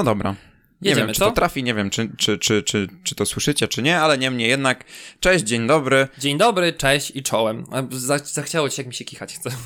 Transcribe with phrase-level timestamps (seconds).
[0.00, 0.34] No dobra.
[0.82, 1.26] Nie Jedziemy, wiem, czy co?
[1.26, 4.48] to trafi, nie wiem, czy, czy, czy, czy, czy to słyszycie, czy nie, ale niemniej
[4.48, 4.84] jednak.
[5.20, 6.08] Cześć, dzień dobry.
[6.18, 7.66] Dzień dobry, cześć i czołem.
[8.24, 9.50] Zachciało ci jak mi się kichać chce.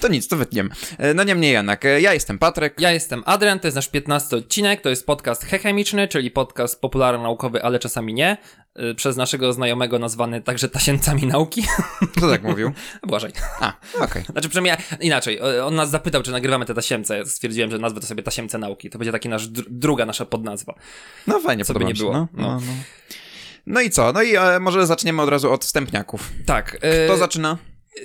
[0.00, 0.70] To nic, to wytniemy.
[0.98, 2.80] E, No niemniej jednak, e, ja jestem Patryk.
[2.80, 7.62] Ja jestem Adrian, to jest nasz 15 odcinek, to jest podcast Hechemiczny, czyli podcast popularno-naukowy,
[7.62, 8.36] ale czasami nie,
[8.96, 11.62] przez naszego znajomego nazwany także tasiemcami nauki.
[12.16, 12.72] Kto tak mówił?
[13.06, 13.32] Błażej.
[13.60, 14.24] A, okej.
[14.24, 18.06] Znaczy przynajmniej inaczej, on nas zapytał, czy nagrywamy te tasiemce, ja stwierdziłem, że nazwę to
[18.06, 20.74] sobie tasiemce nauki, to będzie taki nasz dr- druga nasza podnazwa.
[21.26, 22.12] No fajnie, Co by nie było.
[22.12, 22.42] No, No.
[22.42, 22.72] no, no.
[23.66, 24.12] no i co?
[24.12, 26.30] No i e, może zaczniemy od razu od wstępniaków.
[26.46, 26.76] Tak.
[26.78, 27.58] Kto y, zaczyna?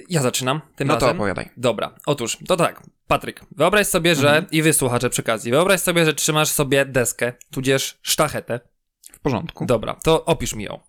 [0.09, 1.17] Ja zaczynam tym No to razem.
[1.17, 1.49] opowiadaj.
[1.57, 4.45] Dobra, otóż, to tak, Patryk, wyobraź sobie, że, Mhm.
[4.51, 8.59] i wy słuchacze przy okazji, wyobraź sobie, że trzymasz sobie deskę, tudzież sztachetę.
[9.17, 9.65] W porządku.
[9.65, 10.79] Dobra, to opisz mi ją.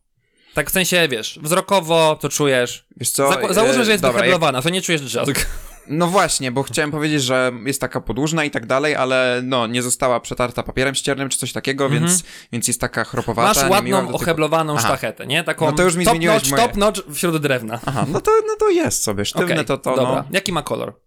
[0.55, 2.87] Tak w sensie, wiesz, wzrokowo, to czujesz.
[2.97, 3.31] Wiesz co?
[3.51, 5.47] Załóżmy, że jest dobra, jak- to nie czujesz drzazg.
[5.91, 9.83] No właśnie, bo chciałem powiedzieć, że jest taka podłużna i tak dalej, ale no, nie
[9.83, 13.61] została przetarta papierem ściernym czy coś takiego, więc, więc jest taka chropowata.
[13.61, 14.87] Masz ładną, ocheblowaną Aha.
[14.87, 15.45] sztachetę, nie?
[15.45, 17.81] Taką No to już mi top zmieniłeś notch, moje- top notch wśród drewna.
[17.87, 20.15] Aha, no to, no to jest sobie, sztywne Okej, to to, dobra.
[20.15, 20.25] no.
[20.31, 21.01] Jaki ma kolor?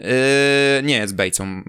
[0.00, 1.62] Yy, nie jest bejcą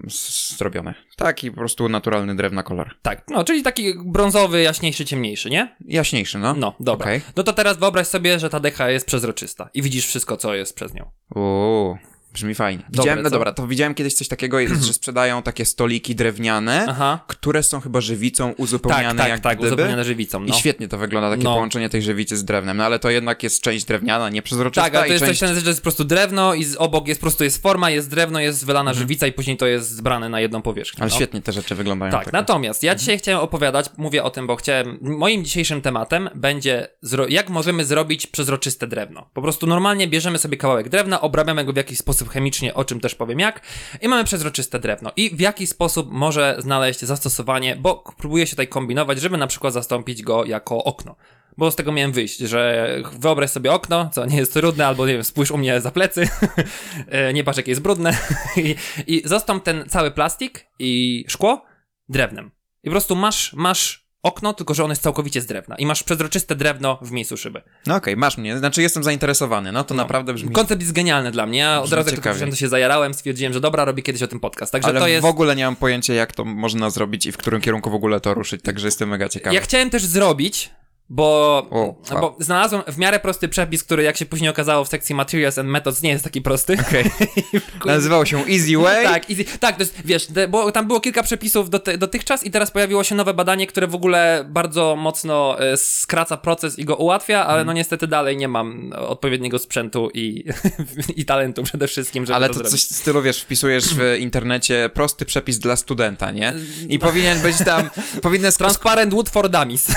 [0.57, 0.93] zrobione.
[1.15, 2.95] Taki po prostu naturalny drewna kolor.
[3.01, 5.75] Tak, no, czyli taki brązowy, jaśniejszy, ciemniejszy, nie?
[5.85, 6.53] Jaśniejszy, no.
[6.53, 7.05] No, dobra.
[7.05, 7.21] Okej.
[7.35, 10.75] No to teraz wyobraź sobie, że ta decha jest przezroczysta i widzisz wszystko, co jest
[10.75, 11.09] przez nią.
[11.35, 11.97] Uuu,
[12.33, 12.83] brzmi fajnie.
[12.89, 13.35] Widziałem, no co?
[13.35, 17.19] dobra, to widziałem kiedyś coś takiego, że sprzedają takie stoliki drewniane, Aha.
[17.27, 19.67] które są chyba żywicą Tak, uzupełniane tak, jak tak, gdyby.
[19.67, 20.55] uzupełnione żywicą, I no.
[20.55, 21.53] świetnie to wygląda, takie No.
[21.53, 25.03] połączenie tej żywicy z drewnem, no ale to jednak jest część drewniana, nieprzezroczysta Tak, ale
[25.03, 25.39] to i jest część...
[25.39, 28.39] coś, że jest po prostu drewno i obok jest po prostu jest forma, jest drewno,
[28.39, 31.01] jest wylana żywica i później to jest zbrane na jedną powierzchnię.
[31.01, 31.15] Ale no.
[31.15, 32.11] świetnie te rzeczy wyglądają.
[32.11, 36.87] Tak, natomiast ja dzisiaj chciałem opowiadać, mówię o tym, bo chciałem, moim dzisiejszym tematem będzie,
[37.29, 39.29] jak możemy zrobić przezroczyste drewno.
[39.33, 42.99] Po prostu normalnie bierzemy sobie kawałek drewna, obrabiamy go w jakiś sposób chemicznie, o czym
[42.99, 43.61] też powiem jak,
[44.01, 45.11] i mamy przezroczyste drewno.
[45.15, 49.73] I w jaki sposób może znaleźć zastosowanie, bo próbuję się tutaj kombinować, żeby na przykład
[49.73, 51.15] zastąpić go jako okno.
[51.57, 55.13] Bo z tego miałem wyjść, że wyobraź sobie okno, co nie jest trudne, albo nie
[55.13, 56.27] wiem, spójrz u mnie za plecy,
[57.07, 58.17] e, nie patrz jakie jest brudne
[58.57, 58.75] i,
[59.07, 61.65] i zastąp ten cały plastik i szkło
[62.09, 62.51] drewnem.
[62.83, 66.03] I po prostu masz, masz okno, tylko że ono jest całkowicie z drewna i masz
[66.03, 67.61] przezroczyste drewno w miejscu szyby.
[67.87, 70.51] No okej, masz mnie, znaczy jestem zainteresowany, no to naprawdę brzmi...
[70.51, 71.59] Koncept jest genialny dla mnie.
[71.59, 74.71] Ja od razu jak to się zajarałem, stwierdziłem, że dobra, robię kiedyś o tym podcast.
[74.71, 75.21] Także Ale to jest...
[75.21, 78.19] w ogóle nie mam pojęcia, jak to można zrobić i w którym kierunku w ogóle
[78.19, 79.55] to ruszyć, także jestem mega ciekawy.
[79.55, 80.69] Ja chciałem też zrobić,
[81.13, 82.21] bo, O, wow.
[82.21, 85.69] bo znalazłem w miarę prosty przepis, który jak się później okazało w sekcji Materials and
[85.69, 86.77] Methods nie jest taki prosty.
[86.87, 87.03] Okej.
[87.85, 89.05] Nazywał się Easy Way.
[89.05, 89.45] Tak, easy.
[89.59, 93.03] tak, to jest, wiesz, te, bo tam było kilka przepisów doty, dotychczas i teraz pojawiło
[93.03, 97.51] się nowe badanie, które w ogóle bardzo mocno e, skraca proces i go ułatwia, ale
[97.61, 97.67] Mhm.
[97.67, 100.43] no niestety dalej nie mam odpowiedniego sprzętu i,
[101.15, 104.89] i talentu przede wszystkim, żeby Ale to, to coś w stylu, wiesz, wpisujesz w internecie
[104.93, 106.53] prosty przepis dla studenta, nie?
[106.89, 107.89] I powinien być tam,
[108.21, 109.87] skład, Transparent wood for dummies.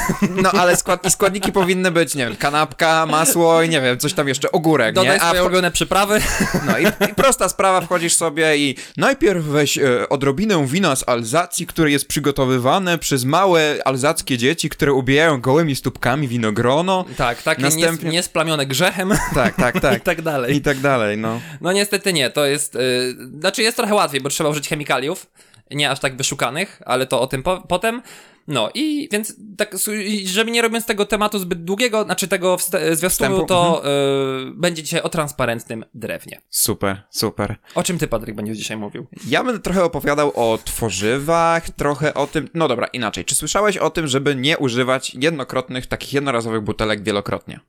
[0.42, 4.12] no ale skład, i składniki powinny być, nie wiem, kanapka, masło i nie wiem, coś
[4.12, 5.22] tam jeszcze, ogórek, Dodaj nie?
[5.22, 6.20] A swoje wcho- ulubione przyprawy.
[6.66, 11.66] no i, i prosta sprawa, wchodzisz sobie i najpierw weź e, odrobinę wina z Alzacji,
[11.66, 17.04] które jest przygotowywane przez małe alzackie dzieci, które ubijają gołymi stópkami winogrono.
[17.16, 19.98] tak, takie Następnie- nies, niesplamione grzechem Tak, tak, tak.
[19.98, 20.56] i tak dalej.
[20.56, 21.40] I tak dalej, no.
[21.60, 25.26] No niestety nie, to jest, y, znaczy jest trochę łatwiej, bo trzeba użyć chemikaliów,
[25.70, 28.02] nie aż tak wyszukanych, ale to o tym po, potem.
[28.48, 29.76] No i więc tak,
[30.24, 32.56] żeby nie robiąc tego tematu zbyt długiego, znaczy tego
[32.92, 36.40] zwiastunu, to y, będzie dzisiaj o transparentnym drewnie.
[36.50, 37.56] Super, super.
[37.74, 39.06] O czym ty, Patryk, będziesz dzisiaj mówił?
[39.28, 42.48] Ja będę trochę opowiadał o tworzywach, trochę o tym.
[42.54, 43.24] No dobra, inaczej.
[43.24, 47.60] Czy słyszałeś o tym, żeby nie używać jednokrotnych, takich jednorazowych butelek wielokrotnie?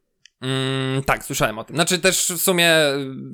[0.41, 1.75] Mm, tak, słyszałem o tym.
[1.75, 2.71] Znaczy też w sumie,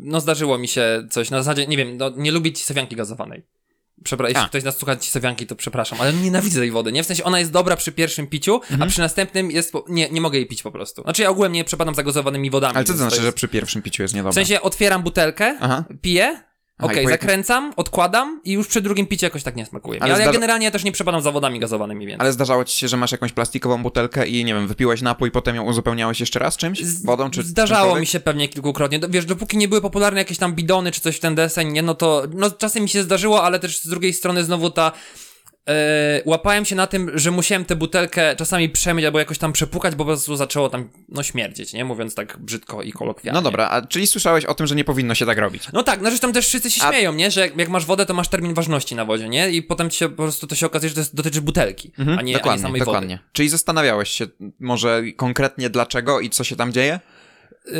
[0.04, 3.44] no zdarzyło mi się coś na zasadzie, nie wiem, no, nie lubię cisowianki gazowanej.
[4.03, 7.03] Przepra- jeśli ktoś nas słucha cisowianki, to przepraszam, ale nienawidzę tej wody, nie?
[7.03, 8.82] W sensie ona jest dobra przy pierwszym piciu, Mhm.
[8.82, 9.86] a przy następnym jest, po...
[9.90, 11.02] nie, nie mogę jej pić po prostu.
[11.02, 12.76] Znaczy ja ogółem nie przepadam za gazowanymi wodami.
[12.76, 13.36] Ale co to znaczy, że jest...
[13.38, 14.32] przy pierwszym piciu jest niedobre?
[14.32, 15.84] W sensie otwieram butelkę, Aha.
[16.02, 16.44] piję,
[16.86, 20.04] okej, jakim- zakręcam, odkładam i już przy drugim piciu jakoś tak nie smakuje.
[20.04, 22.22] Ale Ale, ja generalnie też nie przepadam za wodami gazowanymi, więc...
[22.22, 25.56] Ale zdarzało ci się, że masz jakąś plastikową butelkę i nie wiem, wypiłeś napój, potem
[25.56, 26.80] ją uzupełniałeś jeszcze raz czymś?
[26.84, 28.02] Z- Wodą czy Zdarzało czymkolwiek?
[28.02, 29.00] mi się pewnie kilkukrotnie.
[29.10, 31.96] Wiesz, dopóki nie były popularne jakieś tam bidony czy coś w ten deseń, nie, no
[31.96, 34.92] to no, czasem mi się zdarzyło, ale też z drugiej strony znowu ta.
[35.69, 39.96] E, łapałem się na tym, że musiałem tę butelkę czasami przemyć albo jakoś tam przepukać,
[39.96, 41.85] bo po prostu zaczęło tam no śmierdzieć, nie?
[41.85, 43.35] Mówiąc tak brzydko i kolokwialnie.
[43.35, 45.63] No dobra, a czyli słyszałeś o tym, że nie powinno się tak robić?
[45.73, 47.31] No tak, no zresztą też wszyscy się A- śmieją, nie?
[47.31, 49.49] Że jak, jak masz wodę, to masz termin ważności na wodzie, nie?
[49.49, 52.17] I potem się po prostu to się okazuje, że to jest, dotyczy butelki, a, nie,
[52.17, 53.19] a nie dokładnie, samej dokładnie.
[53.34, 54.25] Czyli zastanawiałeś się
[54.59, 56.99] może konkretnie dlaczego i co się tam dzieje?
[57.66, 57.73] Yy,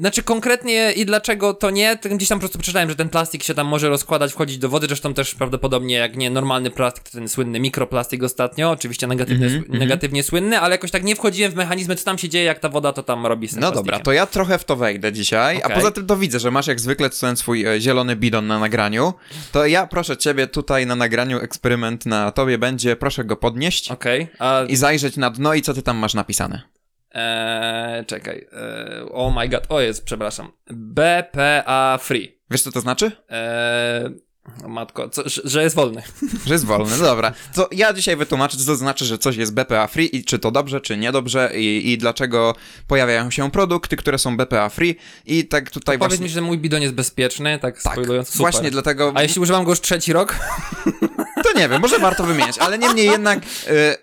[0.00, 3.54] znaczy konkretnie i dlaczego to nie, gdzieś tam po prostu przeczytałem, że ten plastik się
[3.54, 7.28] tam może rozkładać, wchodzić do wody, zresztą też prawdopodobnie jak nie normalny plastik, to ten
[7.28, 9.78] słynny mikroplastik ostatnio, oczywiście negatywnie, Mhm, mhm.
[9.78, 12.68] negatywnie słynny, ale jakoś tak nie wchodziłem w mechanizmy, co tam się dzieje, jak ta
[12.68, 13.84] woda to tam robi z No plastikiem.
[13.86, 15.76] dobra, to ja trochę w to wejdę dzisiaj, a Okej.
[15.76, 19.12] poza tym to widzę, że masz jak zwykle ten swój e, zielony bidon na nagraniu,
[19.52, 24.28] to ja proszę ciebie tutaj na nagraniu eksperyment na tobie będzie, proszę go podnieść Okej,
[24.38, 26.62] a i zajrzeć na dno i co ty tam masz napisane.
[27.14, 28.46] Eee, czekaj.
[28.52, 29.66] Eee, oh my god.
[29.68, 30.52] O jest, przepraszam.
[30.70, 32.40] BPA Free.
[32.50, 33.12] Wiesz co to znaczy?
[33.28, 34.10] Eee,
[34.68, 36.02] matko, co, że- jest wolny.
[36.46, 37.32] Że jest wolny, dobra.
[37.54, 40.50] To ja dzisiaj wytłumaczę, co to znaczy, że coś jest BPA free i czy to
[40.50, 42.54] dobrze, czy niedobrze i, i dlaczego
[42.86, 44.96] pojawiają się produkty, które są BPA free
[45.26, 46.24] i tak tutaj Powiedz właśnie...
[46.24, 48.28] mi, że mój bidon jest bezpieczny, tak, tak, spoilując.
[48.28, 48.40] Super.
[48.40, 49.12] właśnie dlatego...
[49.14, 50.36] A jeśli używam go już trzeci rok?
[51.42, 53.42] To nie wiem, może warto wymieniać, ale niemniej jednak y,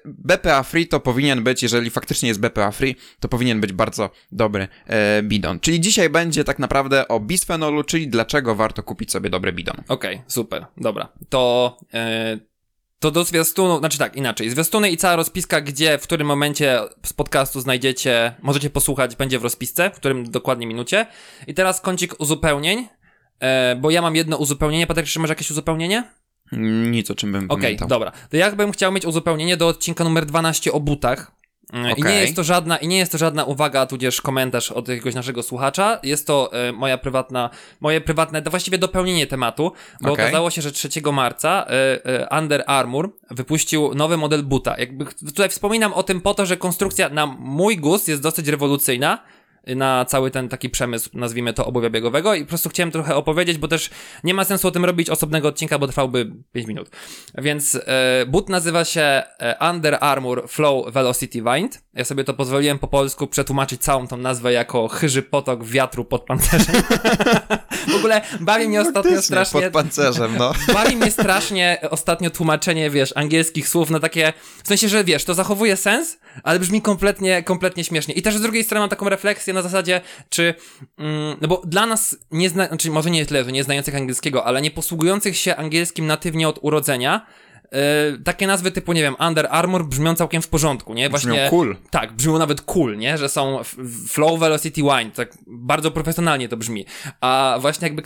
[0.05, 4.67] BPA free to powinien być, jeżeli faktycznie jest BPA free, to powinien być bardzo dobry
[4.87, 5.59] e, bidon.
[5.59, 9.75] Czyli dzisiaj będzie tak naprawdę o bisfenolu, czyli dlaczego warto kupić sobie dobry bidon.
[9.87, 11.07] Okej, super, dobra.
[11.29, 12.37] To, e,
[12.99, 14.49] to do zwiastunu, znaczy tak, inaczej.
[14.49, 19.43] Zwiastuny i cała rozpiska, gdzie, w którym momencie z podcastu znajdziecie, możecie posłuchać, będzie w
[19.43, 21.05] rozpisce, w którym dokładnie minucie.
[21.47, 22.87] I teraz kącik uzupełnień,
[23.39, 24.87] e, bo ja mam jedno uzupełnienie.
[24.87, 26.03] Patryk, czy masz jakieś uzupełnienie?
[26.91, 27.87] Nic o czym bym Okej, pamiętał.
[27.87, 28.11] dobra.
[28.29, 31.31] To ja bym chciał mieć uzupełnienie do odcinka numer 12 o butach.
[31.73, 34.87] E, I nie jest to żadna, i nie jest to żadna uwaga, tudzież komentarz od
[34.87, 35.99] jakiegoś naszego słuchacza.
[36.03, 37.49] Jest to e, moja prywatna,
[37.79, 39.71] moje prywatne, to właściwie dopełnienie tematu,
[40.01, 40.25] bo Okej.
[40.25, 44.77] okazało się, że 3 marca e, e, Under Armour wypuścił nowy model buta.
[44.77, 49.19] Jakby tutaj wspominam o tym po to, że konstrukcja na mój gust jest dosyć rewolucyjna
[49.75, 53.57] na cały ten taki przemysł, nazwijmy to obuwia biegowego i po prostu chciałem trochę opowiedzieć,
[53.57, 53.89] bo też
[54.23, 56.89] nie ma sensu o tym robić osobnego odcinka, bo trwałby 5 minut.
[57.37, 61.83] Więc e, but nazywa się e, Under Armour Flow Velocity Wind.
[61.93, 66.23] Ja sobie to pozwoliłem po polsku przetłumaczyć całą tą nazwę jako chyży potok wiatru pod
[66.23, 66.75] pancerzem.
[67.87, 69.61] w ogóle bawi mnie ostatnio Faktycznie, strasznie...
[69.61, 70.53] Pod pancerzem, no.
[70.73, 75.33] Bawi mnie strasznie ostatnio tłumaczenie, wiesz, angielskich słów na takie, w sensie, że wiesz, to
[75.33, 78.13] zachowuje sens, ale brzmi kompletnie, kompletnie śmiesznie.
[78.13, 80.53] I też z drugiej strony mam taką refleksję na zasadzie, czy,
[80.97, 84.45] mm, no bo dla nas, nie zna, znaczy może nie tyle, że nie znających angielskiego,
[84.45, 87.25] ale nie posługujących się angielskim natywnie od urodzenia,
[87.71, 87.79] yy,
[88.23, 91.09] takie nazwy typu, nie wiem, Under Armour brzmią całkiem w porządku, nie?
[91.09, 91.75] Właśnie, Brzmią cool.
[91.89, 93.17] tak, brzmią nawet cool, nie?
[93.17, 93.59] Że są
[94.09, 96.85] Flow Velocity Wine, tak bardzo profesjonalnie to brzmi.
[97.21, 98.03] A właśnie jakby,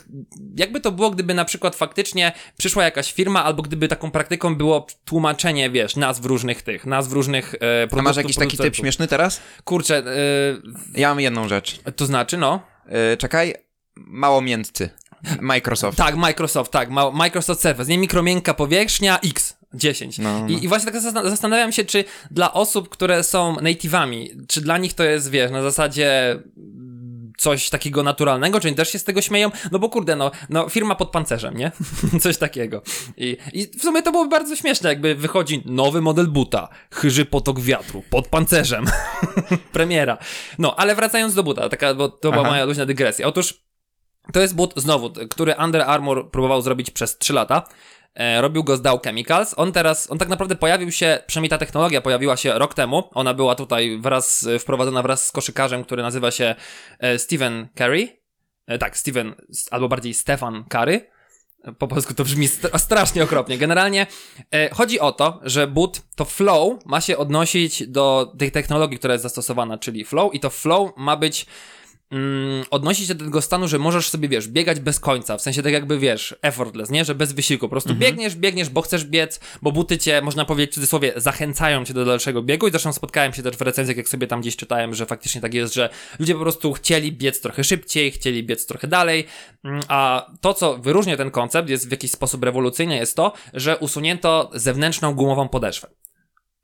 [0.58, 4.88] jakby to było, gdyby na przykład faktycznie przyszła jakaś firma, albo gdyby taką praktyką było
[5.06, 8.00] tłumaczenie, wiesz, nazw różnych tych, nazw różnych e, produktów.
[8.00, 9.42] A masz jakiś taki typ śmieszny teraz?
[9.63, 10.04] Kurczę,
[10.96, 11.80] Ja mam jedną rzecz.
[11.96, 12.62] to znaczy, no.
[13.18, 13.54] Czekaj,
[13.96, 14.90] mało miętcy.
[15.41, 15.97] Microsoft.
[15.97, 19.57] Tak, Microsoft, tak, Microsoft Surface, nie mikromiękka powierzchnia X.
[19.73, 20.19] 10.
[20.19, 20.47] No, no.
[20.47, 24.77] I, I właśnie tak zastan- zastanawiam się, czy dla osób, które są native'ami, czy dla
[24.77, 26.39] nich to jest, wiesz, na zasadzie
[27.38, 29.51] coś takiego naturalnego, czy oni też się z tego śmieją?
[29.71, 31.71] No bo kurde, no, no firma pod pancerzem, nie?
[32.21, 32.81] coś takiego.
[33.17, 37.59] I, I w sumie to byłoby bardzo śmieszne, jakby wychodzi nowy model buta, chyży potok
[37.59, 38.85] wiatru, pod pancerzem.
[39.74, 40.17] Premiera.
[40.59, 42.51] No, ale wracając do buta, taka, bo to była Aha.
[42.51, 43.27] moja luźna dygresja.
[43.27, 43.63] Otóż
[44.33, 47.68] to jest but, znowu, który Under Armour próbował zrobić przez 3 lata.
[48.15, 49.53] E, robił go z Dow Chemicals.
[49.57, 53.10] On teraz, on tak naprawdę pojawił się, przynajmniej ta technologia pojawiła się rok temu.
[53.13, 56.55] Ona była tutaj wraz, wprowadzona wraz z koszykarzem, który nazywa się
[57.00, 58.22] e, Steven Curry.
[58.67, 59.36] E, tak, Steven,
[59.72, 61.12] albo bardziej Stefan Curry.
[61.77, 63.57] Po polsku to brzmi st- strasznie okropnie.
[63.57, 64.07] Generalnie
[64.51, 69.13] e, chodzi o to, że boot, to flow ma się odnosić do tej technologii, która
[69.13, 71.46] jest zastosowana, czyli flow i to flow ma być
[72.12, 75.63] mm, odnosić się do tego stanu, że możesz sobie, wiesz, biegać bez końca, w sensie
[75.63, 77.06] tak jakby, wiesz, effortless, nie?
[77.06, 80.72] Że bez wysiłku, po prostu biegniesz, biegniesz, bo chcesz biec, bo buty cię, można powiedzieć
[80.72, 84.10] w cudzysłowie, zachęcają cię do dalszego biegu i zresztą spotkałem się też w recenzjach, jak
[84.10, 85.89] sobie tam gdzieś czytałem, że faktycznie tak jest, że
[86.20, 89.27] ludzie po prostu chcieli biec trochę szybciej, chcieli biec trochę dalej,
[89.63, 93.77] Mm, a to, co wyróżnia ten koncept, jest w jakiś sposób rewolucyjny, jest to, że
[93.77, 95.88] usunięto zewnętrzną gumową podeszwę.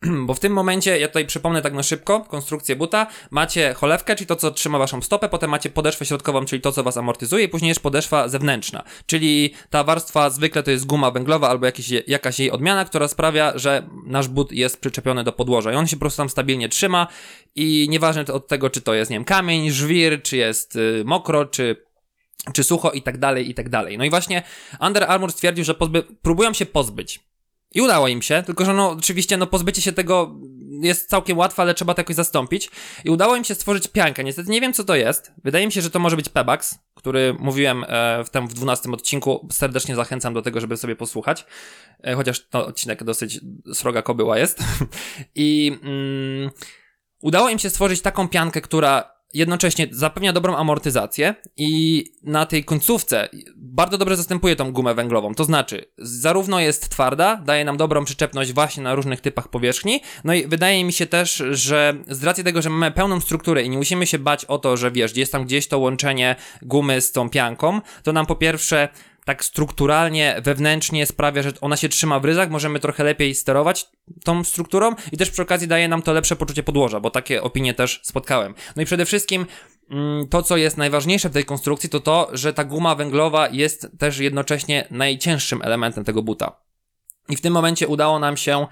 [0.27, 4.27] Bo w tym momencie, ja tutaj przypomnę tak na szybko, konstrukcję buta, macie cholewkę, czyli
[4.27, 7.49] to, co trzyma waszą stopę, potem macie podeszwę środkową, czyli to, co was amortyzuje i
[7.49, 12.39] później jest podeszwa zewnętrzna, czyli ta warstwa zwykle to jest guma węglowa albo jakiś, jakaś
[12.39, 15.73] jej odmiana, która sprawia, że nasz but jest przyczepiony do podłoża.
[15.73, 17.07] I on się po prostu tam stabilnie trzyma
[17.55, 21.45] i nieważne od tego, czy to jest, nie wiem, kamień, żwir, czy jest y, mokro,
[21.45, 21.87] czy
[22.53, 23.97] czy sucho i tak dalej, i tak dalej.
[23.97, 24.43] No i właśnie
[24.81, 27.26] Under Armour stwierdził, że pozby- próbują się pozbyć
[27.77, 30.35] i udało im się, tylko że no oczywiście no pozbycie się tego
[30.81, 32.69] jest całkiem łatwe, ale trzeba to jakoś zastąpić.
[33.05, 34.23] I udało im się stworzyć piankę.
[34.23, 35.31] Niestety nie wiem co to jest.
[35.43, 38.91] Wydaje mi się, że to może być Pebax, który mówiłem e, w tym w 12
[38.91, 39.47] odcinku.
[39.51, 41.45] Serdecznie zachęcam do tego, żeby sobie posłuchać.
[42.03, 43.39] E, chociaż to odcinek dosyć
[43.73, 44.59] sroga kobyła jest.
[45.35, 46.51] I mm,
[47.21, 53.29] udało im się stworzyć taką piankę, która jednocześnie zapewnia dobrą amortyzację i na tej końcówce
[53.55, 55.35] bardzo dobrze zastępuje tą gumę węglową.
[55.35, 60.33] To znaczy, zarówno jest twarda, daje nam dobrą przyczepność właśnie na różnych typach powierzchni, no
[60.33, 63.77] i wydaje mi się też, że z racji tego, że mamy pełną strukturę i nie
[63.77, 67.29] musimy się bać o to, że wiesz, jest tam gdzieś to łączenie gumy z tą
[67.29, 68.89] pianką, to nam po pierwsze
[69.27, 73.89] tak strukturalnie, wewnętrznie sprawia, że ona się trzyma w ryzach, możemy trochę lepiej sterować
[74.23, 77.73] tą strukturą i też przy okazji daje nam to lepsze poczucie podłoża, bo takie opinie
[77.73, 78.53] też spotkałem.
[78.75, 79.45] No i przede wszystkim
[79.89, 83.87] mm, to, co jest najważniejsze w tej konstrukcji, to to, że ta guma węglowa jest
[83.99, 86.61] też jednocześnie najcięższym elementem tego buta.
[87.29, 88.67] I w tym momencie udało nam się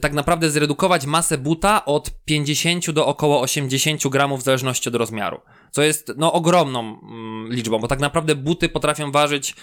[0.00, 5.40] tak naprawdę zredukować masę buta od 50 do około 80 gramów w zależności od rozmiaru
[5.70, 9.54] co jest no ogromną mm, liczbą, bo tak naprawdę buty potrafią ważyć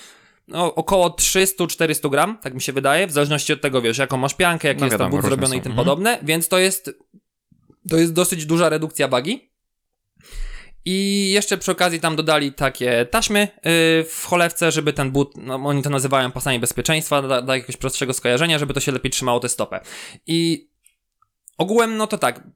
[0.47, 4.33] no, około 300-400 gram, tak mi się wydaje, w zależności od tego, wiesz, jaką masz
[4.33, 5.85] piankę, jaki no, jest tam but zrobiony i tym mhm.
[5.87, 6.91] podobne, więc to jest,
[7.89, 9.49] to jest dosyć duża redukcja wagi.
[10.85, 13.49] I jeszcze przy okazji tam dodali takie taśmy yy,
[14.03, 18.13] w cholewce, żeby ten but, no oni to nazywają pasami bezpieczeństwa, dla, dla jakiegoś prostszego
[18.13, 19.79] skojarzenia, żeby to się lepiej trzymało tę stopę.
[20.27, 20.69] I
[21.57, 22.47] ogółem, no to tak,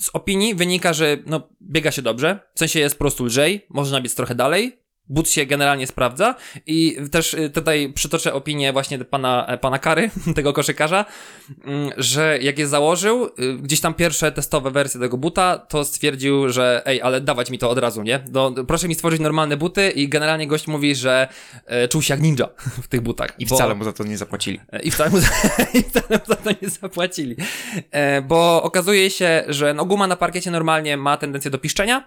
[0.00, 4.00] z opinii wynika, że no, biega się dobrze, w sensie jest po prostu lżej, można
[4.00, 6.34] biec trochę dalej, but się generalnie sprawdza
[6.66, 11.04] i też y, tutaj przytoczę opinię właśnie pana, e, pana Kary, tego koszykarza,
[11.64, 13.30] mm, że jak je założył, y,
[13.62, 17.70] gdzieś tam pierwsze testowe wersje tego buta, to stwierdził, że ej, ale dawać mi to
[17.70, 18.24] od razu, nie?
[18.32, 21.28] No, proszę mi stworzyć normalne buty i generalnie gość mówi, że
[21.66, 22.48] e, czuł się jak ninja
[22.84, 23.34] w tych butach.
[23.38, 23.56] I bo...
[23.56, 24.60] wcale mu za to nie zapłacili.
[24.72, 25.28] E, I wcale mu za,
[25.78, 27.36] i wcale mu za to nie zapłacili.
[28.28, 32.04] Bo okazuje się, że no, guma na parkiecie normalnie ma tendencję do piszczenia,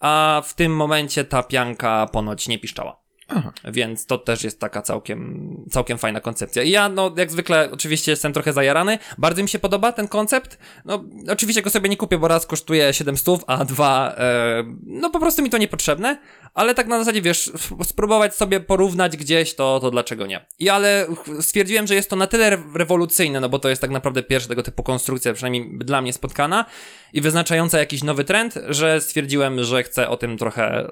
[0.00, 3.07] a w tym momencie ta pianka ponoć nie piszczała.
[3.28, 3.52] Aha.
[3.64, 6.62] Więc to też jest taka całkiem, całkiem fajna koncepcja.
[6.62, 8.98] I ja, no, jak zwykle, oczywiście jestem trochę zajarany.
[9.18, 10.58] Bardzo mi się podoba ten koncept.
[10.84, 15.20] No, oczywiście go sobie nie kupię, bo raz kosztuje 700, a dwa, e, no po
[15.20, 16.18] prostu mi to niepotrzebne.
[16.54, 17.52] Ale tak na zasadzie, wiesz,
[17.84, 20.46] spróbować sobie porównać gdzieś, to, to dlaczego nie.
[20.58, 21.06] I ale
[21.40, 24.62] stwierdziłem, że jest to na tyle rewolucyjne, no bo to jest tak naprawdę pierwsza tego
[24.62, 26.64] typu konstrukcja, przynajmniej dla mnie spotkana
[27.12, 30.90] i wyznaczająca jakiś nowy trend, że stwierdziłem, że chcę o tym trochę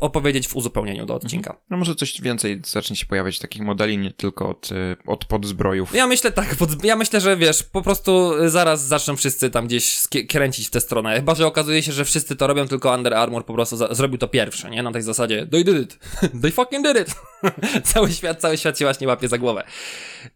[0.00, 1.56] opowiedzieć w uzupełnieniu do odcinka.
[1.70, 5.94] No może coś więcej zacznie się pojawiać takich modeli, nie tylko od, y, od podzbrojów.
[5.94, 10.00] Ja myślę tak, pod, ja myślę, że wiesz, po prostu zaraz zaczną wszyscy tam gdzieś
[10.28, 11.16] kręcić w tę stronę.
[11.16, 14.28] Chyba, że okazuje się, że wszyscy to robią, tylko Under Armour po prostu zrobił to
[14.28, 14.82] pierwsze, nie?
[14.82, 15.98] Na tej zasadzie, they did it,
[16.42, 17.14] they fucking did it.
[17.92, 19.64] cały świat, cały świat się właśnie łapie za głowę.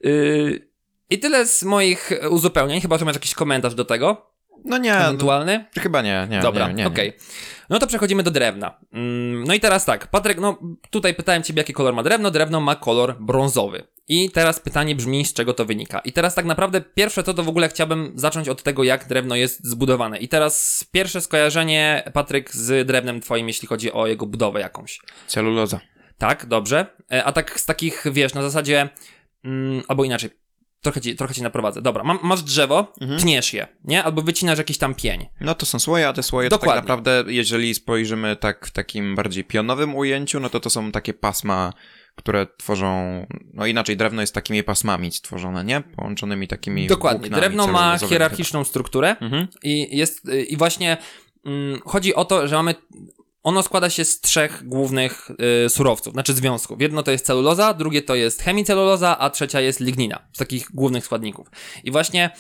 [0.00, 0.68] Yy,
[1.10, 4.29] I tyle z moich uzupełnień, chyba, że masz jakiś komentarz do tego.
[4.64, 4.92] No nie.
[4.92, 5.64] No, Ewentualny?
[5.76, 6.40] No, chyba nie, nie.
[6.40, 6.86] Dobra, okej.
[6.86, 7.12] Okay.
[7.70, 8.78] No to przechodzimy do drewna.
[8.92, 10.58] Mm, no i teraz tak, Patryk, no
[10.90, 12.30] tutaj pytałem ciebie, jaki kolor ma drewno.
[12.30, 13.82] Drewno ma kolor brązowy.
[14.08, 15.98] I teraz pytanie brzmi, z czego to wynika.
[15.98, 19.36] I teraz tak naprawdę pierwsze to to w ogóle chciałbym zacząć od tego, jak drewno
[19.36, 20.18] jest zbudowane.
[20.18, 25.00] I teraz pierwsze skojarzenie, Patryk, z drewnem twoim, jeśli chodzi o jego budowę jakąś.
[25.26, 25.80] Celuloza.
[26.18, 26.86] Tak, dobrze.
[27.12, 28.88] E, a tak z takich, wiesz, na zasadzie,
[29.44, 30.30] mm, albo inaczej,
[30.80, 31.82] trochę ci, trochę ci naprowadzę.
[31.82, 33.20] Dobra, mam, masz drzewo, mhm.
[33.20, 34.04] tniesz je, nie?
[34.04, 35.26] Albo wycinasz jakiś tam pień.
[35.40, 36.74] No to są słoje, a te słoje Dokładnie.
[36.74, 40.92] to tak naprawdę, jeżeli spojrzymy tak w takim bardziej pionowym ujęciu, no to to są
[40.92, 41.72] takie pasma,
[42.14, 45.80] które tworzą, no inaczej, drewno jest takimi pasmami stworzone, nie?
[45.80, 49.46] Połączonymi takimi Dokładnie, drewno ma hierarchiczną strukturę mhm.
[49.62, 50.96] i jest, i właśnie
[51.44, 52.74] mm, chodzi o to, że mamy
[53.42, 55.30] ono składa się z trzech głównych
[55.66, 56.80] y, surowców, znaczy związków.
[56.80, 61.04] Jedno to jest celuloza, drugie to jest chemiceluloza, a trzecia jest lignina, z takich głównych
[61.04, 61.50] składników.
[61.84, 62.30] I właśnie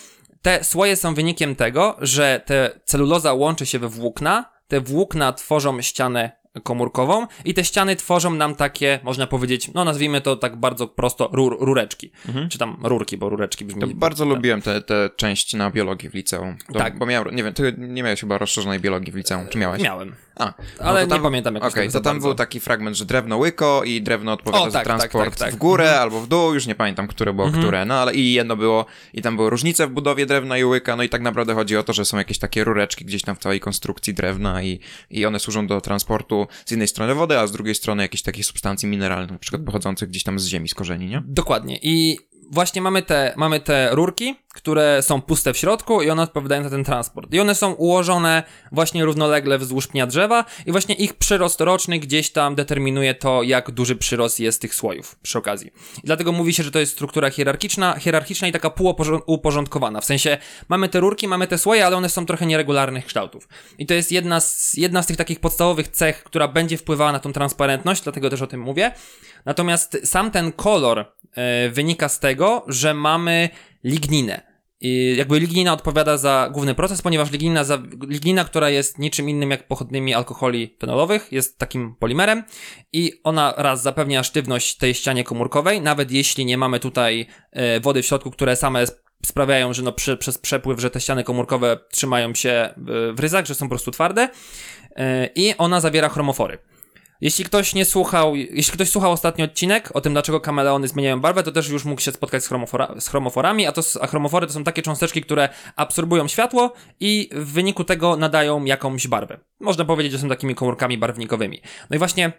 [0.42, 5.82] te słoje są wynikiem tego, że te celuloza łączy się we włókna, te włókna tworzą
[5.82, 10.88] ścianę komórkową i te ściany tworzą nam takie, można powiedzieć, no nazwijmy to tak bardzo
[10.88, 12.10] prosto, rur, rureczki.
[12.28, 12.48] Mhm.
[12.48, 13.80] Czy tam rurki, bo rureczki brzmi...
[13.80, 14.34] To bardzo tak.
[14.34, 16.56] lubiłem tę te, te część na biologii w liceum.
[16.72, 16.98] To, tak.
[16.98, 19.82] Bo miałem, nie wiem, ty nie miałeś chyba rozszerzonej biologii w liceum, czy miałeś?
[19.82, 20.14] Miałem.
[20.40, 22.28] A, no ale tam, nie pamiętam jak Okej, okay, to tam bardzo.
[22.28, 25.38] był taki fragment, że drewno łyko i drewno odpowiada o, za tak, tak transport tak,
[25.38, 26.02] tak, w górę mhm.
[26.02, 27.64] albo w dół, już nie pamiętam, które było mhm.
[27.64, 30.96] które, no ale i jedno było, i tam były różnice w budowie drewna i łyka,
[30.96, 33.38] no i tak naprawdę chodzi o to, że są jakieś takie rureczki gdzieś tam w
[33.38, 34.80] całej konstrukcji drewna i,
[35.10, 38.46] i one służą do transportu z jednej strony wody, a z drugiej strony jakichś takich
[38.46, 41.22] substancji mineralnych, na przykład pochodzących gdzieś tam z ziemi, z korzeni, nie?
[41.26, 42.18] Dokładnie i
[42.50, 46.70] właśnie mamy te, mamy te rurki, które są puste w środku i one odpowiadają za
[46.70, 47.34] ten transport.
[47.34, 48.42] I one są ułożone
[48.72, 53.70] właśnie równolegle wzdłuż pnia drzewa i właśnie ich przyrost roczny gdzieś tam determinuje to, jak
[53.70, 55.70] duży przyrost jest tych słojów przy okazji.
[55.98, 60.00] I dlatego mówi się, że to jest struktura hierarchiczna, hierarchiczna i taka półuporządkowana.
[60.00, 60.38] W sensie
[60.68, 63.48] mamy te rurki, mamy te słoje, ale one są trochę nieregularnych kształtów.
[63.78, 67.18] I to jest jedna z, jedna z tych takich podstawowych cech, która będzie wpływała na
[67.18, 68.92] tą transparentność, dlatego też o tym mówię.
[69.44, 71.12] Natomiast sam ten kolor
[71.72, 73.48] wynika z tego, że mamy
[73.84, 74.50] ligninę.
[74.80, 79.50] I jakby lignina odpowiada za główny proces, ponieważ lignina, za, lignina, która jest niczym innym
[79.50, 82.44] jak pochodnymi alkoholi fenolowych, jest takim polimerem
[82.92, 88.02] i ona raz zapewnia sztywność tej ścianie komórkowej, nawet jeśli nie mamy tutaj e, wody
[88.02, 88.84] w środku, które same
[89.26, 93.46] sprawiają, że no przy, przez przepływ, że te ściany komórkowe trzymają się w, w ryzach,
[93.46, 94.28] że są po prostu twarde
[94.96, 96.58] e, i ona zawiera chromofory.
[97.20, 101.42] Jeśli ktoś nie słuchał, jeśli ktoś słuchał ostatni odcinek o tym, dlaczego kameleony zmieniają barwę,
[101.42, 104.52] to też już mógł się spotkać z, chromofora, z chromoforami, a, to, a chromofory to
[104.52, 109.38] są takie cząsteczki, które absorbują światło i w wyniku tego nadają jakąś barwę.
[109.60, 111.60] Można powiedzieć, że są takimi komórkami barwnikowymi.
[111.90, 112.32] No i właśnie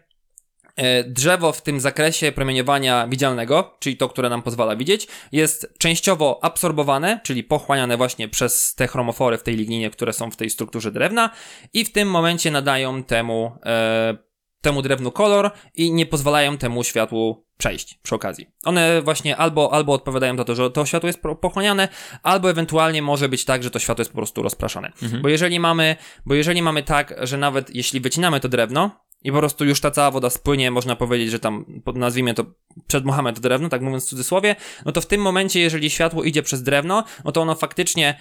[0.76, 6.40] e, drzewo w tym zakresie promieniowania widzialnego, czyli to, które nam pozwala widzieć, jest częściowo
[6.44, 10.92] absorbowane, czyli pochłaniane właśnie przez te chromofory w tej ligninie, które są w tej strukturze
[10.92, 11.30] drewna
[11.74, 14.31] i w tym momencie nadają temu e,
[14.62, 18.48] temu drewnu kolor i nie pozwalają temu światłu przejść przy okazji.
[18.64, 21.88] One właśnie albo, albo odpowiadają za to, że to światło jest pochłaniane,
[22.24, 24.92] albo ewentualnie może być tak, że to światło jest po prostu rozpraszane.
[25.04, 25.22] Mhm.
[25.22, 28.92] Bo jeżeli mamy, bo jeżeli mamy tak, że nawet jeśli wycinamy to drewno
[29.24, 32.46] i po prostu już ta cała woda spłynie, można powiedzieć, że tam nazwijmy to
[32.88, 36.44] przedmuchamy to drewno, tak mówiąc w cudzysłowie, no to w tym momencie, jeżeli światło idzie
[36.44, 38.20] przez drewno, no to ono faktycznie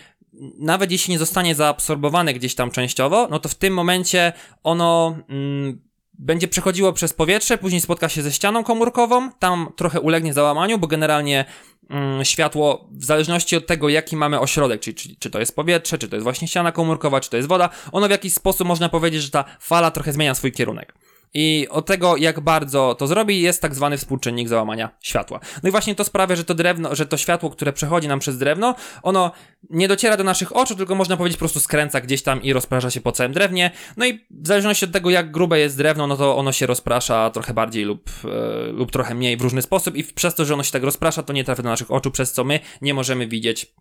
[0.59, 4.33] nawet jeśli nie zostanie zaabsorbowane gdzieś tam częściowo, no to w tym momencie
[4.63, 5.90] ono mm,
[6.21, 10.87] będzie przechodziło przez powietrze, później spotka się ze ścianą komórkową, tam trochę ulegnie załamaniu, bo
[10.87, 11.45] generalnie
[11.91, 15.99] mm, światło, w zależności od tego, jaki mamy ośrodek, czyli czy, czy to jest powietrze,
[15.99, 18.89] czy to jest właśnie ściana komórkowa, czy to jest woda, ono w jakiś sposób można
[18.89, 20.95] powiedzieć, że ta fala trochę zmienia swój kierunek.
[21.35, 25.41] I od tego, jak bardzo to zrobi, jest tak zwany współczynnik załamania światła.
[25.63, 28.39] No i właśnie to sprawia, że to drewno, że to światło, które przechodzi nam przez
[28.39, 29.33] drewno, ono
[29.71, 32.91] nie dociera do naszych oczu, tylko można powiedzieć po prostu skręca gdzieś tam i rozprasza
[32.91, 33.71] się po całym drewnie.
[33.97, 37.31] No i w zależności od tego, jak grube jest drewno, no to ono się rozprasza
[37.31, 40.63] trochę bardziej lub, e, lub trochę mniej w różny sposób i przez to, że ono
[40.63, 43.75] się tak rozprasza, to nie trafia do naszych oczu, przez co my nie możemy widzieć,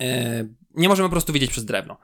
[0.00, 1.96] e, nie możemy po prostu widzieć przez drewno.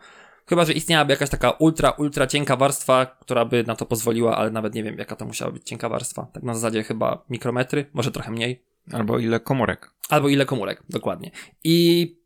[0.46, 4.50] Chyba, że istniałaby jakaś taka ultra, ultra cienka warstwa, która by na to pozwoliła, ale
[4.50, 6.26] nawet nie wiem, jaka to musiała być cienka warstwa.
[6.32, 8.62] Tak na zasadzie chyba mikrometry, może trochę mniej.
[8.92, 9.90] Albo ile komórek.
[10.08, 11.30] Albo ile komórek, dokładnie.
[11.64, 12.16] I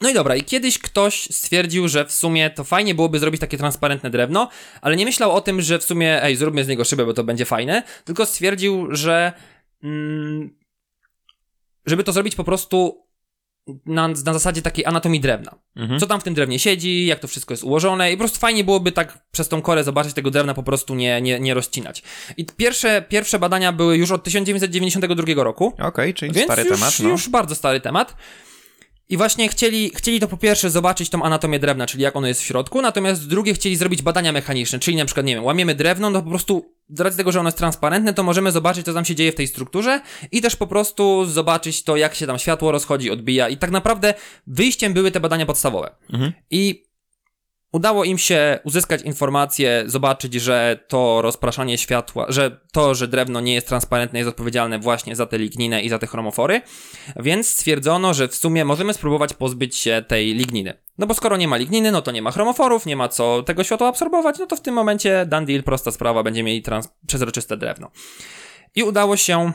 [0.00, 3.58] no i dobra, i kiedyś ktoś stwierdził, że w sumie to fajnie byłoby zrobić takie
[3.58, 4.48] transparentne drewno,
[4.80, 7.24] ale nie myślał o tym, że w sumie, ej, zróbmy z niego szybę, bo to
[7.24, 9.32] będzie fajne, tylko stwierdził, że.
[9.82, 10.58] Mm,
[11.86, 13.06] żeby to zrobić po prostu
[13.86, 15.54] na, na zasadzie takiej anatomii drewna.
[15.76, 16.00] Mhm.
[16.00, 18.64] Co tam w tym drewnie siedzi, jak to wszystko jest ułożone i po prostu fajnie
[18.64, 22.02] byłoby tak przez tą korę zobaczyć tego drewna, po prostu nie, nie, nie rozcinać.
[22.36, 25.66] I pierwsze, pierwsze badania były już od 1992 roku.
[25.66, 27.00] Okej, okay, czyli więc stary już, temat.
[27.00, 27.08] No.
[27.08, 28.16] już bardzo stary temat.
[29.08, 32.40] I właśnie chcieli, chcieli to po pierwsze zobaczyć tą anatomię drewna, czyli jak ono jest
[32.40, 36.10] w środku, natomiast drugie chcieli zrobić badania mechaniczne, czyli na przykład, nie wiem, łamiemy drewno,
[36.10, 39.04] no po prostu z racji tego, że ono jest transparentne, to możemy zobaczyć, co tam
[39.04, 40.00] się dzieje w tej strukturze
[40.32, 44.14] i też po prostu zobaczyć to, jak się tam światło rozchodzi, odbija i tak naprawdę
[44.46, 45.90] wyjściem były te badania podstawowe.
[46.12, 46.32] Mhm.
[46.50, 46.87] I
[47.72, 53.54] Udało im się uzyskać informacje, zobaczyć, że to rozpraszanie światła, że to, że drewno nie
[53.54, 56.60] jest transparentne, jest odpowiedzialne właśnie za tę ligninę i za te chromofory,
[57.16, 60.74] więc stwierdzono, że w sumie możemy spróbować pozbyć się tej ligniny.
[60.98, 63.64] No bo skoro nie ma ligniny, no to nie ma chromoforów, nie ma co tego
[63.64, 67.56] światła absorbować, no to w tym momencie done deal, prosta sprawa, będziemy mieli trans- przezroczyste
[67.56, 67.90] drewno.
[68.74, 69.52] I udało się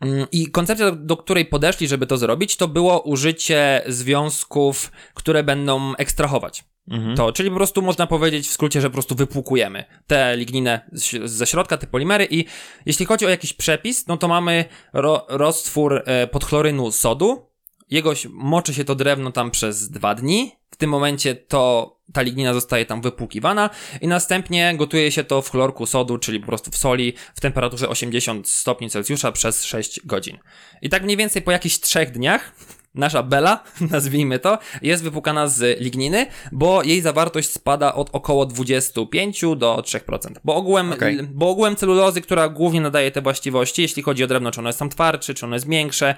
[0.00, 5.94] mm, i koncepcja, do której podeszli, żeby to zrobić, to było użycie związków, które będą
[5.96, 6.64] ekstrahować.
[6.90, 7.16] Mhm.
[7.16, 10.80] To, czyli po prostu można powiedzieć w skrócie, że po prostu wypłukujemy tę ligninę
[11.24, 12.44] ze środka, te polimery i
[12.86, 17.48] jeśli chodzi o jakiś przepis, no to mamy ro, roztwór e, podchlorynu sodu,
[17.90, 22.54] jego moczy się to drewno tam przez dwa dni, w tym momencie to ta lignina
[22.54, 23.70] zostaje tam wypłukiwana
[24.00, 27.88] i następnie gotuje się to w chlorku sodu, czyli po prostu w soli w temperaturze
[27.88, 30.38] 80 stopni Celsjusza przez 6 godzin.
[30.82, 32.52] I tak mniej więcej po jakichś trzech dniach
[32.94, 39.40] nasza Bela, nazwijmy to, jest wypłukana z ligniny, bo jej zawartość spada od około 25
[39.56, 40.32] do 3%.
[40.44, 41.28] Bo ogółem, okay.
[41.34, 44.78] bo ogółem celulozy, która głównie nadaje te właściwości, jeśli chodzi o drewno, czy ono jest
[44.78, 46.14] tam twardsze, czy ono jest większe,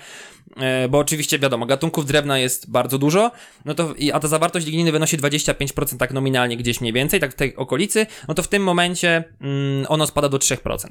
[0.56, 3.30] e, bo oczywiście wiadomo, gatunków drewna jest bardzo dużo,
[3.64, 7.34] no to, a ta zawartość ligniny wynosi 25% tak nominalnie gdzieś mniej więcej, tak w
[7.34, 10.88] tej okolicy, no to w tym momencie mm, ono spada do 3%.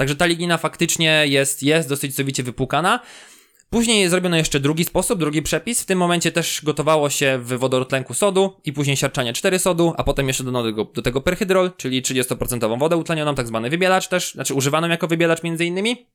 [0.00, 3.00] Także ta lignina faktycznie jest, jest dosyć sowicie wypłukana.
[3.70, 5.82] Później zrobiono jeszcze drugi sposób, drugi przepis.
[5.82, 10.04] W tym momencie też gotowało się w wodorotlenku sodu i później siarczanie 4 sodu, a
[10.04, 14.32] potem jeszcze do tego, do tego perhydrol, czyli 30% wodę utlenioną, tak zwany wybielacz też,
[14.32, 16.06] znaczy używaną jako wybielacz między innymi.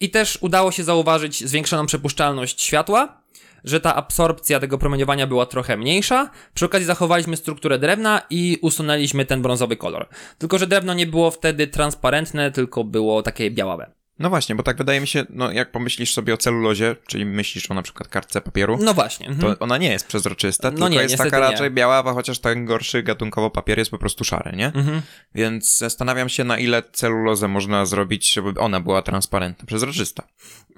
[0.00, 3.22] I też udało się zauważyć zwiększoną przepuszczalność światła,
[3.64, 6.30] że ta absorpcja tego promieniowania była trochę mniejsza.
[6.54, 10.08] Przy okazji zachowaliśmy strukturę drewna i usunęliśmy ten brązowy kolor.
[10.38, 13.90] Tylko, że drewno nie było wtedy transparentne, tylko było takie białawe.
[14.18, 17.70] No właśnie, bo tak wydaje mi się, no jak pomyślisz sobie o celulozie, czyli myślisz
[17.70, 19.28] o na przykład kartce papieru, No właśnie.
[19.28, 19.56] mhm.
[19.56, 21.50] to ona nie jest przezroczysta, No tylko nie, jest taka nie.
[21.50, 24.66] raczej biała, chociaż ten gorszy gatunkowo papier jest po prostu szary, nie?
[24.66, 25.02] Mhm.
[25.34, 30.22] Więc zastanawiam się, na ile celulozę można zrobić, żeby ona była transparentna, przezroczysta.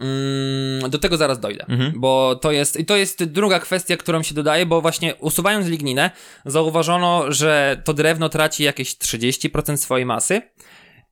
[0.00, 1.92] Mm, do tego zaraz dojdę, Mhm.
[1.96, 6.10] bo to jest, i to jest druga kwestia, którą się dodaje, bo właśnie usuwając ligninę,
[6.44, 10.42] zauważono, że to drewno traci jakieś 30% swojej masy.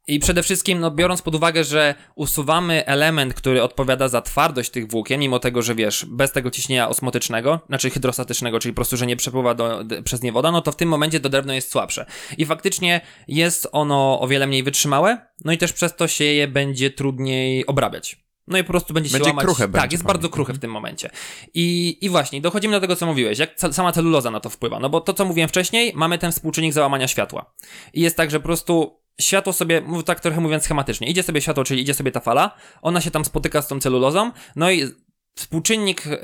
[0.08, 4.90] I przede wszystkim, no, biorąc pod uwagę, że usuwamy element, który odpowiada za twardość tych
[4.90, 9.06] włókien, mimo tego, że wiesz, bez tego ciśnienia osmotycznego, znaczy hydrostatycznego, czyli po prostu, że
[9.06, 11.70] nie przepływa do, d- przez nie woda, no to w tym momencie to drewno jest
[11.70, 12.06] słabsze.
[12.38, 16.48] I faktycznie jest ono o wiele mniej wytrzymałe, no i też przez to się je
[16.48, 18.26] będzie trudniej obrabiać.
[18.48, 19.44] No i po prostu będzie się Będzie łamać.
[19.44, 21.10] kruche tak, będzie jest bardzo kruche w tym momencie.
[21.54, 24.80] I, I właśnie, dochodzimy do tego, co mówiłeś, jak ca- sama celuloza na to wpływa.
[24.80, 27.54] No bo to, co mówiłem wcześniej, mamy ten współczynnik załamania światła.
[27.94, 31.64] I jest tak, że po prostu światło sobie, tak trochę mówiąc schematycznie, idzie sobie światło,
[31.64, 34.90] czyli idzie sobie ta fala, ona się tam spotyka z tą celulozą, no i
[35.36, 36.18] współczynnik y,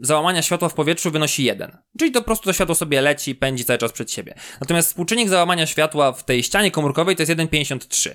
[0.00, 1.78] załamania światła w powietrzu wynosi 1.
[1.98, 4.34] Czyli to po prostu to światło sobie leci, pędzi cały czas przed siebie.
[4.60, 8.14] Natomiast współczynnik załamania światła w tej ścianie komórkowej to jest 1,53.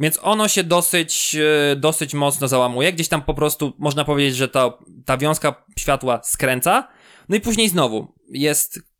[0.00, 1.36] Więc ono się dosyć,
[1.72, 2.92] e, dosyć mocno załamuje.
[2.92, 6.88] Gdzieś tam po prostu można powiedzieć, że ta, ta wiązka światła skręca.
[7.28, 8.93] No i później znowu jest.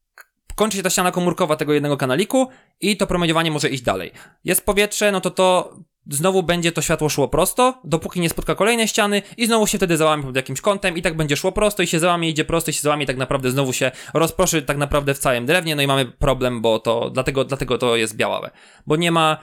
[0.54, 2.48] Kończy się ta ściana komórkowa tego jednego kanaliku
[2.80, 4.12] i to promieniowanie może iść dalej.
[4.44, 5.76] Jest powietrze, no to to
[6.10, 9.96] znowu będzie to światło szło prosto, dopóki nie spotka kolejnej ściany i znowu się wtedy
[9.96, 12.74] załamie pod jakimś kątem i tak będzie szło prosto i się załamie, idzie prosto i
[12.74, 15.86] się załamie i tak naprawdę znowu się rozproszy tak naprawdę w całym drewnie, no i
[15.86, 18.50] mamy problem, bo to, dlatego, dlatego to jest białawe.
[18.86, 19.36] Bo nie ma,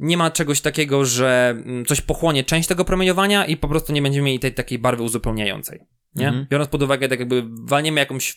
[0.00, 4.02] nie ma czegoś takiego, że mm, coś pochłonie część tego promieniowania i po prostu nie
[4.02, 5.80] będziemy mieli tej takiej barwy uzupełniającej.
[6.14, 6.28] Nie?
[6.28, 6.46] Mhm.
[6.50, 8.36] Biorąc pod uwagę, tak jakby walniemy jakąś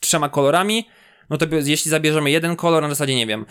[0.00, 0.86] trzema kolorami,
[1.30, 3.46] no to jeśli zabierzemy jeden kolor, na zasadzie nie wiem,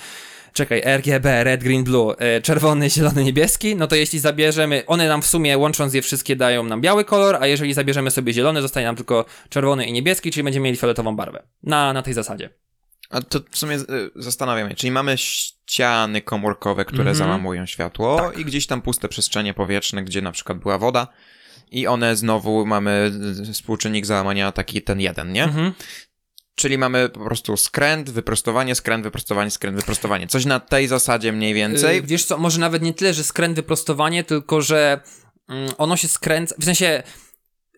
[0.54, 5.22] czekaj, RGB, red, green, blue, e, czerwony, zielony, niebieski, no to jeśli zabierzemy, one nam
[5.22, 8.86] w sumie łącząc je wszystkie dają nam biały kolor, a jeżeli zabierzemy sobie zielony, zostaje
[8.86, 11.44] nam tylko czerwony i niebieski, czyli będziemy mieli fioletową barwę.
[11.64, 12.50] Na, na tej zasadzie.
[13.10, 13.84] A to w sumie y,
[14.16, 17.16] zastanawiam się, czyli mamy ściany komórkowe, które Mhm.
[17.16, 21.08] załamują światło i gdzieś tam puste przestrzenie powietrzne, gdzie na przykład była woda
[21.72, 23.12] i one znowu mamy
[23.54, 25.44] współczynnik załamania taki ten jeden, nie?
[25.44, 25.74] Mhm.
[26.56, 30.28] Czyli mamy po prostu skręt, wyprostowanie, skręt, wyprostowanie, skręt, wyprostowanie.
[30.28, 31.98] Coś na tej zasadzie mniej więcej.
[31.98, 35.00] Y, wiesz co, może nawet nie tyle, że skręt wyprostowanie, tylko że
[35.50, 37.04] mm, ono się skręca, w sensie,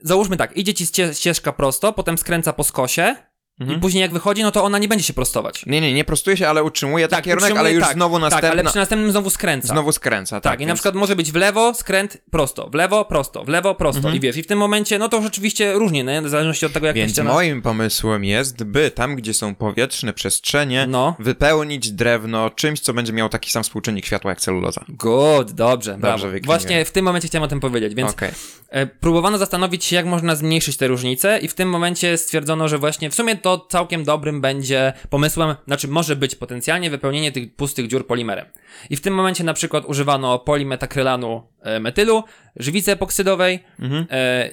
[0.01, 3.15] załóżmy tak, idzie ci ście- ścieżka prosto, potem skręca po skosie
[3.59, 3.77] Mhm.
[3.77, 5.65] i później jak wychodzi, no to ona nie będzie się prostować.
[5.65, 8.21] Nie, nie, nie prostuje się, ale utrzymuje ten kierunek, utrzymuje- ale już tak, znowu Tak,
[8.21, 8.49] następna...
[8.49, 9.67] ale przy następnym znowu skręca.
[9.67, 10.53] Znowu skręca, tak.
[10.53, 13.47] Tak, i na więc- przykład może być w lewo, skręt, prosto, w lewo, prosto, w
[13.47, 13.97] lewo, prosto.
[13.97, 14.15] Mhm.
[14.15, 16.21] I wiesz, i w tym momencie, no to rzeczywiście różnie, nie?
[16.21, 17.33] w zależności od tego, jak Więc ściana...
[17.33, 21.15] moim pomysłem jest, by tam, gdzie są powietrzne przestrzenie, No.
[21.19, 24.85] wypełnić drewno czymś, co będzie miało taki sam współczynnik światła jak celuloza.
[24.89, 26.43] Good, dobrze, wykminiłem.
[26.43, 28.29] Właśnie w tym momencie chciałem o tym powiedzieć, więc Okej.
[28.69, 32.77] e, próbowano zastanowić się, jak można zmniejszyć te różnice i w tym momencie stwierdzono, że
[32.77, 37.87] właśnie w sumie to całkiem dobrym będzie pomysłem, znaczy może być potencjalnie wypełnienie tych pustych
[37.87, 38.45] dziur polimerem.
[38.89, 42.23] I w tym momencie na przykład używano polimetakrylanu e, metylu,
[42.55, 44.05] żywicy epoksydowej, Mhm.
[44.11, 44.49] E,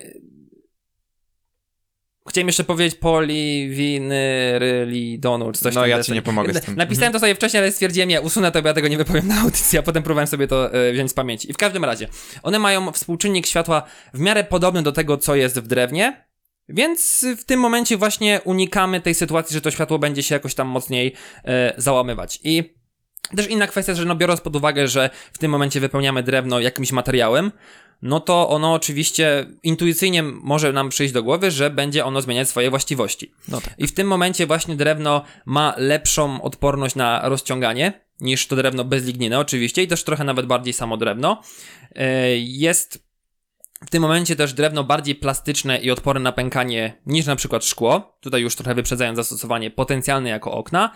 [2.29, 6.77] chciałem jeszcze powiedzieć poliwinylidonu, czy coś No, ja ci nie pomogę z tym.
[6.77, 9.41] Napisałem to sobie wcześniej, ale stwierdziłem, ja usunę to, bo ja tego nie wypowiem na
[9.41, 11.51] audycji, a potem próbowałem sobie to e, wziąć z pamięci.
[11.51, 12.09] I w każdym razie,
[12.43, 13.83] one mają współczynnik światła
[14.15, 16.25] w miarę podobny do tego, co jest w drewnie,
[16.73, 20.69] więc w tym momencie właśnie unikamy tej sytuacji, że to światło będzie się jakoś tam
[20.69, 22.41] mocniej e, załamywać.
[22.45, 22.75] I
[23.37, 26.93] też inna kwestia, że no biorąc pod uwagę, że w tym momencie wypełniamy drewno jakimś
[26.93, 27.53] materiałem,
[28.03, 32.71] no to ono oczywiście intuicyjnie może nam przyjść do głowy, że będzie ono zmieniać swoje
[32.71, 33.33] właściwości.
[33.49, 33.75] No tak.
[33.79, 39.05] I w tym momencie właśnie drewno ma lepszą odporność na rozciąganie niż to drewno bez
[39.05, 41.43] ligniny oczywiście i też trochę nawet bardziej samo drewno.
[41.95, 43.12] E, Jest
[43.87, 48.19] w tym momencie też drewno bardziej plastyczne i odporne na pękanie niż na przykład szkło.
[48.21, 50.91] Tutaj już trochę wyprzedzając zastosowanie potencjalne jako okna.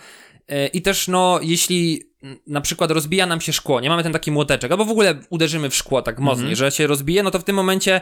[0.48, 2.02] E, I też, no, jeśli
[2.46, 5.70] na przykład rozbija nam się szkło, nie mamy ten taki młoteczek, albo w ogóle uderzymy
[5.70, 8.00] w szkło tak mocniej, że się rozbije, no to w tym momencie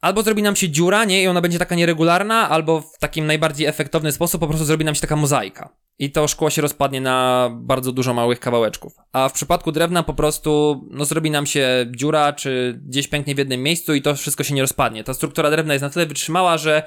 [0.00, 3.66] albo zrobi nam się dziura, nie, i ona będzie taka nieregularna, albo w takim najbardziej
[3.66, 5.74] efektowny sposób po prostu zrobi nam się taka mozaika.
[5.98, 8.92] I to szkło się rozpadnie na bardzo dużo małych kawałeczków.
[9.12, 13.38] A w przypadku drewna po prostu, no zrobi nam się dziura, czy gdzieś pęknie w
[13.38, 15.04] jednym miejscu i to wszystko się nie rozpadnie.
[15.04, 16.82] Ta struktura drewna jest na tyle wytrzymała, że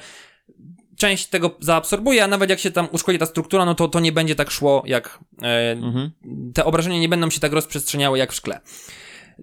[0.98, 4.12] część tego zaabsorbuje, a nawet jak się tam uszkodzi ta struktura, no to to nie
[4.12, 6.12] będzie tak szło jak e, Mhm.
[6.54, 8.60] te obrażenia nie będą się tak rozprzestrzeniały jak w szkle.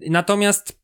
[0.09, 0.78] Natomiast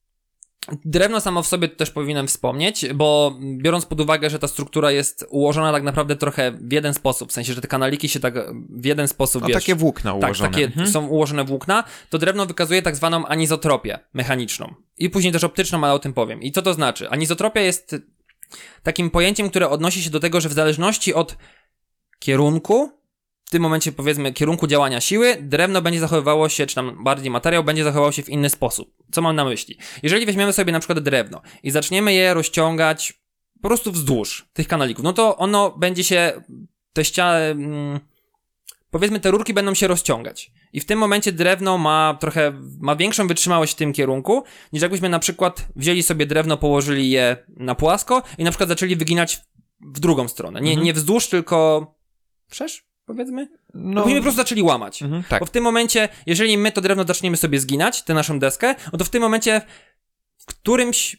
[0.86, 5.26] Drewno samo w sobie też powinienem wspomnieć, bo biorąc pod uwagę, że ta struktura jest
[5.30, 8.34] ułożona tak naprawdę trochę w jeden sposób, w sensie, że te kanaliki się tak
[8.70, 10.50] w jeden sposób, No wiesz, takie włókna tak, ułożone.
[10.50, 10.88] takie Mhm.
[10.88, 14.74] są ułożone włókna, to drewno wykazuje tak zwaną anizotropię mechaniczną.
[14.98, 16.42] I później też optyczną, ale o tym powiem.
[16.42, 17.10] I co to znaczy?
[17.10, 17.96] Anizotropia jest
[18.84, 21.38] takim pojęciem, które odnosi się do tego, że w zależności od
[22.20, 22.92] kierunku,
[23.46, 27.64] w tym momencie powiedzmy kierunku działania siły, drewno będzie zachowywało się, czy tam bardziej materiał
[27.64, 28.94] będzie zachowywał się w inny sposób.
[29.12, 29.78] Co mam na myśli?
[30.04, 33.14] Jeżeli weźmiemy sobie na przykład drewno i zaczniemy je rozciągać
[33.62, 36.42] po prostu wzdłuż tych kanalików, no to ono będzie się,
[36.94, 38.00] te ściany, mm,
[38.92, 40.52] powiedzmy te rurki będą się rozciągać.
[40.74, 45.10] I w tym momencie drewno ma trochę, ma większą wytrzymałość w tym kierunku, niż jakbyśmy
[45.10, 49.42] na przykład wzięli sobie drewno, położyli je na płasko i na przykład zaczęli wyginać
[49.82, 50.62] w drugą stronę.
[50.62, 50.86] Nie, Mhm.
[50.86, 51.88] nie wzdłuż, tylko
[52.48, 53.48] wszerz, powiedzmy.
[53.74, 55.02] No, Byśmy po prostu zaczęli łamać.
[55.04, 55.40] mhm, tak.
[55.40, 59.00] Bo w tym momencie, jeżeli my to drewno zaczniemy sobie zginać, tę naszą deskę, no
[59.00, 59.62] to w tym momencie,
[60.38, 61.18] w którymś,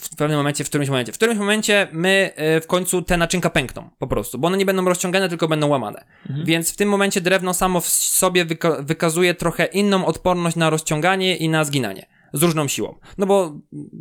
[0.00, 3.50] w pewnym momencie, w którymś momencie, w którymś momencie my y, w końcu te naczynka
[3.50, 6.04] pękną, po prostu, bo one nie będą rozciągane, tylko będą łamane.
[6.28, 6.46] Mhm.
[6.46, 11.36] Więc w tym momencie drewno samo w sobie wyka- wykazuje trochę inną odporność na rozciąganie
[11.36, 12.06] i na zginanie.
[12.32, 12.98] Z różną siłą.
[13.18, 13.60] No bo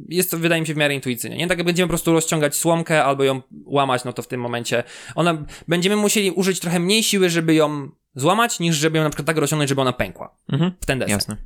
[0.09, 1.37] jest to, wydaje mi się, w miarę intuicyjnie.
[1.37, 4.41] Nie tak jak będziemy po prostu rozciągać słomkę albo ją łamać, no to w tym
[4.41, 4.83] momencie
[5.15, 9.27] ona, będziemy musieli użyć trochę mniej siły, żeby ją złamać, niż żeby ją na przykład
[9.27, 10.35] tak rozciągnąć, żeby ona pękła.
[10.49, 10.71] Mhm.
[10.81, 11.11] W ten desek.
[11.11, 11.37] Jasne.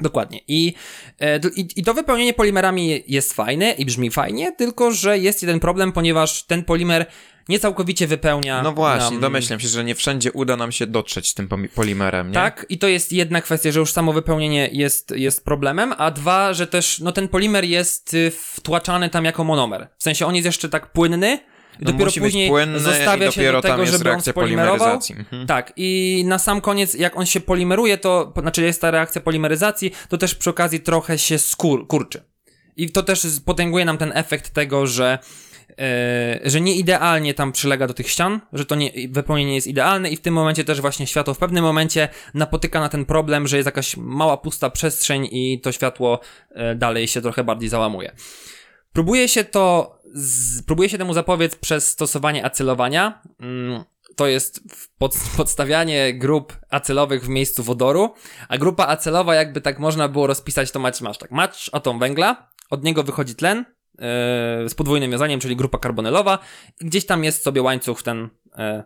[0.00, 0.40] Dokładnie.
[0.48, 0.74] I,
[1.20, 5.60] e, i, I to wypełnienie polimerami jest fajne i brzmi fajnie, tylko że jest jeden
[5.60, 7.06] problem, ponieważ ten polimer
[7.48, 8.62] nie całkowicie wypełnia.
[8.62, 12.28] No właśnie, nam- domyślam się, że nie wszędzie uda nam się dotrzeć z tym polimerem,
[12.28, 12.34] nie?
[12.34, 16.54] Tak, i to jest jedna kwestia, że już samo wypełnienie jest, jest problemem, a dwa,
[16.54, 19.88] że też no ten polimer jest y, wtłaczany tam jako monomer.
[19.98, 21.38] W sensie on jest jeszcze tak płynny,
[21.80, 24.12] i No dopiero później płynny zostawia i się dopiero do tego, tam jest żeby on
[24.12, 24.78] reakcja spolimerował.
[24.78, 25.14] polimeryzacji.
[25.18, 25.46] Mhm.
[25.46, 29.92] Tak, i na sam koniec, jak on się polimeruje, to znaczy jest ta reakcja polimeryzacji,
[30.08, 32.22] to też przy okazji trochę się skur, kurczy.
[32.76, 35.18] I to też potęguje nam ten efekt tego, że,
[36.44, 40.16] że nie idealnie tam przylega do tych ścian, że to nie, wypełnienie jest idealne i
[40.16, 43.66] w tym momencie też właśnie światło w pewnym momencie napotyka na ten problem, że jest
[43.66, 48.14] jakaś mała pusta przestrzeń i to światło e, dalej się trochę bardziej załamuje.
[48.92, 49.98] Próbuje się to,
[50.66, 53.22] próbuje się temu zapobiec przez stosowanie acelowania.
[53.40, 53.84] Mm,
[54.16, 54.60] to jest
[54.98, 58.14] pod, podstawianie grup acelowych w miejscu wodoru,
[58.48, 62.50] a grupa acelowa, jakby tak można było rozpisać, to masz, masz tak, masz atom węgla,
[62.70, 63.64] od niego wychodzi tlen
[64.68, 66.38] z podwójnym wiązaniem, czyli grupa karbonylowa,
[66.80, 68.28] gdzieś tam jest sobie łańcuch ten
[68.58, 68.82] yy,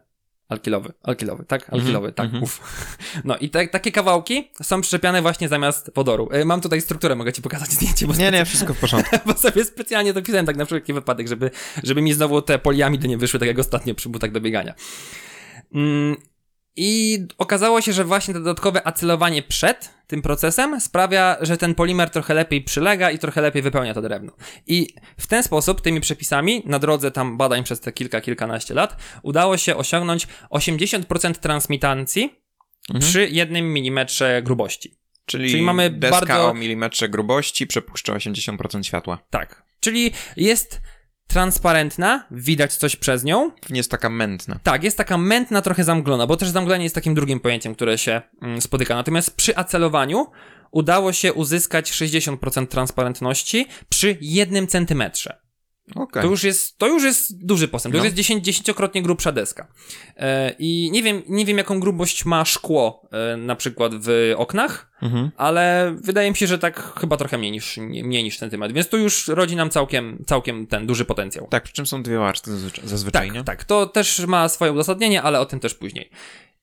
[0.48, 1.72] alkilowy, alkilowy, tak?
[1.74, 2.42] Alkilowy, tak, mhm.
[2.42, 2.60] uf.
[3.24, 6.28] No i te, takie kawałki są przyczepiane właśnie zamiast wodoru.
[6.32, 9.16] Yy, mam tutaj strukturę, mogę ci pokazać zdjęcie, bo Nie, nie, wszystko w porządku.
[9.26, 11.50] bo sobie specjalnie to pisałem tak na wszelki wypadek, żeby,
[11.82, 14.74] żeby mi znowu te poliamidy nie wyszły tak jak ostatnio przy butach do biegania.
[15.74, 16.16] Mm,
[16.76, 22.10] I okazało się, że właśnie to dodatkowe acelowanie przed tym procesem sprawia, że ten polimer
[22.10, 24.32] trochę lepiej przylega i trochę lepiej wypełnia to drewno.
[24.66, 28.96] I w ten sposób, tymi przepisami, na drodze tam badań przez te kilka, kilkanaście lat,
[29.22, 32.30] udało się osiągnąć 80% transmitancji
[33.00, 34.98] przy jednym milimetrze grubości.
[35.26, 39.18] Czyli, Czyli mamy deska bardzo- o milimetrze grubości przepuszcza 80% światła.
[39.30, 39.62] Tak.
[39.80, 40.80] Czyli jest
[41.28, 43.50] transparentna, widać coś przez nią.
[43.70, 44.58] Nie jest taka mętna.
[44.62, 48.22] Tak, jest taka mętna, trochę zamglona, bo też zamglenie jest takim drugim pojęciem, które się
[48.42, 48.94] mm, spotyka.
[48.94, 50.26] Natomiast przy acelowaniu
[50.70, 55.47] udało się uzyskać 60% transparentności przy jednym centymetrze.
[55.94, 56.22] Okej.
[56.22, 57.92] To już jest, to już jest duży postęp.
[57.92, 58.04] To No.
[58.04, 59.66] już jest 10, dziesięciokrotnie grubsza deska.
[60.16, 64.90] E, I nie wiem, nie wiem, jaką grubość ma szkło e, na przykład w oknach,
[65.02, 65.30] Mhm.
[65.36, 68.88] ale wydaje mi się, że tak chyba trochę mniej niż, nie- mniej niż centymetr, więc
[68.88, 71.46] tu już rodzi nam całkiem, całkiem ten duży potencjał.
[71.50, 73.44] Tak, przy czym są dwie warstwy zazwyczaj, zazwyczaj Tak, nie?
[73.44, 76.10] tak, to też ma swoje uzasadnienie, ale o tym też później.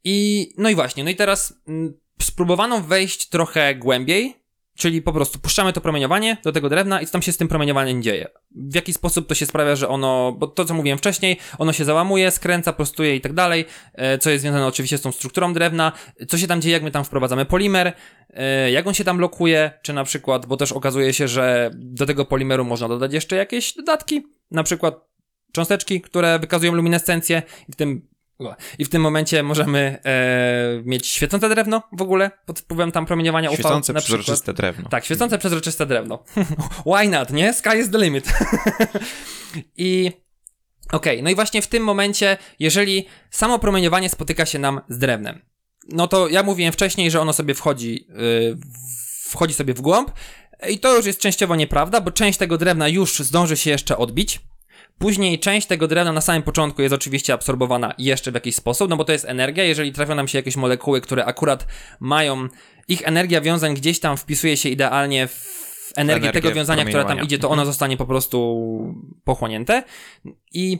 [0.03, 4.35] I no i właśnie, no i teraz mm, spróbowano wejść trochę głębiej,
[4.75, 7.47] czyli po prostu puszczamy to promieniowanie do tego drewna i co tam się z tym
[7.47, 8.27] promieniowaniem dzieje.
[8.55, 11.85] W jaki sposób to się sprawia, że ono, bo to co mówiłem wcześniej, ono się
[11.85, 15.91] załamuje, skręca, prostuje i tak dalej, e, co jest związane oczywiście z tą strukturą drewna,
[16.27, 17.93] co się tam dzieje, jak my tam wprowadzamy polimer,
[18.29, 22.05] e, jak on się tam blokuje, czy na przykład, bo też okazuje się, że do
[22.05, 25.15] tego polimeru można dodać jeszcze jakieś dodatki, na przykład
[25.51, 28.07] cząsteczki, które wykazują luminescencję i w tym
[28.79, 33.49] i w tym momencie możemy e, mieć świecące drewno w ogóle pod wpływem tam promieniowania
[33.49, 33.55] UV.
[33.55, 34.21] Świecące na przykład.
[34.21, 34.89] przezroczyste drewno.
[34.89, 36.23] Tak, świecące przezroczyste drewno.
[36.93, 37.53] Why not, nie?
[37.53, 38.33] Sky is the limit.
[39.77, 40.11] I
[40.91, 45.41] okej, no i właśnie w tym momencie, jeżeli samo promieniowanie spotyka się nam z drewnem,
[45.89, 48.57] no to ja mówiłem wcześniej, że ono sobie wchodzi, yy,
[49.29, 50.11] wchodzi sobie w głąb
[50.69, 54.39] i to już jest częściowo nieprawda, bo część tego drewna już zdąży się jeszcze odbić.
[54.99, 58.97] Później część tego drewna na samym początku jest oczywiście absorbowana jeszcze w jakiś sposób, no
[58.97, 59.63] bo to jest energia.
[59.63, 61.67] Jeżeli trafią nam się jakieś molekuły, które akurat
[61.99, 62.47] mają,
[62.87, 67.23] ich energia wiązań gdzieś tam wpisuje się idealnie w energię, Energię tego wiązania, które tam
[67.23, 68.67] idzie, to ono zostanie po prostu
[69.23, 69.83] pochłonięte.
[70.53, 70.79] I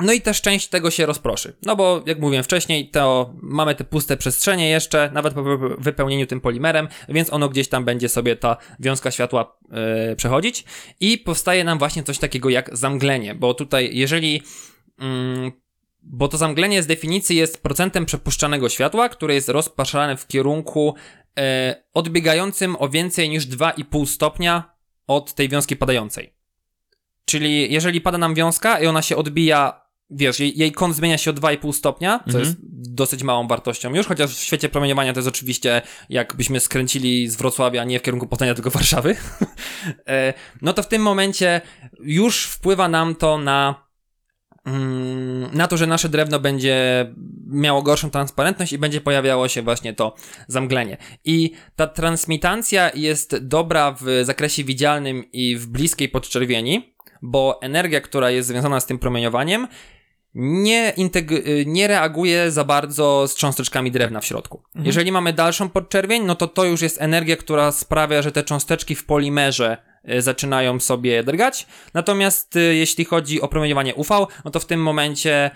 [0.00, 1.56] no i też część tego się rozproszy.
[1.62, 6.26] No bo jak mówiłem wcześniej, to mamy te puste przestrzenie jeszcze, nawet po wy- wypełnieniu
[6.26, 10.64] tym polimerem, więc ono gdzieś tam będzie sobie ta wiązka światła e, przechodzić
[11.00, 14.42] i powstaje nam właśnie coś takiego jak zamglenie, bo tutaj jeżeli
[14.98, 15.52] mm,
[16.02, 20.94] bo to zamglenie z definicji jest procentem przepuszczanego światła, które jest rozpraszane w kierunku
[21.38, 26.34] e, odbiegającym o więcej niż 2,5 stopnia od tej wiązki padającej.
[27.24, 31.30] Czyli jeżeli pada nam wiązka i ona się odbija, wiesz, jej, jej kąt zmienia się
[31.30, 32.44] o 2,5 stopnia, co Mhm.
[32.44, 32.56] jest
[32.94, 37.84] dosyć małą wartością już, chociaż w świecie promieniowania to jest oczywiście, jakbyśmy skręcili z Wrocławia
[37.84, 39.16] nie w kierunku Poznania, tylko Warszawy,
[40.08, 41.60] e, no to w tym momencie
[42.00, 43.86] już wpływa nam to na
[44.66, 47.06] mm, na to, że nasze drewno będzie
[47.46, 50.14] miało gorszą transparentność i będzie pojawiało się właśnie to
[50.48, 50.96] zamglenie.
[51.24, 58.30] I ta transmitancja jest dobra w zakresie widzialnym i w bliskiej podczerwieni, bo energia, która
[58.30, 59.68] jest związana z tym promieniowaniem,
[60.38, 60.92] nie,
[61.30, 64.62] y, nie reaguje za bardzo z cząsteczkami drewna w środku.
[64.74, 68.94] Jeżeli mamy dalszą podczerwień, no to to już jest energia, która sprawia, że te cząsteczki
[68.94, 69.76] w polimerze
[70.10, 71.66] y, zaczynają sobie drgać.
[71.94, 75.50] Natomiast y, jeśli chodzi o promieniowanie UV, no to w tym momencie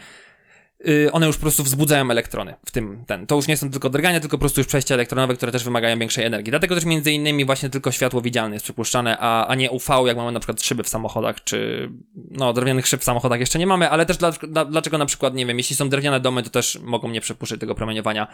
[1.12, 3.26] one już po prostu wzbudzają elektrony w tym, ten.
[3.26, 5.98] To już nie są tylko drgania, tylko po prostu już przejścia elektronowe, które też wymagają
[5.98, 6.50] większej energii.
[6.50, 10.16] Dlatego też między innymi właśnie tylko światło widzialne jest przypuszczane, a, a nie UV, jak
[10.16, 11.90] mamy na przykład szyby w samochodach, czy
[12.30, 15.34] no drewnianych szyb w samochodach jeszcze nie mamy, ale też dla, dla, dlaczego na przykład,
[15.34, 18.26] nie wiem, jeśli są drewniane domy, to też mogą nie przepuszczać tego promieniowania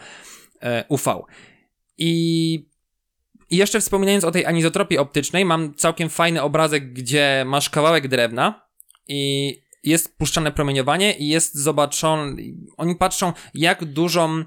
[0.61, 1.21] e, UV.
[1.97, 2.77] I
[3.49, 8.67] i jeszcze wspominając o tej anizotropii optycznej, mam całkiem fajny obrazek, gdzie masz kawałek drewna
[9.07, 9.53] i
[9.87, 12.43] jest puszczane promieniowanie i jest zobaczony,
[12.77, 14.43] oni patrzą jak dużą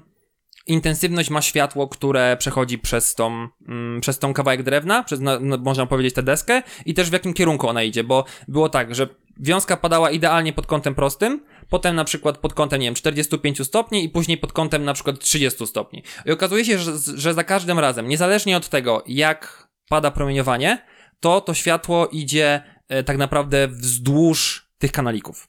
[0.67, 5.57] intensywność ma światło, które przechodzi przez tą, mm, przez tą kawałek drewna, przez, no, no,
[5.57, 9.07] można powiedzieć, tę deskę i też w jakim kierunku ona idzie, bo było tak, że
[9.39, 14.03] wiązka padała idealnie pod kątem prostym, potem na przykład pod kątem, nie wiem, 45 stopni
[14.03, 16.03] i później pod kątem na przykład 30 stopni.
[16.25, 20.85] I okazuje się, że, że za każdym razem, niezależnie od tego, jak pada promieniowanie,
[21.19, 25.47] to to światło idzie e, tak naprawdę wzdłuż tych kanalików.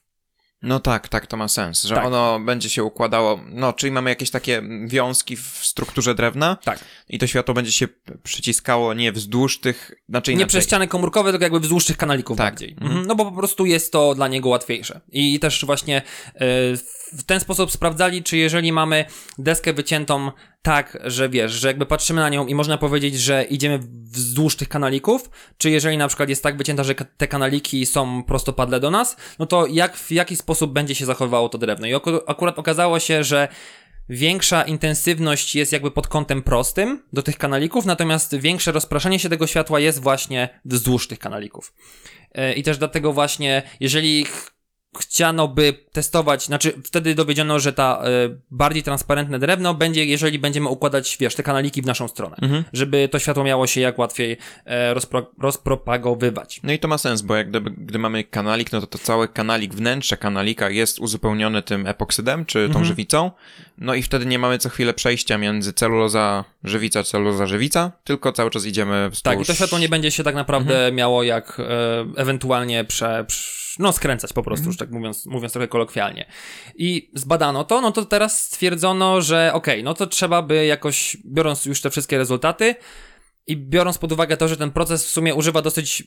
[0.61, 2.05] No tak, tak, to ma sens, że Tak.
[2.05, 6.79] ono będzie się układało, no, czyli mamy jakieś takie wiązki w strukturze drewna Tak.
[7.09, 7.87] i to światło będzie się
[8.23, 10.47] przyciskało nie wzdłuż tych, znaczy Nie inaczej.
[10.49, 12.53] przez ściany komórkowe, tylko jakby wzdłuż tych kanalików Tak.
[12.53, 12.71] bardziej.
[12.71, 12.87] Mhm.
[12.91, 13.07] Mhm.
[13.07, 15.01] No bo po prostu jest to dla niego łatwiejsze.
[15.11, 16.01] I też właśnie
[16.35, 16.41] e,
[17.17, 19.05] w ten sposób sprawdzali, czy jeżeli mamy
[19.37, 23.79] deskę wyciętą tak, że wiesz, że jakby patrzymy na nią i można powiedzieć, że idziemy
[24.11, 28.79] wzdłuż tych kanalików, czy jeżeli na przykład jest tak wycięta, że te kanaliki są prostopadle
[28.79, 31.87] do nas, no to jak, w jaki sposób będzie się zachowywało to drewno.
[31.87, 33.47] I aku- akurat okazało się, że
[34.09, 39.47] większa intensywność jest jakby pod kątem prostym do tych kanalików, natomiast większe rozpraszanie się tego
[39.47, 41.73] światła jest właśnie wzdłuż tych kanalików.
[42.31, 44.25] E, I też dlatego właśnie, jeżeli
[44.99, 48.09] chciano by testować, znaczy wtedy dowiedziono, że ta e,
[48.51, 52.63] bardziej transparentne drewno będzie, jeżeli będziemy układać, wiesz, te kanaliki w naszą stronę, Mhm.
[52.73, 56.59] żeby to światło miało się jak łatwiej e, rozpro, rozpropagowywać.
[56.63, 59.27] No i to ma sens, bo jak gdyby, gdy mamy kanalik, no to to cały
[59.27, 62.85] kanalik, wnętrze kanalika jest uzupełniony tym epoksydem, czy tą Mhm.
[62.85, 63.31] żywicą,
[63.77, 68.49] no i wtedy nie mamy co chwilę przejścia między celuloza, żywica, celuloza, żywica, tylko cały
[68.51, 69.21] czas idziemy wzdłuż...
[69.23, 70.95] Tak, i to światło nie będzie się tak naprawdę Mhm.
[70.95, 71.63] miało jak e,
[72.17, 73.25] ewentualnie prze,
[73.79, 74.69] no skręcać po prostu, Mhm.
[74.71, 76.25] już tak mówiąc, mówiąc trochę kolokwialnie.
[76.75, 81.65] I zbadano to, no to teraz stwierdzono, że okej, no to trzeba by jakoś, biorąc
[81.65, 82.75] już te wszystkie rezultaty
[83.47, 86.03] i biorąc pod uwagę to, że ten proces w sumie używa dosyć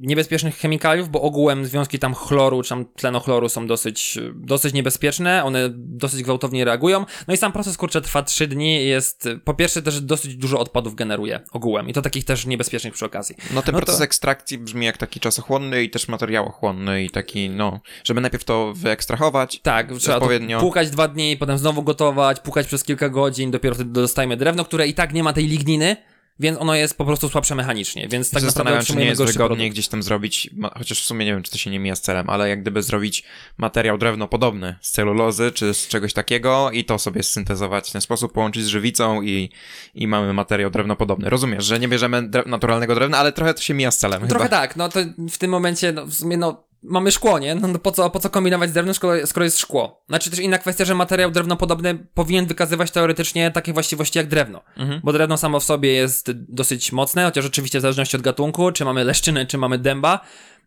[0.00, 5.68] niebezpiecznych chemikaliów, bo ogółem związki tam chloru czy tam tlenochloro są dosyć, dosyć niebezpieczne, one
[5.74, 7.04] dosyć gwałtownie reagują.
[7.28, 10.94] No i sam proces kurczę trwa 3 dni jest, po pierwsze też dosyć dużo odpadów
[10.94, 13.36] generuje ogółem i to takich też niebezpiecznych przy okazji.
[13.54, 17.50] No ten No to- proces ekstrakcji brzmi jak taki czasochłonny i też materiałochłonny i taki,
[17.50, 19.60] no, żeby najpierw to wyekstrahować.
[19.62, 20.58] Tak, trzeba Odpowiednio.
[20.58, 24.64] to płukać dwa dni, potem znowu gotować, płukać przez kilka godzin, dopiero wtedy dostajemy drewno,
[24.64, 25.96] które i tak nie ma tej ligniny,
[26.40, 29.22] więc ono jest po prostu słabsze mechanicznie, więc tak naprawdę Zastanawiam się, czy nie jest
[29.22, 29.72] wygodniej produkt.
[29.72, 32.30] gdzieś tam zrobić, chociaż w sumie nie wiem, czy to się nie mija z celem,
[32.30, 33.24] ale jak gdyby zrobić
[33.58, 38.32] materiał drewnopodobny z celulozy, czy z czegoś takiego i to sobie syntezować w ten sposób,
[38.32, 39.50] połączyć z żywicą i,
[39.94, 41.30] i mamy materiał drewnopodobny.
[41.30, 44.56] Rozumiesz, że nie bierzemy naturalnego drewna, ale trochę to się mija z celem Trochę chyba.
[44.56, 47.54] tak, no to w tym momencie, no w sumie, no mamy szkło, nie?
[47.54, 50.04] No to po co, po co kombinować z drewnem, skoro, skoro jest szkło?
[50.08, 54.62] Znaczy też inna kwestia, że materiał drewnopodobny powinien wykazywać teoretycznie takie właściwości jak drewno.
[54.76, 55.00] Mhm.
[55.04, 58.84] Bo drewno samo w sobie jest dosyć mocne, chociaż oczywiście w zależności od gatunku, czy
[58.84, 60.20] mamy leszczynę, czy mamy dęba.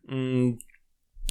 [0.08, 0.58] Mm,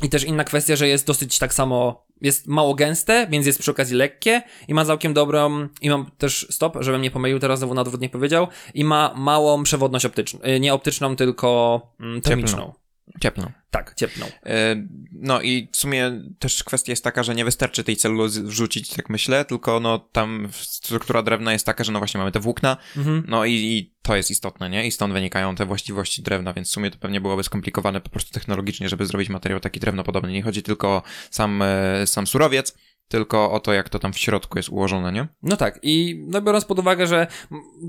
[0.04, 3.72] I też inna kwestia, że jest dosyć tak samo jest mało gęste, więc jest przy
[3.72, 7.74] okazji lekkie i ma całkiem dobrą, i mam też, stop, żebym nie pomylił, teraz znowu
[7.74, 12.74] na odwrót nie powiedział, i ma małą przewodność optyczną, y, nie optyczną, tylko mm, termiczną.
[13.20, 13.52] Cieplną.
[13.72, 14.26] Tak, cieplną.
[14.46, 14.76] E,
[15.12, 19.10] No i w sumie też kwestia jest taka, że nie wystarczy tej celulozy wrzucić, tak
[19.10, 23.24] myślę, tylko no tam struktura drewna jest taka, że no właśnie mamy te włókna, Mhm.
[23.28, 24.88] no i, i to jest istotne, nie?
[24.88, 28.32] I stąd wynikają te właściwości drewna, więc w sumie to pewnie byłoby skomplikowane po prostu
[28.34, 30.32] technologicznie, żeby zrobić materiał taki drewnopodobny.
[30.32, 32.78] Nie chodzi tylko o sam, e, sam surowiec,
[33.12, 35.28] tylko o to, jak to tam w środku jest ułożone, nie?
[35.44, 37.28] No tak, i no biorąc pod uwagę, że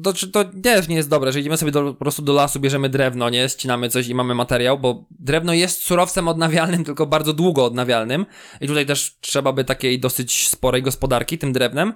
[0.02, 2.88] to, to też nie jest dobre, że idziemy sobie do, po prostu do lasu, bierzemy
[2.88, 7.64] drewno, nie, ścinamy coś i mamy materiał, bo drewno jest surowcem odnawialnym, tylko bardzo długo
[7.64, 8.26] odnawialnym
[8.60, 11.92] i tutaj też trzeba by takiej dosyć sporej gospodarki tym drewnem,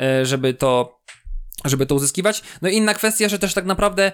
[0.00, 1.00] e, żeby to,
[1.64, 2.42] żeby to uzyskiwać.
[2.62, 4.12] No i inna kwestia, że też tak naprawdę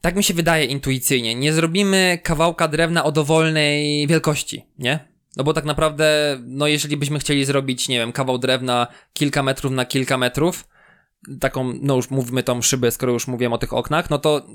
[0.00, 5.09] tak mi się wydaje intuicyjnie, nie zrobimy kawałka drewna o dowolnej wielkości, nie?
[5.36, 9.72] No bo tak naprawdę, no jeżeli byśmy chcieli zrobić, nie wiem, kawał drewna kilka metrów
[9.72, 10.68] na kilka metrów,
[11.40, 14.46] taką, no już mówmy tą szybę, skoro już mówiłem o tych oknach, no to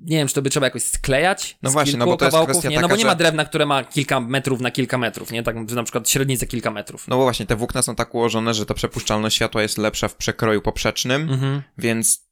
[0.00, 2.68] nie wiem, czy to by trzeba jakoś sklejać No właśnie, no bo to jest kwestia
[2.68, 2.76] nie?
[2.76, 5.42] No taka, bo nie ma drewna, które ma kilka metrów na kilka metrów, nie?
[5.42, 7.08] Tak na przykład średnicę kilka metrów.
[7.08, 10.14] No bo właśnie, te włókna są tak ułożone, że ta przepuszczalność światła jest lepsza w
[10.14, 11.62] przekroju poprzecznym, Mhm.
[11.78, 12.29] więc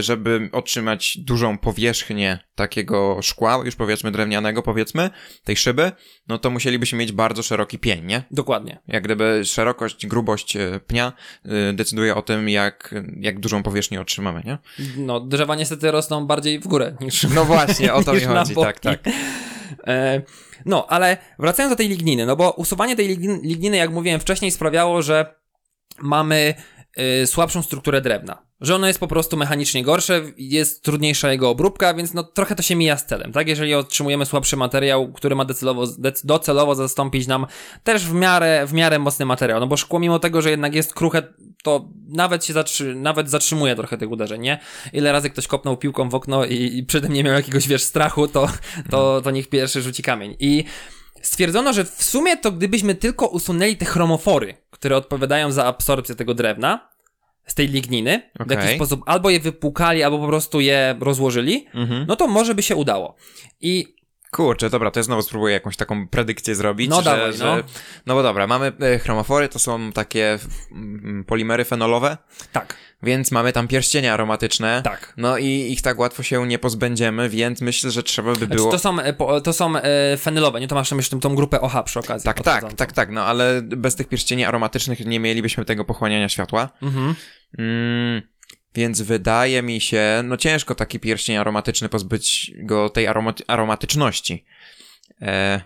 [0.00, 5.10] żeby otrzymać dużą powierzchnię takiego szkła, już powiedzmy drewnianego, powiedzmy,
[5.44, 5.92] tej szyby,
[6.28, 8.22] no to musielibyśmy mieć bardzo szeroki pień, nie?
[8.30, 8.78] Dokładnie.
[8.88, 11.12] Jak gdyby szerokość, grubość e, pnia
[11.44, 14.58] e, decyduje o tym, jak, jak dużą powierzchnię otrzymamy, nie?
[14.96, 18.80] No, drzewa niestety rosną bardziej w górę niż, No właśnie, o to mi chodzi, tak,
[18.80, 19.00] tak.
[19.86, 20.22] E,
[20.66, 24.50] no, ale wracając do tej ligniny, no bo usuwanie tej lign- ligniny, jak mówiłem wcześniej,
[24.50, 25.34] sprawiało, że
[26.02, 26.54] mamy
[27.26, 28.47] słabszą strukturę drewna.
[28.60, 32.62] Że ono jest po prostu mechanicznie gorsze, jest trudniejsza jego obróbka, więc no trochę to
[32.62, 33.48] się mija z celem, tak?
[33.48, 35.84] Jeżeli otrzymujemy słabszy materiał, który ma docelowo,
[36.24, 37.46] docelowo zastąpić nam
[37.84, 40.94] też w miarę, w miarę mocny materiał, no bo szkło mimo tego, że jednak jest
[40.94, 41.22] kruche,
[41.62, 44.60] to nawet się zatrzy, nawet zatrzymuje trochę tych uderzeń, nie?
[44.92, 47.82] Ile razy ktoś kopnął piłką w okno i, i przy tym nie miał jakiegoś, wiesz,
[47.82, 48.48] strachu, to,
[48.90, 50.36] to, to niech pierwszy rzuci kamień.
[50.40, 50.64] I
[51.22, 56.34] stwierdzono, że w sumie to gdybyśmy tylko usunęli te chromofory, które odpowiadają za absorpcję tego
[56.34, 56.97] drewna
[57.48, 58.56] z tej ligniny, w Okej.
[58.56, 62.04] jakiś sposób albo je wypłukali, albo po prostu je rozłożyli, Mhm.
[62.08, 63.14] no to może by się udało.
[63.60, 63.97] I
[64.30, 66.90] Kurczę, dobra, to ja znowu spróbuję jakąś taką predykcję zrobić.
[66.90, 67.62] No że, dawaj, że, no.
[68.06, 70.38] no bo dobra, mamy e, chromofory, to są takie
[70.72, 72.16] mm, polimery fenolowe,
[72.52, 74.82] tak, więc mamy tam pierścienie aromatyczne.
[74.84, 75.14] tak.
[75.16, 78.70] No i ich tak łatwo się nie pozbędziemy, więc myślę, że trzeba by Znaczy, było...
[78.70, 80.68] to są, e, to są e, fenylowe, nie?
[80.68, 82.24] To masz tam jeszcze tą grupę OH przy okazji.
[82.24, 86.68] Tak, tak, tak, tak, no ale bez tych pierścieni aromatycznych nie mielibyśmy tego pochłaniania światła.
[86.82, 87.14] Mhm.
[87.58, 88.22] Mm,
[88.74, 94.44] więc wydaje mi się, no ciężko taki pierścień aromatyczny pozbyć go tej aromat- aromatyczności.
[95.22, 95.60] E,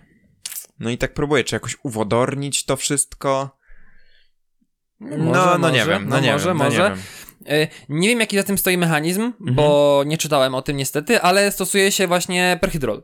[0.81, 3.59] no i tak próbuję, czy jakoś uwodornić to wszystko.
[5.01, 6.83] Może, no, no nie może, wiem, no, no nie może, wiem, no może.
[6.83, 6.99] nie wiem.
[7.47, 9.55] E, Nie wiem, jaki za tym stoi mechanizm, Mhm.
[9.55, 13.03] bo nie czytałem o tym niestety, ale stosuje się właśnie perhydrol.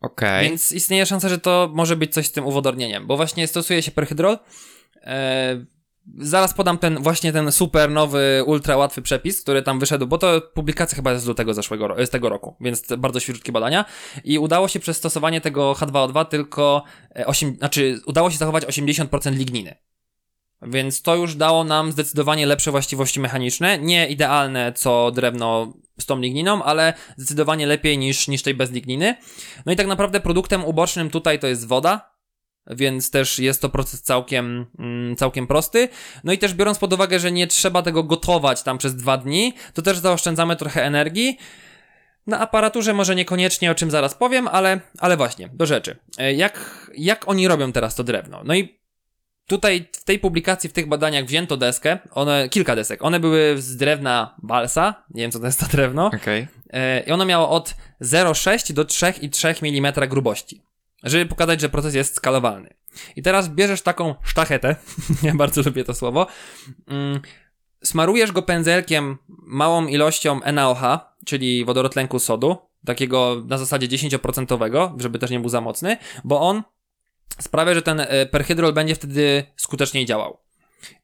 [0.00, 0.48] Okej.
[0.48, 3.90] Więc istnieje szansa, że to może być coś z tym uwodornieniem, bo właśnie stosuje się
[3.90, 4.38] perhydrol.
[5.02, 5.64] E,
[6.18, 10.40] zaraz podam ten właśnie ten super nowy, ultra łatwy przepis, który tam wyszedł, bo to
[10.40, 13.84] publikacja chyba jest z lutego zeszłego z tego roku, więc bardzo świeżutkie badania.
[14.24, 16.82] I udało się przez stosowanie tego H2O2 tylko
[17.16, 19.76] e, 8, znaczy udało się zachować 80% ligniny.
[20.62, 23.78] Więc to już dało nam zdecydowanie lepsze właściwości mechaniczne.
[23.78, 29.16] Nie idealne co drewno z tą ligniną, ale zdecydowanie lepiej niż, niż tej bez ligniny.
[29.66, 32.13] No i tak naprawdę produktem ubocznym tutaj to jest woda,
[32.66, 35.88] więc też jest to proces całkiem, mm, całkiem prosty.
[36.24, 39.54] No i też biorąc pod uwagę, że nie trzeba tego gotować tam przez dwa dni,
[39.74, 41.38] to też zaoszczędzamy trochę energii.
[42.26, 45.96] Na aparaturze może niekoniecznie, o czym zaraz powiem, ale, ale właśnie, do rzeczy.
[46.18, 48.40] E, Jak, jak oni robią teraz to drewno?
[48.44, 48.84] No i
[49.46, 53.04] Tutaj w tej publikacji, w tych badaniach wzięto deskę, one, kilka desek.
[53.04, 56.46] One były z drewna balsa, nie wiem co to jest to drewno, Okej.
[56.70, 60.62] E, I ono miało od 0,6 do 3,3 mm grubości,
[61.04, 62.74] żeby pokazać, że proces jest skalowalny.
[63.16, 64.76] I teraz bierzesz taką sztachetę,
[65.22, 66.26] ja bardzo lubię to słowo,
[66.88, 67.20] mm,
[67.84, 70.80] smarujesz go pędzelkiem małą ilością NaOH,
[71.26, 76.62] czyli wodorotlenku sodu, takiego na zasadzie 10%, żeby też nie był za mocny, bo on
[77.40, 80.38] sprawia, że ten e, perhydrol będzie wtedy skuteczniej działał.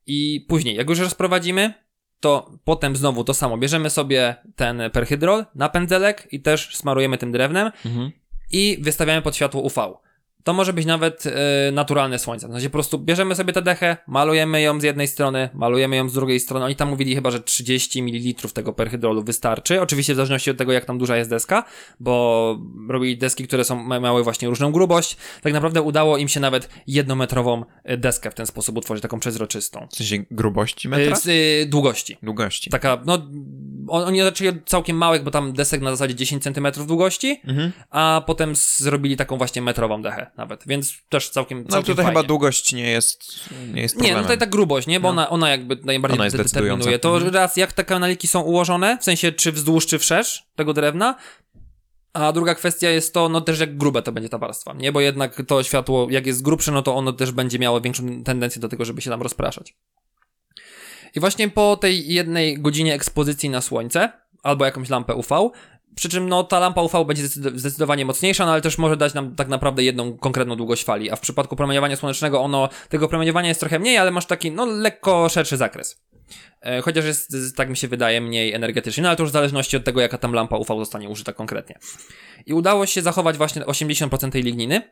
[0.07, 1.75] I później, jak już rozprowadzimy,
[2.21, 3.59] to potem znowu to samo.
[3.59, 8.11] Bierzemy sobie ten perhydrol na pędzelek i też smarujemy tym drewnem Mhm.
[8.51, 9.95] I wystawiamy pod światło UV.
[10.45, 11.33] to może być nawet y,
[11.73, 12.49] naturalne słońce.
[12.49, 16.09] W sensie po prostu bierzemy sobie tę dechę, malujemy ją z jednej strony, malujemy ją
[16.09, 16.65] z drugiej strony.
[16.65, 19.81] Oni tam mówili chyba, że 30 ml tego perhydrolu wystarczy.
[19.81, 21.65] Oczywiście w zależności od tego, jak tam duża jest deska,
[22.01, 25.17] bo robili deski, które są, miały właśnie różną grubość.
[25.43, 29.89] Tak naprawdę udało im się nawet jednometrową y, deskę w ten sposób utworzyć, taką przezroczystą.
[29.93, 31.17] W sensie grubości metra?
[31.17, 32.17] Y, z y, długości.
[32.23, 32.71] Długości.
[32.71, 33.29] Taka, no,
[33.91, 37.72] oni zaczęli od całkiem małych, bo tam desek na zasadzie 10 cm długości, Mhm.
[37.91, 42.18] a potem zrobili taką właśnie metrową dechę nawet, więc też całkiem, No całkiem tutaj fajnie.
[42.20, 43.24] chyba długość nie jest,
[43.74, 44.16] nie jest Nie, problemem.
[44.16, 45.01] no tutaj ta grubość, nie?
[45.01, 46.99] Bo ona, ona jakby najbardziej Ona determinuje.
[46.99, 47.34] To Mhm.
[47.34, 51.14] raz, jak te kanaliki są ułożone, w sensie czy wzdłuż, czy wszerz tego drewna,
[52.12, 54.93] a druga kwestia jest to, no też jak grube to będzie ta warstwa, nie?
[54.93, 58.61] Bo jednak to światło, jak jest grubsze, no to ono też będzie miało większą tendencję
[58.62, 59.74] do tego, żeby się tam rozpraszać.
[61.15, 65.51] I właśnie po tej jednej godzinie ekspozycji na słońce, albo jakąś lampę UV,
[65.95, 69.15] przy czym no ta lampa UV będzie zdecyd- zdecydowanie mocniejsza, no ale też może dać
[69.15, 73.49] nam tak naprawdę jedną konkretną długość fali, a w przypadku promieniowania słonecznego ono, tego promieniowania
[73.49, 76.03] jest trochę mniej, ale masz taki no lekko szerszy zakres.
[76.61, 79.77] E, Chociaż jest, tak mi się wydaje, mniej energetyczny, no ale to już w zależności
[79.77, 81.79] od tego, jaka tam lampa UV zostanie użyta konkretnie.
[82.47, 84.83] I udało się zachować właśnie 80% tej ligniny,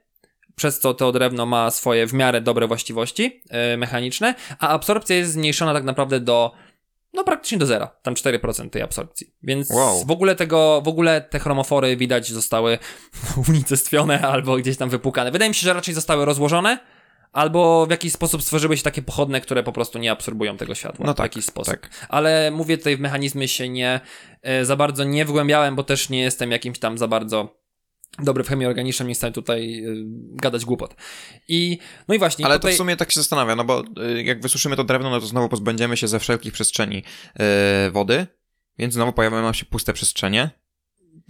[0.58, 5.32] przez co to drewno ma swoje w miarę dobre właściwości e, mechaniczne, a absorpcja jest
[5.32, 6.52] zmniejszona tak naprawdę do
[7.12, 9.34] no praktycznie do zera, tam 4% tej absorpcji.
[9.42, 10.04] Więc Wow.
[10.04, 12.78] w ogóle tego, w ogóle te chromofory widać zostały
[13.48, 15.30] unicestwione albo gdzieś tam wypłukane.
[15.30, 16.78] Wydaje mi się, że raczej zostały rozłożone,
[17.32, 21.06] albo w jakiś sposób stworzyły się takie pochodne, które po prostu nie absorbują tego światła
[21.06, 21.74] No w tak, jakiś sposób.
[21.74, 21.90] tak.
[22.08, 24.00] Ale mówię tutaj w mechanizmy się nie
[24.42, 27.57] e, za bardzo nie wgłębiałem, bo też nie jestem jakimś tam za bardzo
[28.18, 30.04] dobry w chemii organicznej, nie chcę tutaj y,
[30.34, 30.94] gadać głupot.
[31.48, 31.78] I
[32.08, 32.72] no i właśnie Ale tutaj...
[32.72, 35.26] to w sumie tak się zastanawia, no bo y, jak wysuszymy to drewno, no to
[35.26, 38.26] znowu pozbędziemy się ze wszelkich przestrzeni y, wody,
[38.78, 40.50] więc znowu pojawią nam się puste przestrzenie.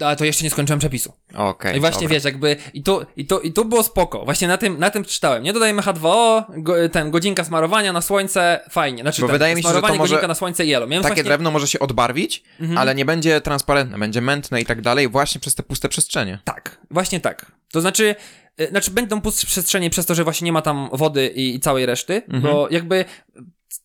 [0.00, 1.12] Ale to jeszcze nie skończyłem przepisu.
[1.34, 2.14] Okej, I właśnie dobra.
[2.14, 4.24] wiesz, jakby i tu, i, tu, i tu było spoko.
[4.24, 5.42] Właśnie na tym, na tym czytałem.
[5.42, 9.02] Nie dodajemy H2O, go, ten godzinka smarowania na słońce, fajnie.
[9.02, 10.66] Znaczy Bo ten, wydaje mi się, że to może- godzinka na słońce.
[10.66, 11.24] Miałem Takie właśnie...
[11.24, 12.78] drewno może się odbarwić, Mhm.
[12.78, 16.38] ale nie będzie transparentne, będzie mętne i tak dalej, właśnie przez te puste przestrzenie.
[16.44, 17.52] Tak, właśnie tak.
[17.72, 18.14] To znaczy,
[18.60, 21.60] y, znaczy będą puste przestrzenie przez to, że właśnie nie ma tam wody i, i
[21.60, 22.42] całej reszty, Mhm.
[22.42, 23.04] bo jakby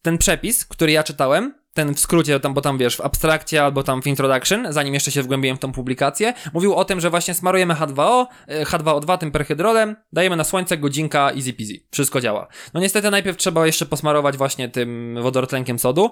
[0.01, 3.84] ten przepis, który ja czytałem, ten w skrócie, tam, bo tam wiesz, w abstrakcie albo
[3.84, 7.34] tam w introduction, zanim jeszcze się wgłębiłem w tą publikację, mówił o tym, że właśnie
[7.34, 11.74] smarujemy H2O, y, H2O2 tym perhydrolem, dajemy na słońce, godzinka, easy peasy.
[11.91, 12.47] Wszystko działa.
[12.74, 16.11] No niestety najpierw trzeba jeszcze posmarować właśnie tym wodorotlenkiem sodu,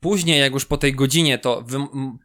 [0.00, 1.64] Później, jak już po tej godzinie, to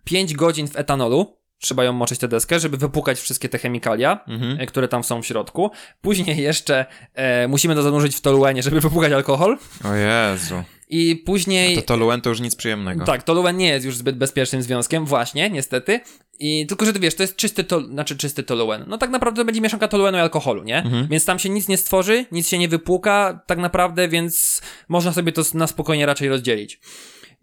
[0.03, 4.59] 5 godzin w etanolu, trzeba ją moczyć tę deskę, żeby wypłukać wszystkie te chemikalia, Mhm.
[4.59, 5.71] e, które tam są w środku.
[6.01, 9.57] Później jeszcze e, musimy to zanurzyć w toluenie, żeby wypłukać alkohol.
[9.83, 10.63] O Jezu.
[10.89, 11.75] I później...
[11.75, 13.05] To toluen to już nic przyjemnego.
[13.05, 15.99] Tak, toluen nie jest już zbyt bezpiecznym związkiem, właśnie, niestety.
[16.39, 18.85] I tylko, że ty wiesz, to jest czysty, tol, znaczy czysty toluen.
[18.87, 20.77] No tak naprawdę to będzie mieszanka toluenu i alkoholu, nie?
[20.77, 21.07] Mhm.
[21.07, 25.31] Więc tam się nic nie stworzy, nic się nie wypłuka, tak naprawdę, więc można sobie
[25.31, 26.79] to na spokojnie raczej rozdzielić.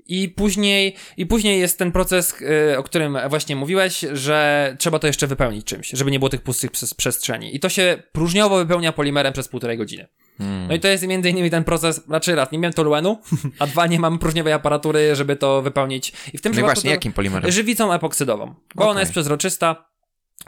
[0.07, 5.07] I później, I później jest ten proces, yy, o którym właśnie mówiłeś, że trzeba to
[5.07, 7.57] jeszcze wypełnić czymś, żeby nie było tych pustych przes- przestrzeni.
[7.57, 10.09] I to się próżniowo wypełnia polimerem przez półtorej godziny.
[10.39, 10.69] Hmm.
[10.69, 13.19] No i to jest między innymi ten proces, raczej raz, nie miałem toluenu,
[13.59, 16.13] a dwa, nie mam próżniowej aparatury, żeby to wypełnić.
[16.33, 17.51] I w tym No przypadku właśnie, jakim polimerem?
[17.51, 19.01] Żywicą epoksydową, bo ona Okej.
[19.01, 19.90] jest przezroczysta.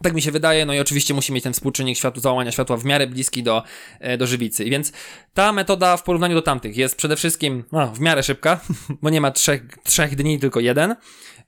[0.03, 2.85] Tak mi się wydaje, no i oczywiście musi mieć ten współczynnik światła, załamania światła w
[2.85, 3.63] miarę bliski do,
[4.01, 4.65] e, do żywicy.
[4.65, 4.93] Więc
[5.35, 8.61] ta metoda w porównaniu do tamtych jest przede wszystkim no, w miarę szybka,
[9.03, 10.97] bo nie ma trzech, trzech dni, tylko jeden.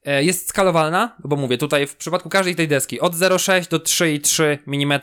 [0.04, 4.58] E, Jest skalowalna, bo mówię, tutaj w przypadku każdej tej deski od 0,6 do 3,3
[4.66, 5.00] mm,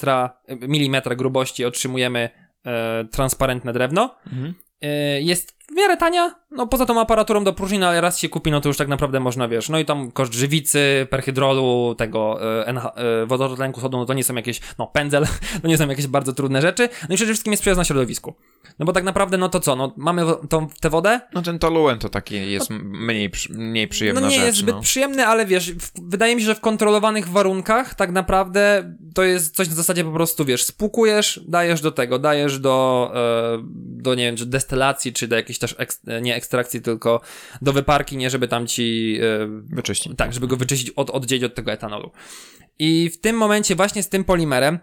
[0.47, 2.29] mm grubości otrzymujemy
[2.65, 4.15] e, transparentne drewno.
[4.27, 4.53] Mhm.
[4.81, 8.29] E, Jest w miarę tania, no poza tą aparaturą do próżni, no ale raz się
[8.29, 12.39] kupi, no to już tak naprawdę można, wiesz, no i tam koszt żywicy, perhydrolu, tego
[12.65, 15.25] NH, e, wodorotlenku sodu, no to nie są jakieś, no pędzel,
[15.61, 18.33] to nie są jakieś bardzo trudne rzeczy, no i przede wszystkim jest przyjazna środowisku.
[18.79, 21.99] No bo tak naprawdę, no to co, no mamy tą, tę wodę, No ten toluen
[21.99, 24.45] to taki jest mniej, przy- mniej przyjemna no nie rzecz.
[24.45, 24.81] jest zbyt no.
[24.81, 29.55] przyjemny, ale wiesz, w, wydaje mi się, że w kontrolowanych warunkach tak naprawdę to jest
[29.55, 34.23] coś na zasadzie po prostu, wiesz, spłukujesz, dajesz do tego, dajesz do, e, do nie
[34.23, 37.21] wiem, czy destylacji, czy do jakiejś też, eks, nie ekstrakcji, tylko
[37.61, 40.13] do wyparki, nie żeby tam ci, e, Wyczyścić.
[40.17, 42.11] tak, żeby go wyczyścić, od, oddzielić od tego etanolu.
[42.79, 44.79] I w tym momencie właśnie z tym polimerem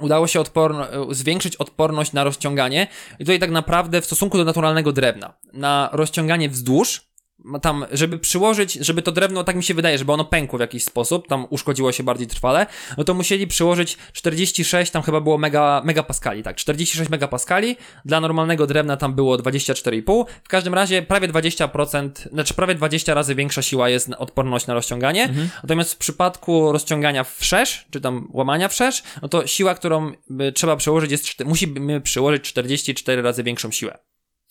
[0.00, 2.86] udało się odporno, e, zwiększyć odporność na rozciąganie
[3.18, 7.13] i tutaj tak naprawdę w stosunku do naturalnego drewna, na rozciąganie wzdłuż
[7.62, 10.84] tam, żeby przyłożyć, żeby to drewno, tak mi się wydaje, żeby ono pękło w jakiś
[10.84, 12.66] sposób, tam uszkodziło się bardziej trwale,
[12.98, 18.66] no to musieli przyłożyć 46, tam chyba było mega, megapaskali, tak, 46 megapaskali, dla normalnego
[18.66, 23.88] drewna tam było 24,5, w każdym razie prawie 20%, znaczy prawie 20 razy większa siła
[23.88, 25.50] jest odporność na rozciąganie, mhm.
[25.62, 30.12] natomiast w przypadku rozciągania wszerz, czy tam łamania wszerz, no to siła, którą
[30.54, 33.98] trzeba przełożyć jest, musimy przyłożyć 44 razy większą siłę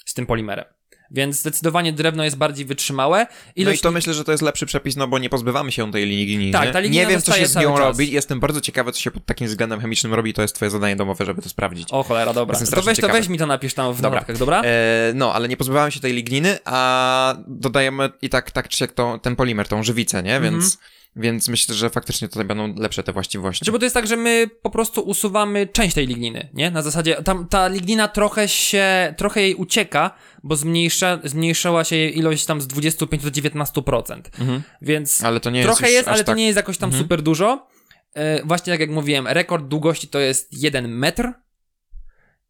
[0.05, 0.65] z tym polimerem.
[1.13, 3.27] Więc zdecydowanie drewno jest bardziej wytrzymałe.
[3.55, 3.83] Ilość...
[3.83, 6.05] No i to myślę, że to jest lepszy przepis, no bo nie pozbywamy się tej
[6.05, 8.11] linii Tak, ta lignina Nie wiem, co się z nią robi.
[8.11, 10.33] Jestem bardzo ciekawy, co się pod takim względem chemicznym robi.
[10.33, 11.87] To jest twoje zadanie domowe, żeby to sprawdzić.
[11.91, 12.59] O cholera, dobra.
[12.59, 14.09] To weź, to weź mi to napisz tam w dobra.
[14.09, 14.61] notatkach, dobra?
[14.61, 18.91] E, no, ale nie pozbywamy się tej ligniny, a dodajemy i tak, tak czy jak
[18.91, 20.39] to, ten polimer, tą żywicę, nie?
[20.39, 20.63] Więc...
[20.65, 21.02] -hmm.
[21.15, 23.59] Więc myślę, że faktycznie tutaj będą lepsze te właściwości.
[23.59, 26.71] Znaczy, bo to jest tak, że my po prostu usuwamy część tej ligniny, nie?
[26.71, 30.11] Na zasadzie, tam ta lignina trochę się, trochę jej ucieka,
[30.43, 34.21] bo zmniejsza, zmniejszyła się jej ilość tam z 25 do 19%.
[34.39, 34.61] Mhm.
[34.81, 36.25] Więc ale to nie trochę jest, jest ale tak...
[36.25, 37.03] to nie jest jakoś tam mhm.
[37.03, 37.67] super dużo.
[38.15, 41.31] Yy, właśnie tak jak mówiłem, rekord długości to jest 1 metr,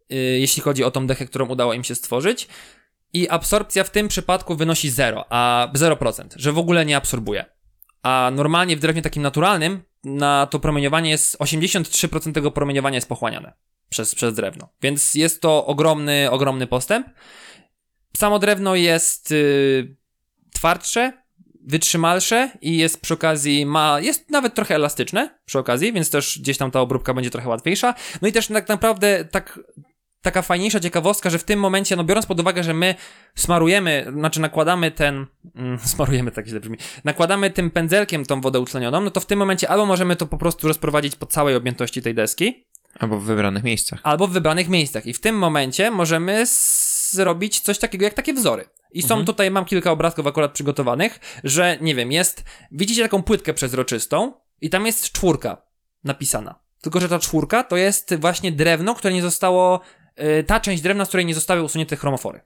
[0.09, 2.47] yy, jeśli chodzi o tą dechę, którą udało im się stworzyć.
[3.13, 7.52] I absorpcja w tym przypadku wynosi 0, a 0%, że w ogóle nie absorbuje.
[8.03, 13.53] A normalnie w drewnie takim naturalnym na to promieniowanie jest 83% tego promieniowania jest pochłaniane
[13.89, 14.69] przez, przez drewno.
[14.81, 17.07] Więc jest to ogromny, ogromny postęp.
[18.17, 19.95] Samo drewno jest yy,
[20.53, 21.23] twardsze,
[21.65, 26.57] wytrzymalsze i jest przy okazji ma, jest nawet trochę elastyczne przy okazji, więc też gdzieś
[26.57, 27.93] tam ta obróbka będzie trochę łatwiejsza.
[28.21, 29.59] No i też tak naprawdę tak
[30.23, 32.95] taka fajniejsza ciekawostka, że w tym momencie, no biorąc pod uwagę, że my
[33.35, 39.01] smarujemy, znaczy nakładamy ten, mm, smarujemy tak źle brzmi, nakładamy tym pędzelkiem tą wodę utlenioną,
[39.01, 42.13] no to w tym momencie albo możemy to po prostu rozprowadzić po całej objętości tej
[42.15, 42.67] deski.
[42.99, 43.99] Albo w wybranych miejscach.
[44.03, 45.05] Albo w wybranych miejscach.
[45.05, 46.45] I w tym momencie możemy
[47.09, 48.65] zrobić coś takiego jak takie wzory.
[48.91, 49.25] I są mhm.
[49.25, 54.69] tutaj, mam kilka obrazków akurat przygotowanych, że nie wiem, jest, widzicie taką płytkę przezroczystą i
[54.69, 55.61] tam jest czwórka
[56.03, 56.59] napisana.
[56.81, 59.79] Tylko, że ta czwórka to jest właśnie drewno, które nie zostało
[60.47, 62.41] ta część drewna, z której nie zostały usunięte chromofory.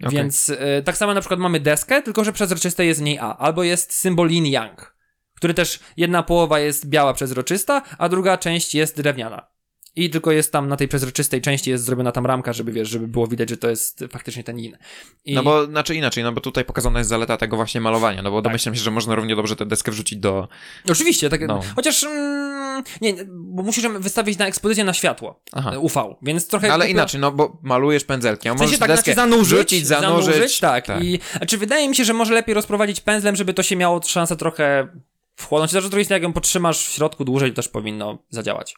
[0.00, 0.12] Okay.
[0.12, 3.36] Więc y, tak samo na przykład mamy deskę, tylko że przezroczyste jest w niej A,
[3.36, 4.96] albo jest symbol yin yang,
[5.34, 9.51] który też jedna połowa jest biała przezroczysta, a druga część jest drewniana.
[9.96, 13.08] I tylko jest tam na tej przezroczystej części jest zrobiona tam ramka, żeby wiesz, żeby
[13.08, 14.76] było widać, że to jest faktycznie ten in.
[15.24, 15.34] I...
[15.34, 18.42] No bo znaczy inaczej, no bo tutaj pokazana jest zaleta tego właśnie malowania, no bo
[18.42, 18.44] tak.
[18.44, 20.48] domyślam się, że można równie dobrze tę deskę wrzucić do.
[20.88, 21.48] Oczywiście, tak.
[21.48, 21.60] No.
[21.76, 25.72] Chociaż mm, nie, bo musisz wystawić na ekspozycję na światło Aha.
[25.78, 26.68] UV, więc trochę.
[26.68, 30.34] No, ale inaczej, no bo malujesz pędzelkiem, a możesz tak, deskę znaczy zanurzyć, rzucić, zanurzyć.
[30.34, 30.86] zanurzyć tak.
[30.86, 31.02] tak.
[31.02, 34.36] I znaczy wydaje mi się, że może lepiej rozprowadzić pędzlem, żeby to się miało szansę
[34.36, 34.88] trochę
[35.36, 35.72] wchłonąć.
[35.72, 38.74] Też z drugiej strony, jak ją potrzymasz w środku dłużej, to też powinno zadziałać.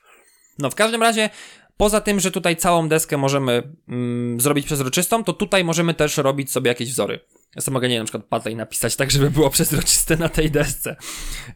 [0.58, 1.30] No, w każdym razie
[1.76, 6.50] Poza tym, że tutaj całą deskę możemy mm, zrobić przezroczystą, to tutaj możemy też robić
[6.50, 7.20] sobie jakieś wzory.
[7.56, 10.96] Ja sobie mogę, nie na przykład patlej napisać tak, żeby było przezroczyste na tej desce.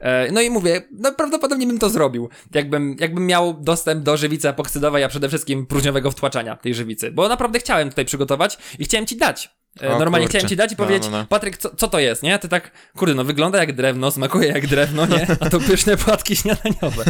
[0.01, 2.29] E, no i mówię, no prawdopodobnie bym to zrobił.
[2.55, 7.11] Jakbym, jakbym miał dostęp do żywicy epoksydowej, a przede wszystkim próżniowego wtłaczania tej żywicy.
[7.11, 9.58] Bo naprawdę chciałem tutaj przygotować i chciałem ci dać.
[9.83, 10.39] E, o, normalnie kurczę.
[10.39, 11.27] chciałem ci dać i no, powiedzieć, no, no.
[11.27, 12.39] Patryk, co, co to jest, nie?
[12.39, 15.27] Ty tak, kurde, no wygląda jak drewno, smakuje jak drewno, nie?
[15.41, 17.05] A to pyszne płatki śniadaniowe.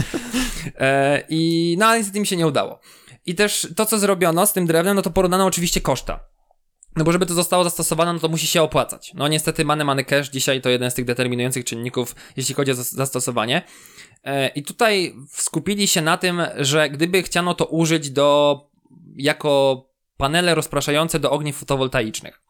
[0.78, 2.80] E, I no ale niestety mi się nie udało.
[3.26, 6.20] I też to, co zrobiono z tym drewnem, no to porównano oczywiście koszta.
[6.96, 9.12] No bo żeby to zostało zastosowane, no to musi się opłacać.
[9.14, 12.74] No niestety money, money cash dzisiaj to jeden z tych determinujących czynników, jeśli chodzi o
[12.74, 13.62] zastosowanie.
[14.24, 18.60] E, I tutaj skupili się na tym, że gdyby chciano to użyć do,
[19.16, 19.84] jako
[20.16, 22.47] panele rozpraszające do ogniw fotowoltaicznych.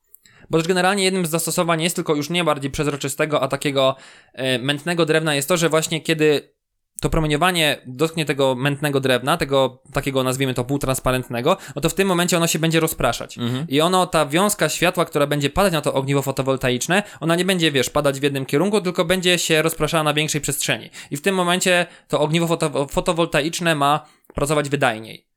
[0.50, 3.96] Bo też generalnie jednym z zastosowań jest tylko już nie bardziej przezroczystego, a takiego
[4.32, 6.58] e, mętnego drewna jest to, że właśnie kiedy
[7.00, 12.08] to promieniowanie dotknie tego mętnego drewna, tego takiego nazwijmy to półtransparentnego, no to w tym
[12.08, 13.38] momencie ono się będzie rozpraszać.
[13.38, 13.66] Mhm.
[13.68, 17.72] I ono, ta wiązka światła, która będzie padać na to ogniwo fotowoltaiczne, ona nie będzie,
[17.72, 20.90] wiesz, padać w jednym kierunku, tylko będzie się rozpraszała na większej przestrzeni.
[21.10, 25.27] I w tym momencie to ogniwo foto fotowoltaiczne ma pracować wydajniej.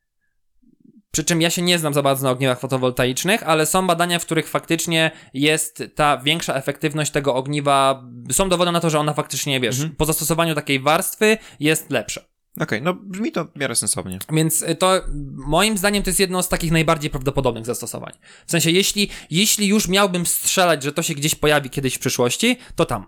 [1.12, 4.26] Przy czym ja się nie znam za bardzo na ogniwach fotowoltaicznych, ale są badania, w
[4.26, 8.04] których faktycznie jest ta większa efektywność tego ogniwa.
[8.32, 9.96] Są dowody na to, że ona faktycznie, wiesz, mhm.
[9.96, 12.22] po zastosowaniu takiej warstwy jest lepsza.
[12.56, 14.20] Okej, okay, no brzmi to w miarę sensownie.
[14.32, 15.02] Więc y, to
[15.32, 18.14] moim zdaniem to jest jedno z takich najbardziej prawdopodobnych zastosowań.
[18.46, 22.58] W sensie, jeśli, jeśli już miałbym strzelać, że to się gdzieś pojawi kiedyś w przyszłości,
[22.76, 23.06] to tam.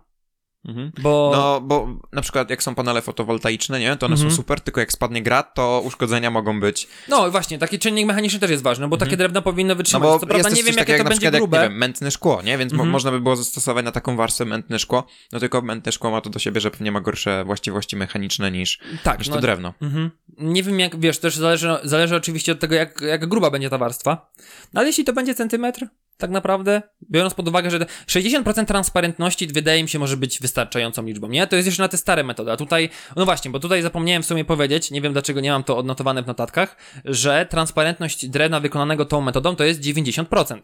[0.66, 0.91] Mhm.
[1.01, 1.32] Bo...
[1.36, 4.32] No, bo na przykład jak są panele fotowoltaiczne, nie, to one mhm.
[4.32, 6.88] są super, tylko jak spadnie grat, to uszkodzenia mogą być.
[7.09, 9.09] No właśnie, taki czynnik mechaniczny też jest ważny, bo mhm.
[9.09, 10.03] takie drewno powinno wytrzymać.
[10.03, 11.57] No bo Co prawda nie wiem, jakie jak to będzie przykład, grube.
[11.57, 12.57] Jak, nie wiem, mętne szkło, nie?
[12.57, 12.91] Więc mo mhm.
[12.91, 16.30] można by było zastosować na taką warstwę mętne szkło, no tylko mętne szkło ma to
[16.30, 19.74] do siebie, że pewnie ma gorsze właściwości mechaniczne niż, tak, niż to no, drewno.
[19.82, 20.11] Mhm.
[20.38, 23.78] Nie wiem jak, wiesz, też zależy, zależy oczywiście od tego, jak, jak gruba będzie ta
[23.78, 24.32] warstwa,
[24.74, 25.88] no ale jeśli to będzie centymetr,
[26.18, 31.28] tak naprawdę, biorąc pod uwagę, że 60% transparentności wydaje mi się może być wystarczającą liczbą,
[31.28, 31.47] nie?
[31.47, 34.26] To jest jeszcze na te stare metody, a tutaj, no właśnie, bo tutaj zapomniałem w
[34.26, 39.05] sumie powiedzieć, nie wiem dlaczego nie mam to odnotowane w notatkach, że transparentność drewna wykonanego
[39.05, 40.59] tą metodą to jest 90%.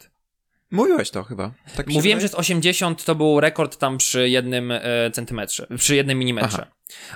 [0.71, 1.51] Mówiłeś to chyba.
[1.75, 2.35] Tak Mówiłem, że wydaje?
[2.37, 4.81] z 80 to był rekord tam przy jednym e,
[5.13, 6.67] centymetrze, przy jednym milimetrze.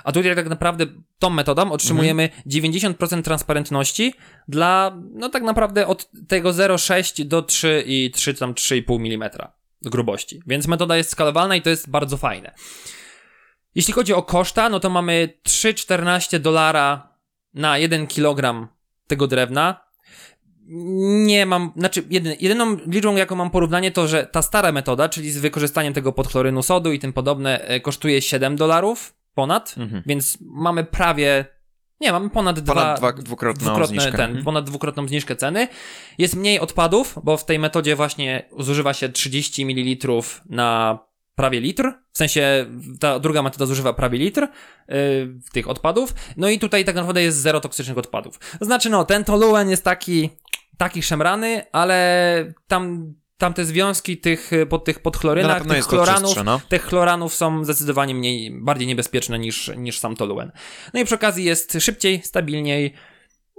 [0.04, 0.86] A tutaj tak naprawdę
[1.18, 4.14] tą metodą otrzymujemy 90% transparentności
[4.48, 9.30] dla, no tak naprawdę od tego 0,6 do 3 i 3 tam 3,5 mm
[9.82, 10.42] grubości.
[10.46, 12.54] Więc metoda jest skalowalna i to jest bardzo fajne.
[13.74, 17.08] Jeśli chodzi o koszta, no to mamy 3,14 dolara
[17.54, 18.68] na 1 kg
[19.06, 19.84] tego drewna.
[21.26, 25.30] Nie mam, znaczy jedyny, jedyną liczbą, jaką mam porównanie, to że ta stara metoda, czyli
[25.30, 30.02] z wykorzystaniem tego podchlorynu sodu i tym podobne, e, kosztuje 7 dolarów ponad, Mhm.
[30.06, 31.44] więc mamy prawie,
[32.00, 32.64] nie, mamy ponad, Ponad
[33.00, 34.12] dwa, dwa, dwukrotną dwukrotne zniżkę.
[34.16, 34.44] ten, Mhm.
[34.44, 35.68] ponad dwukrotną zniżkę ceny.
[36.18, 40.06] Jest mniej odpadów, bo w tej metodzie właśnie zużywa się 30 ml
[40.48, 40.98] na
[41.34, 41.92] prawie litr.
[42.12, 42.66] W sensie
[43.00, 44.40] ta druga metoda zużywa prawie litr
[44.88, 44.96] yy,
[45.52, 46.14] tych odpadów.
[46.36, 48.38] No i tutaj tak naprawdę jest zero toksycznych odpadów.
[48.58, 50.30] To znaczy, no, ten toluen jest taki,
[50.78, 53.14] taki szemrany, ale tam,
[53.44, 56.60] tam te związki tych, pod tych No, na podchlorynach, pewno tych chloranów, no.
[56.68, 60.52] tych chloranów są zdecydowanie mniej, bardziej niebezpieczne niż, niż sam toluen.
[60.94, 62.94] No i przy okazji jest szybciej, stabilniej,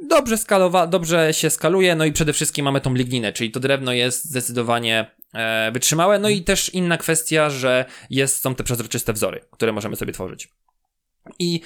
[0.09, 3.93] dobrze skalowa, dobrze się skaluje, no i przede wszystkim mamy tą ligninę, czyli to drewno
[3.93, 9.41] jest zdecydowanie e, wytrzymałe, no i też inna kwestia, że jest, są te przezroczyste wzory,
[9.51, 10.47] które możemy sobie tworzyć.
[11.39, 11.61] I,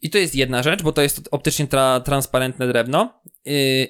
[0.00, 3.20] i to jest jedna rzecz, bo to jest optycznie tra, transparentne drewno.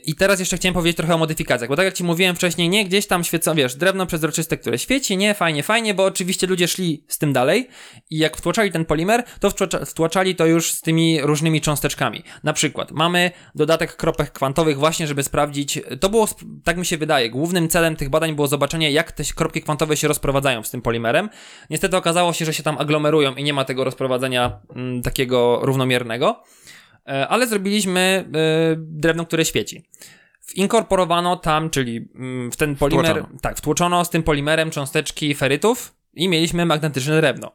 [0.05, 2.85] I teraz jeszcze chciałem powiedzieć trochę o modyfikacjach, bo tak jak ci mówiłem wcześniej, nie
[2.85, 7.05] gdzieś tam świecą, wiesz, drewno przezroczyste, które świeci, nie, fajnie, fajnie, bo oczywiście ludzie szli
[7.09, 7.69] z tym dalej
[8.11, 12.23] i jak wtłaczali ten polimer, to wtłacza, wtłaczali to już z tymi różnymi cząsteczkami.
[12.45, 16.29] Na przykład mamy dodatek kropek kwantowych właśnie, żeby sprawdzić, to było,
[16.65, 20.09] tak mi się wydaje, głównym celem tych badań było zobaczenie, jak te kropki kwantowe się
[20.09, 21.29] rozprowadzają z tym polimerem.
[21.71, 26.43] Niestety okazało się, że się tam aglomerują i nie ma tego rozprowadzenia mm, takiego równomiernego.
[27.09, 29.85] E, ale zrobiliśmy e, drewno, które świeci.
[30.55, 33.39] Inkorporowano tam, czyli mm, w ten polimer, Wtłoczono.
[33.43, 37.53] tak, wtłoczono z tym polimerem cząsteczki ferytów i mieliśmy magnetyczne drewno.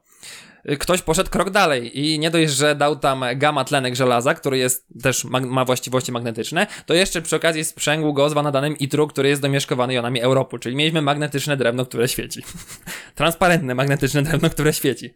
[0.65, 4.57] E, Ktoś poszedł krok dalej i nie dość, że dał tam gamma tlenek żelaza, który
[4.57, 9.29] jest też ma właściwości magnetyczne, to jeszcze przy okazji sprzęgł go z wanadanem itru, który
[9.29, 12.43] jest domieszkowany jonami Europy, czyli mieliśmy magnetyczne drewno, które świeci.
[13.15, 15.13] Transparentne magnetyczne drewno, które świeci.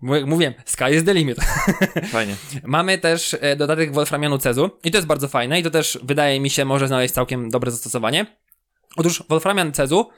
[0.26, 1.38] Mówiłem, sky is the limit.
[2.12, 2.34] Fajnie.
[2.64, 6.40] Mamy też e, dodatek wolframianu cezu i to jest bardzo fajne i to też wydaje
[6.40, 8.26] mi się może znaleźć całkiem dobre zastosowanie.
[8.96, 10.10] Otóż wolframian cezu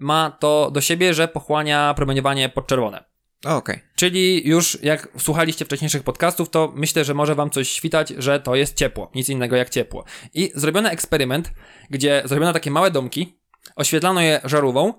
[0.00, 3.11] ma to do siebie, że pochłania promieniowanie podczerwone.
[3.44, 3.80] Okej.
[3.94, 8.54] Czyli już jak słuchaliście wcześniejszych podcastów, to myślę, że może wam coś świtać, że to
[8.54, 10.04] jest ciepło, nic innego jak ciepło.
[10.34, 11.52] I zrobiono eksperyment,
[11.90, 13.38] gdzie zrobiono takie małe domki,
[13.76, 14.94] oświetlano je żarówą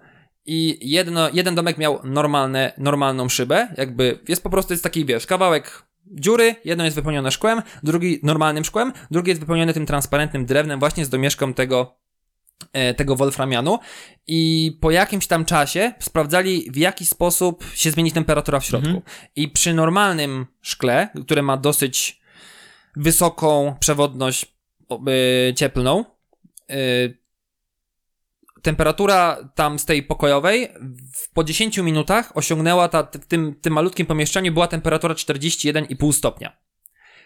[0.45, 5.25] i jedno, jeden domek miał normalne, normalną szybę, jakby jest po prostu jest taki, wiesz,
[5.25, 10.79] kawałek dziury, jedno jest wypełnione szkłem, drugi normalnym szkłem, drugi jest wypełniony tym transparentnym drewnem
[10.79, 12.02] właśnie z domieszką tego
[12.97, 13.79] tego wolframianu
[14.27, 19.01] i po jakimś tam czasie sprawdzali w jaki sposób się zmieni temperatura w środku.
[19.35, 22.21] I przy normalnym szkle, które ma dosyć
[22.95, 24.55] wysoką przewodność
[24.89, 24.99] o,
[25.49, 26.05] y, cieplną,
[26.71, 27.17] y,
[28.61, 30.69] temperatura tam z tej pokojowej
[31.15, 36.62] w, po 10 minutach osiągnęła ta, w tym, tym malutkim pomieszczeniu była temperatura 41,5 stopnia.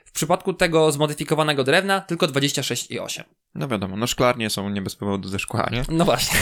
[0.08, 3.24] W przypadku tego zmodyfikowanego drewna tylko 26,8.
[3.56, 5.84] No wiadomo, no szklarnie są nie bez powodu ze szkła, nie?
[5.90, 6.40] No właśnie.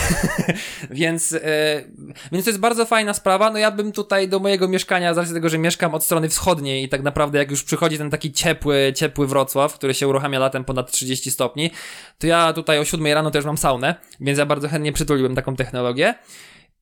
[0.92, 1.84] więc, e,
[2.32, 3.52] więc to jest bardzo fajna sprawa.
[3.52, 6.84] No ja bym tutaj do mojego mieszkania, z racji tego, że mieszkam od strony wschodniej
[6.84, 10.66] i tak naprawdę jak już przychodzi ten taki ciepły, ciepły Wrocław, który się uruchamia latem
[10.66, 11.72] ponad 30 stopni,
[12.18, 15.56] to ja tutaj o 7 rano też mam saunę, więc ja bardzo chętnie przytuliłem taką
[15.56, 16.16] technologię.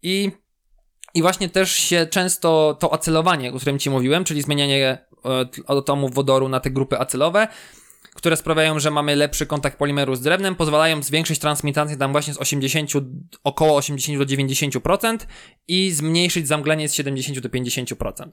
[0.01, 0.31] I
[1.13, 6.13] i właśnie też się często to acelowanie, o którym ci mówiłem, czyli zmienianie e, atomów
[6.13, 7.47] wodoru na te grupy acelowe,
[8.15, 12.37] które sprawiają, że mamy lepszy kontakt polimeru z drewnem, pozwalają zwiększyć transmitację tam właśnie z
[12.37, 12.91] 80,
[13.43, 15.17] około 80 do 90%
[15.67, 18.29] i zmniejszyć zamglenie z 70 do 50%.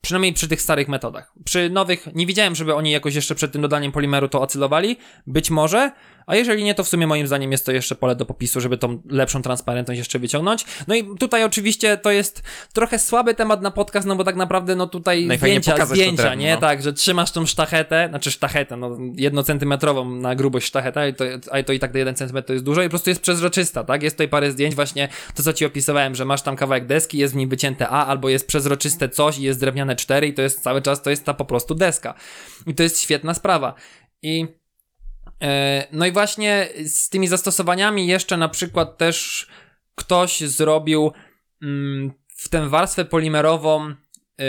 [0.00, 1.32] Przynajmniej przy tych starych metodach.
[1.44, 4.96] Przy nowych nie widziałem, żeby oni jakoś jeszcze przed tym dodaniem polimeru to acylowali.
[5.26, 5.92] Być może,
[6.26, 8.78] a jeżeli nie, to w sumie moim zdaniem jest to jeszcze pole do popisu, żeby
[8.78, 10.64] tą lepszą transparentność jeszcze wyciągnąć.
[10.88, 14.76] No i tutaj oczywiście to jest trochę słaby temat na podcast, no bo tak naprawdę
[14.76, 16.54] no tutaj zdjęcia, zdjęcia, nie?
[16.54, 16.60] no.
[16.60, 21.62] Tak, że trzymasz tą sztachetę, znaczy sztachetę, no jednocentymetrową na grubość sztacheta, i to, a
[21.62, 24.02] to i tak 1 cm to jest dużo i po prostu jest przezroczysta, tak?
[24.02, 27.34] Jest tutaj parę zdjęć właśnie, to co ci opisywałem, że masz tam kawałek deski, jest
[27.34, 30.62] w nim wycięte A, albo jest przezroczyste coś i jest drewniane 4 i to jest
[30.62, 32.14] cały czas, to jest ta po prostu deska.
[32.66, 33.74] I to jest świetna sprawa.
[34.22, 34.46] I
[35.92, 39.46] no i właśnie z tymi zastosowaniami jeszcze na przykład też
[39.94, 41.12] ktoś zrobił
[41.62, 43.88] mm, w tę warstwę polimerową,
[44.38, 44.46] yy,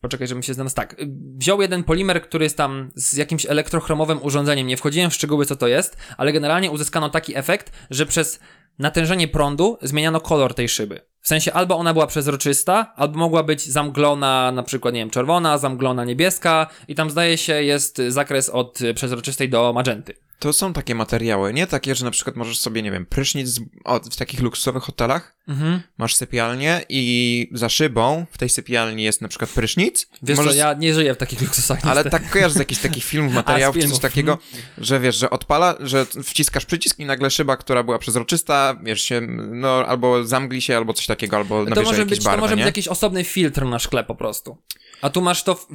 [0.00, 0.96] poczekaj, żebym się znalazł, tak,
[1.36, 5.56] wziął jeden polimer, który jest tam z jakimś elektrochromowym urządzeniem, nie wchodziłem w szczegóły co
[5.56, 8.40] to jest, ale generalnie uzyskano taki efekt, że przez
[8.78, 11.00] natężenie prądu zmieniano kolor tej szyby.
[11.20, 15.58] W sensie albo ona była przezroczysta, albo mogła być zamglona, na przykład, nie wiem, czerwona,
[15.58, 20.14] zamglona niebieska i tam zdaje się jest zakres od przezroczystej do magenty.
[20.44, 24.00] To są takie materiały, nie takie, że na przykład możesz sobie, nie wiem, prysznic o,
[24.00, 25.80] w takich luksusowych hotelach, mhm.
[25.98, 30.06] masz sypialnię i za szybą w tej sypialni jest na przykład prysznic.
[30.22, 30.52] Wiesz możesz...
[30.52, 31.78] co, ja nie żyję w takich luksusach.
[31.82, 34.62] Ale tak kojarzysz z jakichś takich filmów, materiałów, czy coś takiego, mhm.
[34.78, 39.20] że wiesz, że odpala, że wciskasz przycisk i nagle szyba, która była przezroczysta, wiesz się,
[39.50, 42.62] no albo zamgli się, albo coś takiego, albo to może być, barwy, To może nie?
[42.62, 44.58] być jakiś osobny filtr na szkle po prostu.
[45.04, 45.66] A tu masz to w,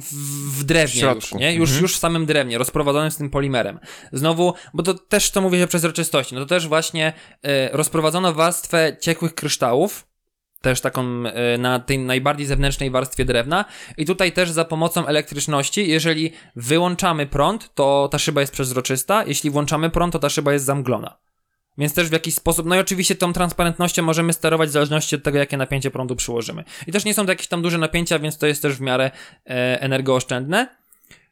[0.58, 1.54] w drewnie w już, nie?
[1.54, 1.82] Już, mhm.
[1.82, 3.78] już w samym drewnie, rozprowadzonym z tym polimerem.
[4.12, 7.12] Znowu, bo to też, co mówię się przezroczystości, no to też właśnie
[7.46, 10.06] y, rozprowadzono warstwę ciekłych kryształów,
[10.60, 11.02] też taką
[11.54, 13.64] y, na tej najbardziej zewnętrznej warstwie drewna
[13.96, 19.50] i tutaj też za pomocą elektryczności, jeżeli wyłączamy prąd, to ta szyba jest przezroczysta, jeśli
[19.50, 21.16] włączamy prąd, to ta szyba jest zamglona.
[21.80, 25.22] Więc też w jakiś sposób, no i oczywiście tą transparentnością możemy sterować w zależności od
[25.22, 26.64] tego, jakie napięcie prądu przyłożymy.
[26.86, 29.10] I też nie są to jakieś tam duże napięcia, więc to jest też w miarę
[29.46, 30.68] e, energooszczędne.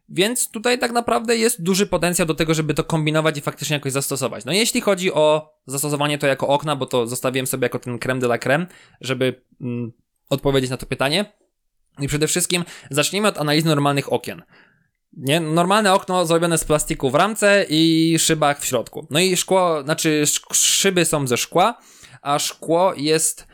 [0.08, 3.92] Więc tutaj tak naprawdę jest duży potencjał do tego, żeby to kombinować i faktycznie jakoś
[3.92, 4.44] zastosować.
[4.44, 8.20] No jeśli chodzi o zastosowanie to jako okna, bo to zostawiłem sobie jako ten creme
[8.20, 8.66] de la creme,
[9.00, 9.92] żeby mm,
[10.30, 11.32] odpowiedzieć na to pytanie.
[12.00, 14.42] I przede wszystkim zacznijmy od analizy normalnych okien.
[15.12, 15.40] Nie?
[15.40, 19.06] Normalne okno zrobione z plastiku w ramce i szybach w środku.
[19.10, 21.78] No i szkło, znaczy szyby są ze szkła,
[22.22, 23.46] a szkło jest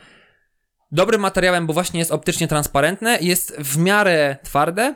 [0.91, 4.95] dobrym materiałem, bo właśnie jest optycznie transparentne, jest w miarę twarde,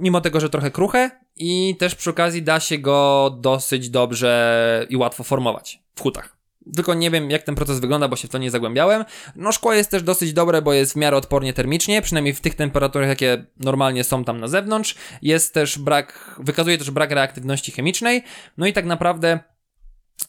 [0.00, 4.96] mimo tego, że trochę kruche i też przy okazji da się go dosyć dobrze i
[4.96, 6.41] łatwo formować w hutach.
[6.76, 9.04] Tylko nie wiem, jak ten proces wygląda, bo się w to nie zagłębiałem.
[9.36, 12.54] No, szkło jest też dosyć dobre, bo jest w miarę odpornie termicznie, przynajmniej w tych
[12.54, 14.94] temperaturach, jakie normalnie są tam na zewnątrz.
[15.22, 18.22] Jest też brak, wykazuje też brak reaktywności chemicznej.
[18.56, 19.40] No i tak naprawdę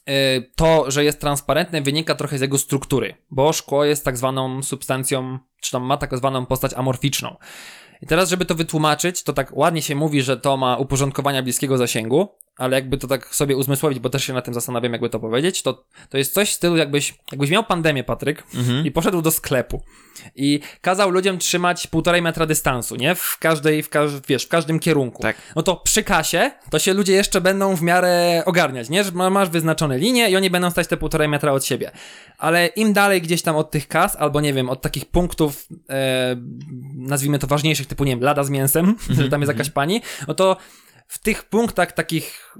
[0.06, 0.14] yy,
[0.56, 5.38] to, że jest transparentne, wynika trochę z jego struktury, bo szkło jest tak zwaną substancją,
[5.60, 7.36] czy tam ma tak zwaną postać amorficzną.
[8.02, 11.78] I teraz, żeby to wytłumaczyć, to tak ładnie się mówi, że to ma uporządkowania bliskiego
[11.78, 15.20] zasięgu, ale jakby to tak sobie uzmysłowić, bo też się na tym zastanawiam, jakby to
[15.20, 18.86] powiedzieć, to, to jest coś w stylu, jakbyś, jakbyś miał pandemię, Patryk, mhm.
[18.86, 19.82] i poszedł do sklepu
[20.36, 23.14] i kazał ludziom trzymać półtorej metra dystansu, nie?
[23.14, 25.22] W każdej, w każ wiesz, w każdym kierunku.
[25.22, 25.36] Tak.
[25.56, 29.04] No to przy kasie, to się ludzie jeszcze będą w miarę ogarniać, nie?
[29.04, 31.90] Że masz wyznaczone linie i oni będą stać te półtorej metra od siebie.
[32.38, 36.36] Ale im dalej gdzieś tam od tych kas, albo nie wiem, od takich punktów, e,
[36.94, 39.14] nazwijmy to ważniejszych, typu, nie wiem, lada z mięsem, -hmm.
[39.22, 39.72] że tam jest jakaś mhm.
[39.72, 40.56] pani, no to
[41.14, 42.56] w tych punktach takich,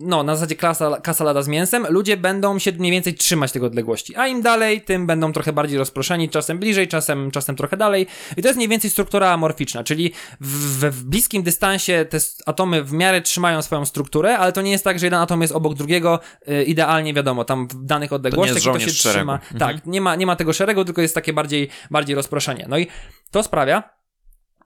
[0.00, 3.66] no, na zasadzie klasa, kasa lada z mięsem, ludzie będą się mniej więcej trzymać tego
[3.66, 4.16] odległości.
[4.16, 8.06] A im dalej, tym będą trochę bardziej rozproszeni, czasem bliżej, czasem, czasem trochę dalej.
[8.36, 12.92] I to jest mniej więcej struktura amorficzna, czyli w, w bliskim dystansie te atomy w
[12.92, 16.20] miarę trzymają swoją strukturę, ale to nie jest tak, że jeden atom jest obok drugiego,
[16.48, 19.34] y, idealnie wiadomo, tam w danych odległościach to, to się trzyma.
[19.34, 19.58] Mhm.
[19.58, 22.66] Tak, nie ma, nie ma tego szeregu, tylko jest takie bardziej, bardziej rozproszenie.
[22.68, 22.86] No i
[23.30, 23.97] to sprawia,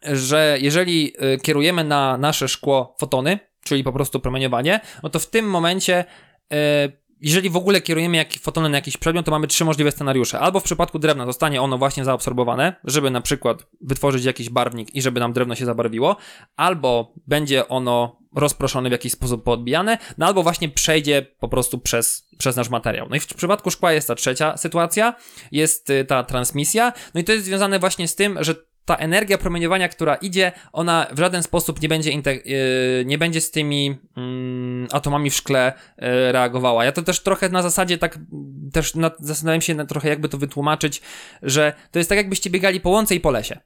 [0.05, 5.27] że jeżeli y, kierujemy na nasze szkło fotony, czyli po prostu promieniowanie, no to w
[5.27, 6.05] tym momencie
[6.53, 6.57] y,
[7.23, 10.41] jeżeli w ogóle kierujemy fotony na jakiś przedmiot, to mamy trzy możliwe scenariusze.
[10.41, 15.03] Albo w przypadku drewna zostanie ono właśnie zaabsorbowane, żeby na przykład wytworzyć jakiś barwnik i
[15.03, 16.17] żeby nam drewno się zabarwiło,
[16.57, 22.29] albo będzie ono rozproszone w jakiś sposób poodbijane, no albo właśnie przejdzie po prostu przez,
[22.39, 23.07] przez nasz materiał.
[23.11, 25.15] No i w przypadku szkła jest ta trzecia sytuacja,
[25.53, 29.39] jest y, ta transmisja, no i to jest związane właśnie z tym, że ta energia
[29.39, 34.87] promieniowania, która idzie, ona w żaden sposób nie będzie, yy, nie będzie z tymi yy,
[34.93, 36.85] atomami w szkle yy, reagowała.
[36.85, 38.19] Ja to też trochę na zasadzie tak,
[38.73, 41.03] też na, zastanawiam się na, trochę jakby to wytłumaczyć,
[41.43, 43.61] że to jest tak jakbyście biegali po łące i po lesie.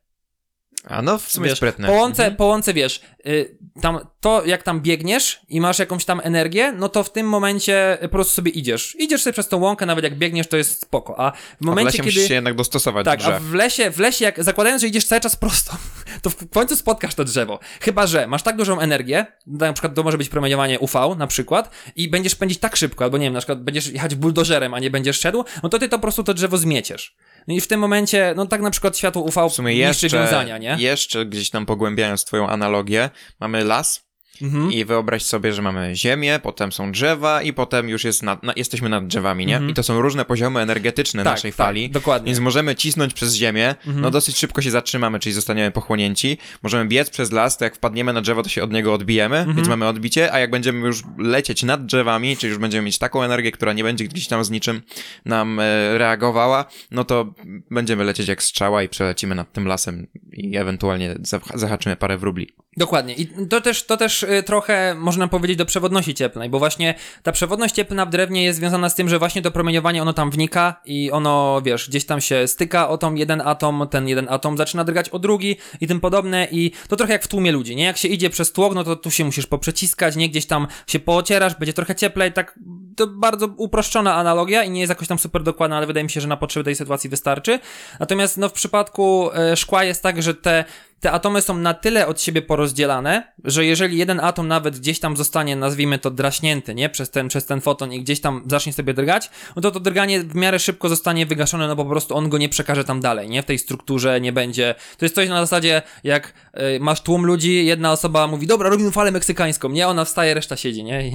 [0.86, 1.88] A no, w sumie wiesz, sprytne.
[1.88, 2.36] Po łące, mhm.
[2.36, 6.88] po łące wiesz, y, tam, to jak tam biegniesz i masz jakąś tam energię, no
[6.88, 8.96] to w tym momencie po prostu sobie idziesz.
[8.98, 11.20] Idziesz sobie przez tą łąkę, nawet jak biegniesz, to jest spoko.
[11.20, 12.08] A w momencie, a w lesie kiedy...
[12.08, 13.34] musisz się jednak dostosować Tak, drzew.
[13.34, 15.76] a w lesie, w lesie, jak zakładając, że idziesz cały czas prosto,
[16.22, 17.58] to w końcu spotkasz to drzewo.
[17.80, 21.70] Chyba, że masz tak dużą energię, na przykład to może być promieniowanie UV na przykład,
[21.96, 24.90] i będziesz pędzić tak szybko, albo nie wiem, na przykład będziesz jechać buldożerem, a nie
[24.90, 27.16] będziesz szedł, no to ty to po prostu to drzewo zmieciesz.
[27.48, 30.58] No i w tym momencie, no tak na przykład światło UV w sumie jeszcze, wiązania,
[30.58, 30.76] nie?
[30.78, 34.05] Jeszcze gdzieś tam pogłębiając twoją analogię, mamy las,
[34.42, 34.72] Mhm.
[34.72, 38.52] I wyobraź sobie, że mamy ziemię, potem są drzewa i potem już jest nad, na,
[38.56, 39.54] jesteśmy nad drzewami, nie?
[39.54, 39.70] Mhm.
[39.70, 41.90] I to są różne poziomy energetyczne Tak, naszej tak, fali.
[41.90, 42.26] dokładnie.
[42.26, 44.00] Więc możemy cisnąć przez ziemię, Mhm.
[44.00, 46.38] no dosyć szybko się zatrzymamy, czyli zostaniemy pochłonięci.
[46.62, 49.56] Możemy biec przez las, to jak wpadniemy na drzewo, to się od niego odbijemy, Mhm.
[49.56, 53.22] więc mamy odbicie, a jak będziemy już lecieć nad drzewami, czyli już będziemy mieć taką
[53.22, 54.82] energię, która nie będzie gdzieś tam z niczym
[55.24, 57.34] nam e, reagowała, no to
[57.70, 62.48] będziemy lecieć jak strzała i przelecimy nad tym lasem i ewentualnie zah- zahaczymy parę wróbli.
[62.76, 63.14] Dokładnie.
[63.14, 67.32] I to też, to też y, trochę można powiedzieć do przewodności cieplnej, bo właśnie ta
[67.32, 70.80] przewodność cieplna w drewnie jest związana z tym, że właśnie to promieniowanie ono tam wnika
[70.84, 74.84] i ono, wiesz, gdzieś tam się styka o tą jeden atom, ten jeden atom zaczyna
[74.84, 77.84] drgać o drugi i tym podobne i to trochę jak w tłumie ludzi, nie?
[77.84, 80.28] Jak się idzie przez tłok, no to tu się musisz poprzeciskać, nie?
[80.28, 82.58] Gdzieś tam się poocierasz, będzie trochę cieplej, tak
[82.96, 86.20] to bardzo uproszczona analogia i nie jest jakoś tam super dokładna, ale wydaje mi się,
[86.20, 87.58] że na potrzeby tej sytuacji wystarczy.
[88.00, 90.64] Natomiast no w przypadku e, szkła jest tak, że te
[91.00, 95.16] te atomy są na tyle od siebie porozdzielane, że jeżeli jeden atom nawet gdzieś tam
[95.16, 96.88] zostanie, nazwijmy to, draśnięty, nie?
[96.88, 100.20] Przez ten, przez ten foton i gdzieś tam zacznie sobie drgać, no to to drganie
[100.20, 103.28] w miarę szybko zostanie wygaszone, no bo po prostu on go nie przekaże tam dalej,
[103.28, 103.42] nie?
[103.42, 104.74] W tej strukturze nie będzie.
[104.98, 106.32] To jest coś na zasadzie, jak
[106.76, 109.88] y, masz tłum ludzi, jedna osoba mówi, dobra, robimy falę meksykańską, nie?
[109.88, 111.08] Ona wstaje, reszta siedzi, nie?
[111.08, 111.12] I,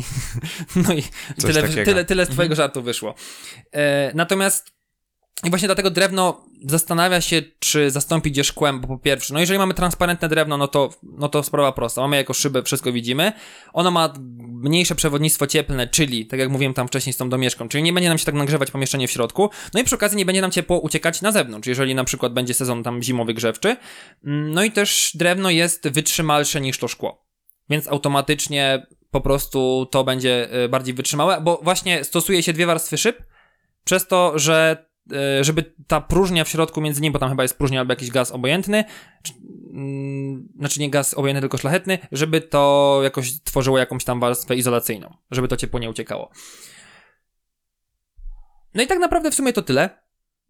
[0.87, 1.03] no i
[1.41, 3.15] tyle, tyle, tyle z twojego żartu wyszło.
[3.73, 4.80] E, natomiast
[5.43, 9.59] i właśnie dlatego drewno zastanawia się, czy zastąpić je szkłem, bo po pierwsze, no jeżeli
[9.59, 12.01] mamy transparentne drewno, no to, no to sprawa prosta.
[12.01, 13.31] Mamy jako szybę, wszystko widzimy.
[13.73, 14.13] Ono ma
[14.47, 18.09] mniejsze przewodnictwo cieplne, czyli, tak jak mówiłem tam wcześniej z tą domieszką, czyli nie będzie
[18.09, 20.79] nam się tak nagrzewać pomieszczenie w środku, no i przy okazji nie będzie nam ciepło
[20.79, 23.77] uciekać na zewnątrz, jeżeli na przykład będzie sezon tam zimowy grzewczy.
[24.25, 27.25] Mm, No i też drewno jest wytrzymalsze niż to szkło.
[27.69, 32.97] Więc automatycznie po prostu to będzie y, bardziej wytrzymałe, bo właśnie stosuje się dwie warstwy
[32.97, 33.23] szyb,
[33.83, 34.90] przez to, że
[35.41, 38.31] żeby ta próżnia w środku między nimi, bo tam chyba jest próżnia albo jakiś gaz
[38.31, 38.83] obojętny,
[39.23, 39.33] czy-
[39.73, 45.17] mm, znaczy nie gaz obojętny, tylko szlachetny, żeby to jakoś tworzyło jakąś tam warstwę izolacyjną,
[45.31, 46.31] żeby to ciepło nie uciekało.
[48.73, 49.89] No i tak naprawdę w sumie to tyle,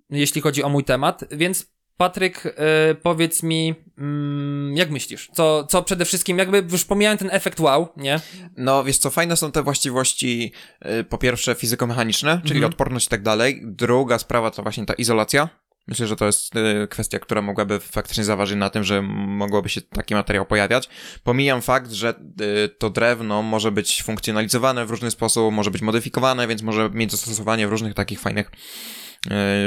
[0.10, 2.52] jeśli chodzi o mój temat, więc Patryk, y,
[2.96, 5.30] powiedz mi, mm, jak myślisz?
[5.34, 8.20] Co, co przede wszystkim, jakby już pomijałem ten efekt wow, nie?
[8.58, 10.52] No, wiesz co, fajne są te właściwości,
[11.00, 12.72] y, po pierwsze fizyko-mechaniczne, czyli Mhm.
[12.72, 13.62] odporność i tak dalej.
[13.64, 15.50] Druga sprawa to właśnie ta izolacja.
[15.88, 19.82] Myślę, że to jest y, kwestia, która mogłaby faktycznie zaważyć na tym, że mogłoby się
[19.82, 20.90] taki materiał pojawiać.
[21.24, 22.14] Pomijam fakt, że
[22.78, 27.68] to drewno może być funkcjonalizowane w różny sposób, może być modyfikowane, więc może mieć zastosowanie
[27.68, 28.52] w różnych takich fajnych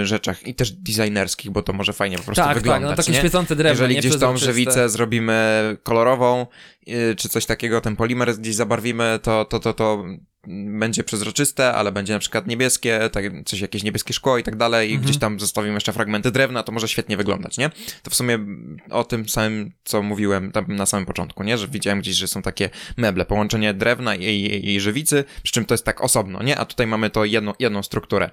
[0.03, 3.13] rzeczach i też designerskich, bo to może fajnie po prostu tak, tak, wyglądać, no takie
[3.13, 3.19] nie?
[3.19, 6.47] świecące drewno, Jeżeli gdzieś tą żywicę zrobimy kolorową,
[6.87, 10.05] yy, czy coś takiego, ten polimer gdzieś zabarwimy, to, to, to, to
[10.79, 14.89] będzie przezroczyste, ale będzie na przykład niebieskie, tak, coś jakieś niebieskie szkło i tak dalej,
[14.89, 15.05] i Mhm.
[15.05, 17.71] gdzieś tam zostawimy jeszcze fragmenty drewna, to może świetnie wyglądać, nie?
[18.03, 18.39] To w sumie
[18.91, 21.59] o tym samym, co mówiłem tam na samym początku, nie?
[21.59, 25.65] Że widziałem gdzieś, że są takie meble, połączenie drewna i, i, i żywicy, przy czym
[25.65, 26.59] to jest tak osobno, nie?
[26.59, 28.31] A tutaj mamy to jedną, jedną strukturę.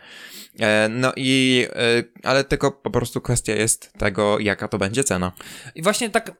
[0.59, 5.31] E, no i, e, ale tylko po prostu kwestia jest tego, jaka to będzie cena.
[5.75, 6.31] I właśnie tak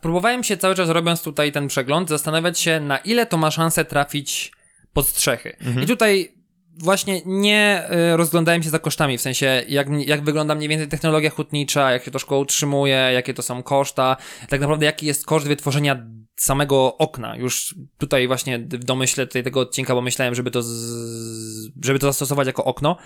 [0.00, 3.84] próbowałem się cały czas robiąc tutaj ten przegląd, zastanawiać się na ile to ma szansę
[3.84, 4.52] trafić
[4.92, 5.56] pod strzechy.
[5.82, 6.40] I tutaj
[6.78, 11.30] właśnie nie y, rozglądałem się za kosztami, w sensie jak, jak wygląda mniej więcej technologia
[11.30, 14.16] hutnicza, jak się to szkło utrzymuje, jakie to są koszta,
[14.48, 17.36] tak naprawdę jaki jest koszt wytworzenia samego okna.
[17.36, 20.70] Już tutaj właśnie w domyśle tutaj tego odcinka, bo myślałem, żeby to, z,
[21.84, 22.96] żeby to zastosować jako okno.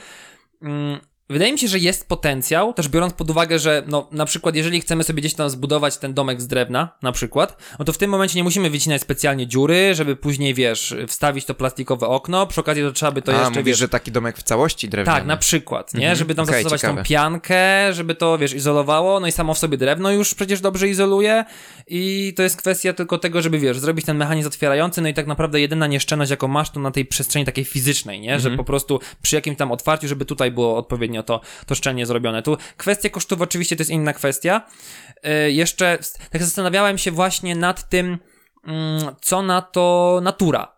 [1.30, 4.80] Wydaje mi się, że jest potencjał, też biorąc pod uwagę, że no na przykład jeżeli
[4.80, 8.10] chcemy sobie gdzieś tam zbudować ten domek z drewna, na przykład, no to w tym
[8.10, 12.82] momencie nie musimy wycinać specjalnie dziury, żeby później, wiesz, wstawić to plastikowe okno, przy okazji
[12.82, 15.18] to trzeba by to A, jeszcze, mówisz, wiesz, że taki domek w całości drewniany.
[15.18, 16.00] tak, na przykład, nie?
[16.00, 16.16] Mhm.
[16.16, 17.02] Żeby tam Okej, zastosować tą ciekawe.
[17.04, 21.44] piankę, żeby to, wiesz, izolowało, no i samo w sobie drewno już przecież dobrze izoluje
[21.86, 25.26] i to jest kwestia tylko tego, żeby, wiesz, zrobić ten mechanizm otwierający, no i tak
[25.26, 28.30] naprawdę jedyna nieszczelność, jaką masz, to na tej przestrzeni takiej fizycznej, nie?
[28.40, 28.56] Że Mhm.
[28.56, 30.76] po prostu przy jakimś tam otwarciu, żeby tutaj było
[31.18, 32.42] odpowiednio to, to szczelnie zrobione.
[32.42, 34.62] Tu kwestia kosztów oczywiście to jest inna kwestia.
[35.24, 35.98] Yy, jeszcze
[36.30, 38.18] tak zastanawiałem się właśnie nad tym,
[38.64, 40.73] mm, co na to natura.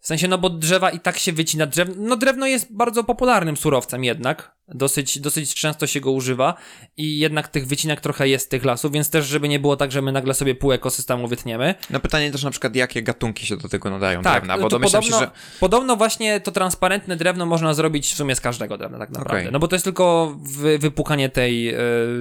[0.00, 1.66] W sensie, no bo drzewa i tak się wycina.
[1.66, 1.88] Drew...
[1.96, 4.60] No drewno jest bardzo popularnym surowcem jednak.
[4.74, 6.54] Dosyć, dosyć często się go używa
[6.96, 9.92] i jednak tych wycinek trochę jest z tych lasów, więc też, żeby nie było tak,
[9.92, 11.74] że my nagle sobie pół ekosystemu wytniemy.
[11.90, 14.68] No pytanie też na przykład, jakie gatunki się do tego nadają Tak, drewna, bo to
[14.68, 15.58] domyślam podobno, się, że...
[15.60, 19.40] podobno właśnie to transparentne drewno można zrobić w sumie z każdego drewna tak naprawdę.
[19.40, 19.52] Okej.
[19.52, 21.74] No bo to jest tylko wy, wypukanie tej,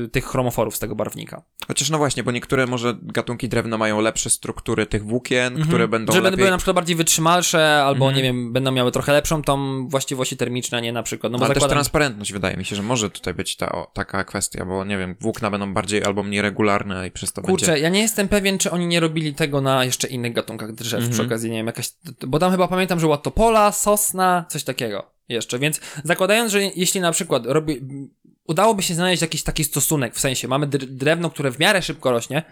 [0.06, 1.42] y, tych chromoforów z tego barwnika.
[1.68, 6.14] Chociaż no właśnie, bo niektóre może gatunki drewna mają lepsze struktury tych włókien, które będą
[6.14, 6.38] Żeby lepiej...
[6.38, 8.16] były na przykład bardziej wytrzymalsze, albo Mhm.
[8.16, 11.32] nie wiem, będą miały trochę lepszą tą właściwości termiczne, nie na przykład.
[11.32, 13.92] No bo Ale też zakładam, transparentność wydaje mi się, że może tutaj być ta, o,
[13.94, 17.66] taka kwestia, bo nie wiem, włókna będą bardziej albo mniej regularne i przez to Kurczę,
[17.66, 17.82] będzie...
[17.84, 21.12] ja nie jestem pewien, czy oni nie robili tego na jeszcze innych gatunkach drzew Mhm.
[21.14, 21.90] przy okazji, nie wiem, jakaś,
[22.28, 27.02] bo tam chyba pamiętam, że była topola, sosna, coś takiego jeszcze, więc zakładając, że jeśli
[27.02, 27.82] na przykład robi,
[28.48, 32.12] udałoby się znaleźć jakiś taki stosunek, w sensie mamy dr- drewno, które w miarę szybko
[32.12, 32.44] rośnie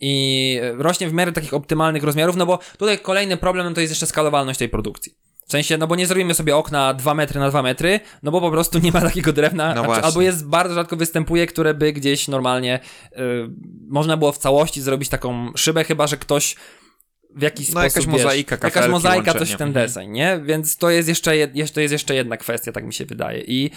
[0.00, 3.90] i rośnie w miarę takich optymalnych rozmiarów, no bo tutaj kolejny problem no to jest
[3.90, 5.14] jeszcze skalowalność tej produkcji.
[5.46, 8.40] W sensie, no bo nie zrobimy sobie okna 2 metry na 2 metry, no bo
[8.40, 11.92] po prostu nie ma takiego drewna, No znaczy, albo jest bardzo rzadko występuje, które by
[11.92, 12.80] gdzieś normalnie
[13.12, 13.16] y,
[13.88, 16.56] można było w całości zrobić taką szybę, chyba że ktoś
[17.34, 19.54] w jakiś No, sposób, jakaś wiesz, mozaika, jakaś kafelki, mozaika, coś łączenie.
[19.54, 19.86] w ten Mhm.
[19.86, 20.40] deseń, nie?
[20.44, 23.40] Więc to jest jeszcze, jed, to jest jeszcze jedna kwestia, tak mi się wydaje.
[23.46, 23.70] I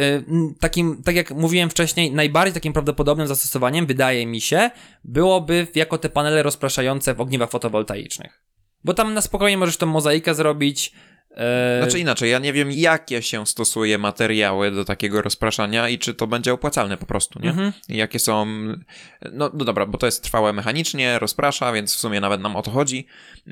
[0.00, 0.24] y,
[0.60, 4.70] takim, tak jak mówiłem wcześniej, najbardziej takim prawdopodobnym zastosowaniem, wydaje mi się,
[5.04, 8.42] byłoby jako te panele rozpraszające w ogniwach fotowoltaicznych.
[8.84, 10.92] Bo tam na spokojnie możesz tą mozaikę zrobić.
[11.34, 16.14] Y, Znaczy inaczej, ja nie wiem, jakie się stosuje materiały do takiego rozpraszania i czy
[16.14, 17.50] to będzie opłacalne po prostu, nie?
[17.50, 17.72] Mhm.
[17.88, 18.46] Jakie są...
[19.32, 22.62] No, no dobra, bo to jest trwałe mechanicznie, rozprasza, więc w sumie nawet nam o
[22.62, 23.06] to chodzi.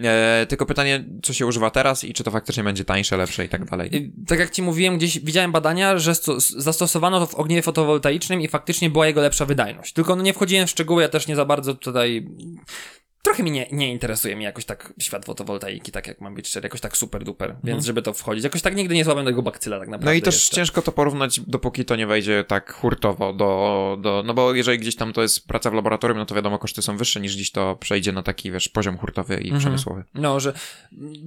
[0.05, 3.49] E, tylko pytanie, co się używa teraz i czy to faktycznie będzie tańsze, lepsze i
[3.49, 3.91] tak dalej.
[3.95, 8.41] Y, Tak jak ci mówiłem, gdzieś widziałem badania, że sto- zastosowano to w ogniwie fotowoltaicznym
[8.41, 9.93] i faktycznie była jego lepsza wydajność.
[9.93, 12.27] Tylko no nie wchodziłem w szczegóły, ja też nie za bardzo tutaj.
[13.23, 16.67] Trochę mi nie, nie interesuje mi jakoś tak świat fotowoltaiki, tak jak mam być szczery,
[16.67, 18.45] jakoś tak super duper, więc żeby to wchodzić.
[18.45, 20.07] Jakoś tak nigdy nie złapałem tego bakcyla tak naprawdę.
[20.07, 20.57] No i też jeszcze.
[20.57, 24.23] ciężko to porównać, dopóki to nie wejdzie tak hurtowo do, do...
[24.27, 26.97] No bo jeżeli gdzieś tam to jest praca w laboratorium, no to wiadomo, koszty są
[26.97, 30.05] wyższe niż gdzieś to przejdzie na taki, wiesz, poziom hurtowy i przemysłowy.
[30.15, 30.53] No, że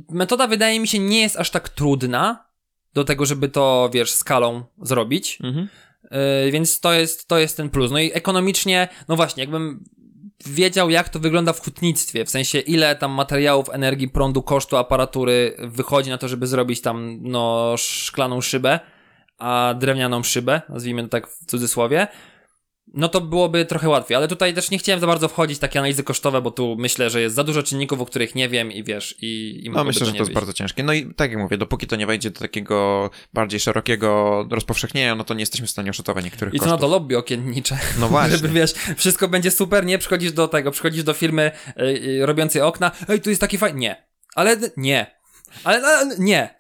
[0.10, 2.46] metoda wydaje mi się nie jest aż tak trudna
[2.94, 5.40] do tego, żeby to, wiesz, skalą zrobić.
[5.44, 5.70] Mhm.
[6.12, 7.92] Yy, więc to jest, to jest ten plus.
[7.92, 9.84] No i ekonomicznie, no właśnie, jakbym
[10.46, 15.56] wiedział, jak to wygląda w hutnictwie, w sensie ile tam materiałów, energii, prądu, kosztu, aparatury
[15.60, 18.80] wychodzi na to, żeby zrobić tam, no, szklaną szybę,
[19.38, 22.08] a drewnianą szybę, nazwijmy to tak w cudzysłowie,
[22.96, 25.80] no to byłoby trochę łatwiej, ale tutaj też nie chciałem za bardzo wchodzić w takie
[25.80, 28.84] analizy kosztowe, bo tu myślę, że jest za dużo czynników, o których nie wiem i
[28.84, 30.36] wiesz, i, i No myślę, że to jest wyjść.
[30.36, 30.84] bardzo ciężkie.
[30.84, 35.24] No i tak jak mówię, dopóki to nie wejdzie do takiego bardziej szerokiego rozpowszechnienia, no
[35.24, 37.78] to nie jesteśmy w stanie oszacować niektórych I co na to lobby okiennicze.
[38.00, 38.38] No właśnie.
[38.38, 39.98] Żeby wiesz, wszystko będzie super, nie?
[39.98, 43.80] Przychodzisz do tego, przychodzisz do firmy y, y, robiącej okna, ej, tu jest taki fajny.
[43.80, 44.06] Nie.
[44.36, 45.16] Ale nie.
[45.64, 46.56] Ale no, nie.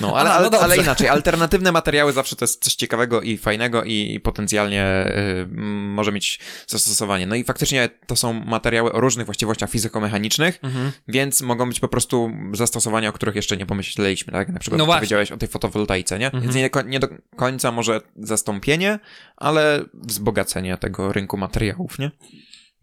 [0.00, 3.38] No, ale, A, no ale, ale inaczej, alternatywne materiały zawsze to jest coś ciekawego i
[3.38, 5.46] fajnego i, i potencjalnie y,
[5.86, 7.26] może mieć zastosowanie.
[7.26, 10.92] No i faktycznie to są materiały o różnych właściwościach fizyko-mechanicznych, Mhm.
[11.08, 14.48] więc mogą być po prostu zastosowania, o których jeszcze nie pomyśleliśmy, tak?
[14.48, 16.26] Na przykład No powiedziałeś o tej fotowoltaice, nie?
[16.26, 16.42] Mhm.
[16.42, 18.98] Więc nie, ko- nie do końca może zastąpienie,
[19.36, 22.10] ale wzbogacenie tego rynku materiałów, nie?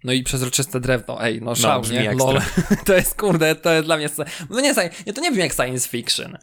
[0.04, 2.14] No i przezroczyste drewno, ej, no szał, brzmi nie?
[2.14, 2.42] Lol.
[2.86, 4.10] to jest, kurde, to jest dla mnie...
[4.50, 4.74] No nie,
[5.06, 6.38] nie, to nie brzmi jak science fiction,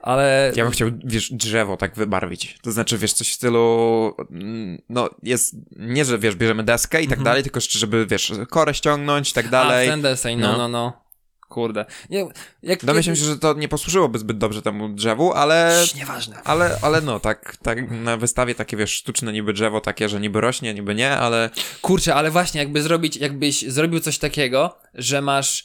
[0.00, 0.52] ale...
[0.56, 2.58] Ja bym chciał, wiesz, drzewo tak wybarwić.
[2.62, 7.08] To znaczy, wiesz, coś w stylu, mm, no jest, nie, że wiesz, bierzemy deskę i
[7.08, 9.88] tak dalej, tylko żeby, wiesz, korę ściągnąć i tak dalej.
[9.88, 10.58] A, ten deseń, no, No.
[10.58, 11.03] no, no.
[11.48, 11.84] Kurde.
[12.10, 12.26] Nie,
[12.62, 15.82] jak Domyślam się, że to nie posłużyłoby zbyt dobrze temu drzewu, ale...
[15.86, 16.42] Cii, Nieważne.
[16.44, 20.40] Ale, ale no, tak, tak na wystawie takie, wiesz, sztuczne niby drzewo, takie, że niby
[20.40, 21.50] rośnie, niby nie, ale
[21.82, 25.64] Kurczę, ale właśnie, jakby zrobić, jakbyś zrobił coś takiego, że masz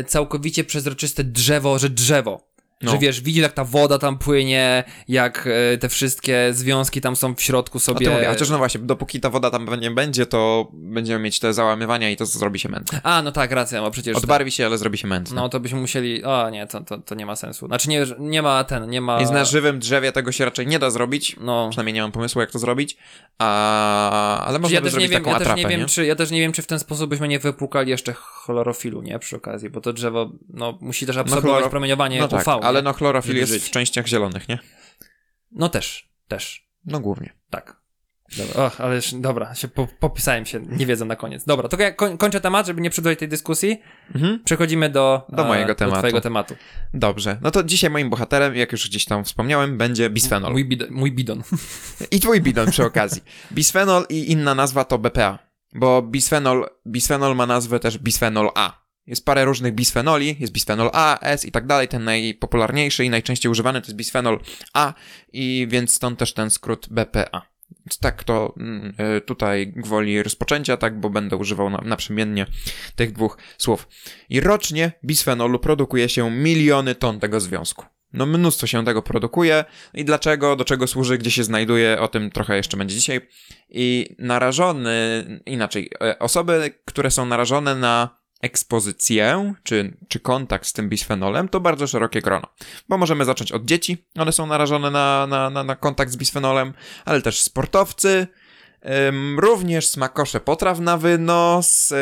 [0.00, 2.49] y, całkowicie przezroczyste drzewo, że drzewo.
[2.82, 2.92] No.
[2.92, 7.34] Że wiesz, widzisz jak ta woda tam płynie, jak y, te wszystkie związki tam są
[7.34, 8.06] w środku sobie.
[8.06, 8.26] tym mówię.
[8.26, 12.16] Chociaż no właśnie, dopóki ta woda tam nie będzie, to będziemy mieć te załamywania i
[12.16, 13.00] to zrobi się mętne.
[13.02, 14.16] A, no tak, racja, bo przecież...
[14.16, 15.36] Odbarwi się, ale zrobi się mętne.
[15.36, 16.24] No to byśmy musieli.
[16.24, 17.66] O nie, to, to, to nie ma sensu.
[17.66, 19.18] Znaczy nie, nie ma ten, nie ma.
[19.18, 21.36] Więc na żywym drzewie tego się raczej nie da zrobić.
[21.40, 21.68] No.
[21.70, 22.96] Przynajmniej nie mam pomysłu, jak to zrobić.
[23.38, 24.44] A...
[24.46, 25.86] Ale można ja by też, nie zrobić wiem, taką ja, też atrapę, nie wiem, nie?
[25.86, 29.18] czy, ja też nie wiem, czy w ten sposób byśmy nie wypłukali jeszcze chlorofilu, nie?
[29.18, 32.44] Przy okazji, bo to drzewo, no, musi też absorbować chloro- promieniowanie No tak?
[32.70, 33.64] Ale no chlorofil jest żyć.
[33.64, 34.58] w częściach zielonych, nie?
[35.52, 36.68] No też, też.
[36.84, 37.32] No głównie.
[37.50, 37.80] Tak.
[38.38, 41.44] Dobra, och, ale już, dobra, się po, popisałem się, nie wiedzą na koniec.
[41.44, 43.80] Dobra, to ja koń, kończę temat, żeby nie przedłużać tej dyskusji.
[44.14, 44.40] Mhm.
[44.44, 45.98] Przechodzimy do, Do mojego Do tematu.
[45.98, 46.54] twojego tematu.
[46.94, 47.38] Dobrze.
[47.42, 50.52] No to dzisiaj moim bohaterem, jak już gdzieś tam wspomniałem, będzie bisfenol.
[50.52, 51.42] Mój, bid, mój bidon.
[52.10, 53.22] I twój bidon przy okazji.
[53.52, 55.38] Bisfenol i inna nazwa to BPA.
[55.74, 58.79] Bo bisfenol, bisfenol ma nazwę też bisfenol A.
[59.10, 61.88] Jest parę różnych bisfenoli, jest bisfenol A, S i tak dalej.
[61.88, 64.40] Ten najpopularniejszy i najczęściej używany to jest bisfenol
[64.74, 64.94] A
[65.32, 67.42] i więc stąd też ten skrót BPA.
[68.00, 72.46] Tak to mm, y, tutaj gwoli rozpoczęcia, tak, bo będę używał na, naprzemiennie
[72.96, 73.88] tych dwóch słów.
[74.28, 77.84] I rocznie bisfenolu produkuje się miliony ton tego związku.
[78.12, 82.30] No mnóstwo się tego produkuje i dlaczego, do czego służy, gdzie się znajduje, o tym
[82.30, 83.20] trochę jeszcze będzie dzisiaj.
[83.68, 84.90] I narażony,
[85.46, 91.60] inaczej, e, osoby, które są narażone na ekspozycję, czy, czy kontakt z tym bisfenolem, to
[91.60, 92.46] bardzo szerokie grono.
[92.88, 96.72] Bo możemy zacząć od dzieci, one są narażone na, na, na, na kontakt z bisfenolem,
[97.04, 98.26] ale też sportowcy,
[99.36, 101.96] również smakosze potraw na wynos, y,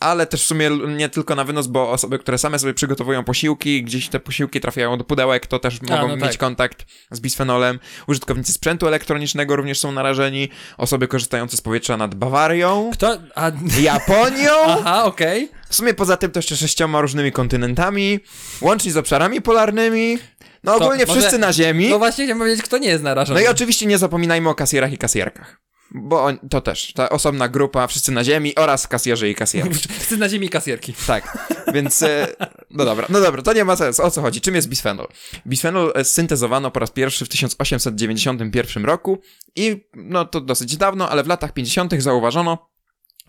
[0.00, 3.84] ale też w sumie nie tylko na wynos, bo osoby, które same sobie przygotowują posiłki,
[3.84, 6.36] gdzieś te posiłki trafiają do pudełek, to też mogą no mieć tak.
[6.36, 7.78] kontakt z bisfenolem.
[8.06, 10.48] Użytkownicy sprzętu elektronicznego również są narażeni,
[10.78, 13.18] osoby korzystające z powietrza nad Bawarią, Kto?
[13.34, 13.50] A...
[13.80, 15.50] Japonią, Aha, okej.
[15.68, 18.20] w sumie poza tym to jeszcze sześcioma różnymi kontynentami,
[18.60, 20.18] łącznie z obszarami polarnymi,
[20.64, 21.88] no To ogólnie może- wszyscy na Ziemi.
[21.88, 23.40] No właśnie chciałem powiedzieć, kto nie jest narażony.
[23.40, 25.69] No i oczywiście nie zapominajmy o kasjerach i kasjerkach.
[25.90, 29.74] Bo on, to też, ta osobna grupa, wszyscy na ziemi oraz kasjerzy i kasjerki.
[29.88, 30.94] Wszyscy na ziemi kasjerki.
[31.06, 32.26] Tak, więc e,
[32.70, 34.02] no dobra, no dobra, to nie ma sensu.
[34.02, 34.40] O co chodzi?
[34.40, 35.08] Czym jest bisfenol?
[35.46, 39.18] Bisfenol e, syntezowano po raz pierwszy w 1891 roku
[39.56, 42.02] i no to dosyć dawno, ale w latach 50.
[42.02, 42.70] zauważono,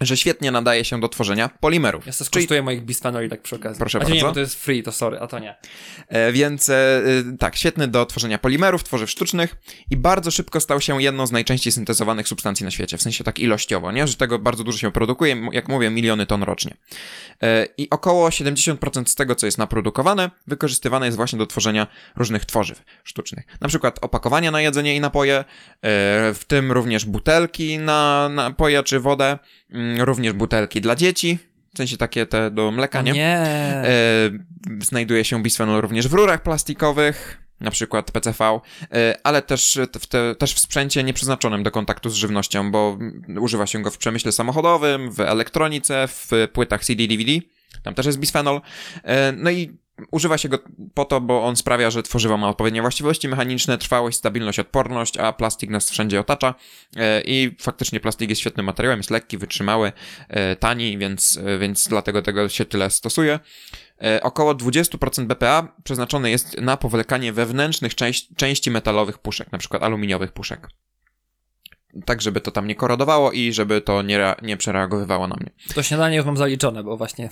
[0.02, 2.06] że świetnie nadaje się do tworzenia polimerów.
[2.06, 3.80] Ja sobie Czyli skosztuję moich bisfenoli tak przy okazji.
[3.80, 4.26] Proszę a nie, bardzo.
[4.26, 5.56] bo to jest free, to sorry, a to nie.
[6.08, 7.02] E, Więc e,
[7.34, 9.56] y, tak, świetny do tworzenia polimerów, tworzyw sztucznych
[9.90, 13.40] i bardzo szybko stał się jedną z najczęściej syntezowanych substancji na świecie, w sensie tak
[13.40, 14.08] ilościowo, nie?
[14.08, 16.74] Że tego bardzo dużo się produkuje, jak mówię, miliony ton rocznie.
[17.44, 22.46] E, I około 70% z tego, co jest naprodukowane, wykorzystywane jest właśnie do tworzenia różnych
[22.46, 23.46] tworzyw sztucznych.
[23.62, 25.44] Na przykład opakowania na jedzenie i napoje, e,
[26.34, 29.40] w tym również butelki na napoje czy wodę,
[29.70, 31.40] mm, również butelki dla dzieci,
[31.74, 33.12] w sensie takie te do mleka, nie?
[33.12, 33.38] Nie.
[33.38, 33.86] E,
[34.82, 38.60] znajduje się bisfenol również w rurach plastikowych, na przykład PCV,
[38.94, 43.38] e, ale też w, te, też w sprzęcie nieprzeznaczonym do kontaktu z żywnością, bo mm,
[43.40, 47.32] używa się go w przemyśle samochodowym, w elektronice, w płytach CD-DVD.
[47.84, 48.62] Tam też jest bisfenol.
[49.04, 49.78] E, no i
[50.12, 50.60] używa się go
[50.94, 55.34] po to, bo on sprawia, że tworzywo ma odpowiednie właściwości mechaniczne, trwałość, stabilność, odporność, a
[55.34, 56.56] plastik nas wszędzie otacza.
[56.96, 59.92] E, I faktycznie plastik jest świetnym materiałem, jest lekki, wytrzymały,
[60.30, 63.40] e, tani, więc, e, więc dlatego tego się tyle stosuje.
[64.22, 67.96] Około 20% BPA przeznaczone jest na powlekanie wewnętrznych
[68.36, 70.68] części, metalowych puszek, przykład aluminiowych puszek.
[72.06, 75.50] Tak, żeby to tam nie korodowało i żeby to nie, nie przereagowywało na mnie.
[75.76, 77.30] To śniadanie już mam zaliczone, bo właśnie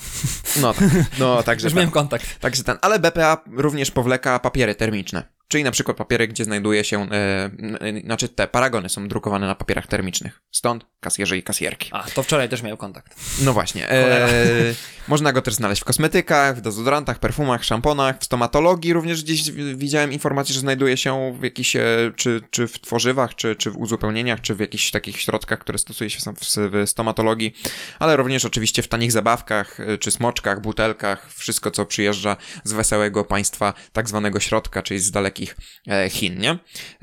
[0.62, 2.40] No tak, no także już miałem kontakt.
[2.40, 2.78] także ten.
[2.82, 5.24] Ale BPA również powleka papiery termiczne.
[5.52, 9.88] Czyli na przykład papiery, gdzie znajduje się, n- znaczy te paragony są drukowane na papierach
[9.88, 10.42] termicznych.
[10.52, 11.90] Stąd kasjerzy i kasjerki.
[11.94, 13.16] A, to wczoraj też miałem kontakt.
[13.42, 13.90] No właśnie.
[13.90, 14.28] E,
[15.08, 20.14] można go też znaleźć w kosmetykach, w dezodorantach, perfumach, szamponach, w stomatologii również gdzieś widziałem
[20.14, 21.82] informację, że znajduje się w jakichś, e,
[22.16, 26.10] czy, czy w tworzywach, czy, czy w uzupełnieniach, czy w jakichś takich środkach, które stosuje
[26.10, 27.54] się w, w stomatologii,
[28.00, 33.74] ale również oczywiście w tanich zabawkach, czy smoczkach, butelkach, wszystko co przyjeżdża z wesołego państwa
[33.94, 35.39] tak zwanego środka, czyli z dalekich
[35.88, 36.58] e, Chin, nie?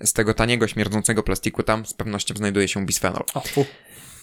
[0.05, 3.25] Z tego taniego, śmierdzącego plastiku tam z pewnością znajduje się bisfenol.
[3.35, 3.67] O, fu.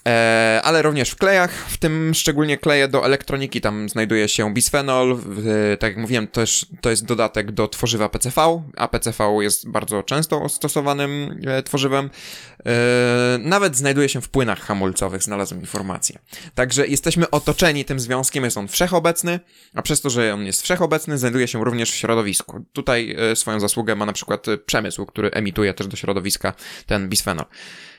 [0.07, 5.17] E, ale również w klejach, w tym szczególnie kleje do elektroniki, tam znajduje się bisfenol,
[5.25, 10.03] w, tak jak mówiłem, też to jest dodatek do tworzywa PCV, a PCV jest bardzo
[10.03, 12.09] często stosowanym e, tworzywem.
[12.65, 12.71] E,
[13.39, 16.19] nawet znajduje się w płynach hamulcowych, znalazłem informację.
[16.55, 19.39] Także jesteśmy otoczeni tym związkiem, jest on wszechobecny,
[19.73, 22.65] a przez to, że on jest wszechobecny, znajduje się również w środowisku.
[22.73, 26.53] Tutaj e, swoją zasługę ma na przykład e, przemysł, który emituje też do środowiska
[26.85, 27.45] ten bisfenol.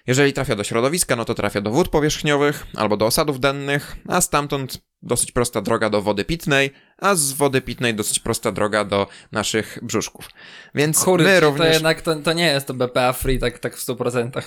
[0.07, 4.21] Jeżeli trafia do środowiska, no to trafia do wód powierzchniowych albo do osadów dennych, a
[4.21, 9.07] stamtąd dosyć prosta droga do wody pitnej, a z wody pitnej dosyć prosta droga do
[9.33, 10.29] naszych brzuszków.
[10.75, 11.73] Więc Kurde, my czyli to również...
[11.75, 14.31] jednak to, to nie jest to BPA free tak, tak w 100%.
[14.39, 14.43] E,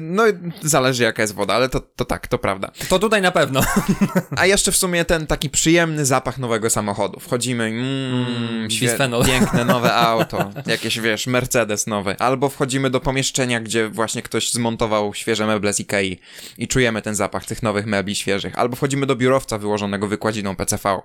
[0.00, 0.22] no,
[0.62, 2.70] zależy jaka jest woda, ale to, to tak, to prawda.
[2.88, 3.60] To tutaj na pewno.
[4.36, 7.20] A jeszcze w sumie ten taki przyjemny zapach nowego samochodu.
[7.20, 8.08] Wchodzimy, mm,
[8.48, 9.24] Mm, świe- bisfenol.
[9.26, 12.16] piękne nowe auto, jakieś wiesz, Mercedes nowy.
[12.18, 16.20] Albo wchodzimy do pomieszczenia, gdzie właśnie ktoś zmontował świeże meble z Ikei
[16.58, 18.58] i czujemy ten zapach tych nowych mebli świeżych.
[18.58, 21.00] Albo wchodzimy do biurowca wyłożonego wykładziną PCV.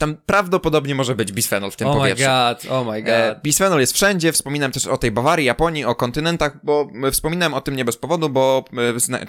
[0.00, 2.24] Tam prawdopodobnie może być bisfenol w tym Oh my powietrzu.
[2.24, 3.12] god, oh my god.
[3.12, 7.60] E, bisfenol jest wszędzie, wspominałem też o tej Bawarii, Japonii, o kontynentach, bo wspominałem o
[7.60, 8.64] tym nie bez powodu, bo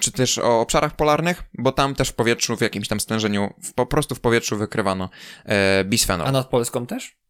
[0.00, 3.72] czy też o obszarach polarnych, bo tam też w powietrzu, w jakimś tam stężeniu, w,
[3.72, 5.08] po prostu w powietrzu wykrywano
[5.44, 6.26] e, bisfenol.
[6.26, 7.21] A nad Polską też?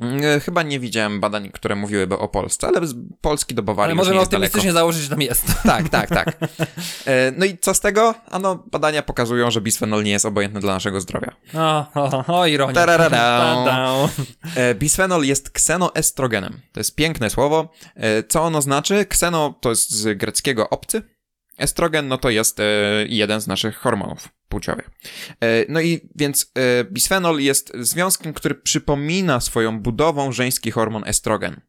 [0.00, 3.94] E, chyba nie widziałem badań, które mówiłyby o Polsce, ale z Polski do Bawarii Ale
[3.94, 5.46] możemy optymistycznie założyć, że tam jest.
[5.70, 6.38] Tak, tak, tak.
[7.06, 8.14] E, no i co z tego?
[8.30, 11.32] Ano, badania pokazują, że bisfenol nie jest obojętny dla naszego zdrowia.
[11.54, 12.74] O, o, o ironia.
[12.74, 14.08] Tararara.
[14.56, 16.60] E, Bisfenol jest ksenoestrogenem.
[16.72, 17.68] To jest piękne słowo.
[18.28, 19.06] Co ono znaczy?
[19.06, 21.02] Kseno to jest z greckiego obcy.
[21.60, 22.64] Estrogen no to jest e,
[23.08, 24.90] jeden z naszych hormonów płciowych.
[25.40, 31.60] E, No i więc e, bisfenol jest związkiem, który przypomina swoją budową żeński hormon estrogen.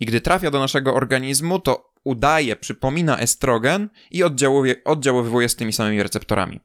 [0.00, 5.72] I gdy trafia do naszego organizmu, to udaje, przypomina estrogen i oddziałuje, oddziaływuje z tymi
[5.72, 6.60] samymi receptorami.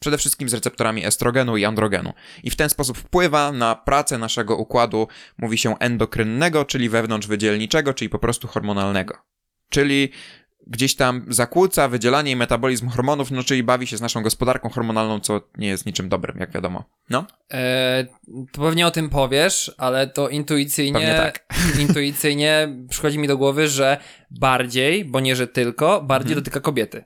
[0.00, 2.12] przede wszystkim z receptorami estrogenu i androgenu.
[2.42, 5.08] I w ten sposób wpływa na pracę naszego układu,
[5.38, 9.14] mówi się endokrynnego, czyli wewnątrzwydzielniczego, czyli po prostu hormonalnego.
[9.70, 10.12] Czyli
[10.66, 15.20] gdzieś tam zakłóca wydzielanie i metabolizm hormonów, no czyli bawi się z naszą gospodarką hormonalną,
[15.20, 16.84] co nie jest niczym dobrym, jak wiadomo.
[17.10, 17.26] No?
[17.52, 18.06] E,
[18.52, 21.44] to pewnie o tym powiesz, ale to intuicyjnie, tak.
[21.88, 23.96] intuicyjnie przychodzi mi do głowy, że
[24.30, 26.44] bardziej, bo nie, że tylko, bardziej Mhm.
[26.44, 27.04] dotyka kobiety.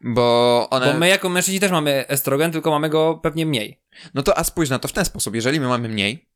[0.00, 0.92] Bo one...
[0.92, 3.80] Bo my jako mężczyźni też mamy estrogen, tylko mamy go pewnie mniej.
[4.14, 5.34] No to a spójrz na to w ten sposób.
[5.34, 6.28] Jeżeli my mamy mniej,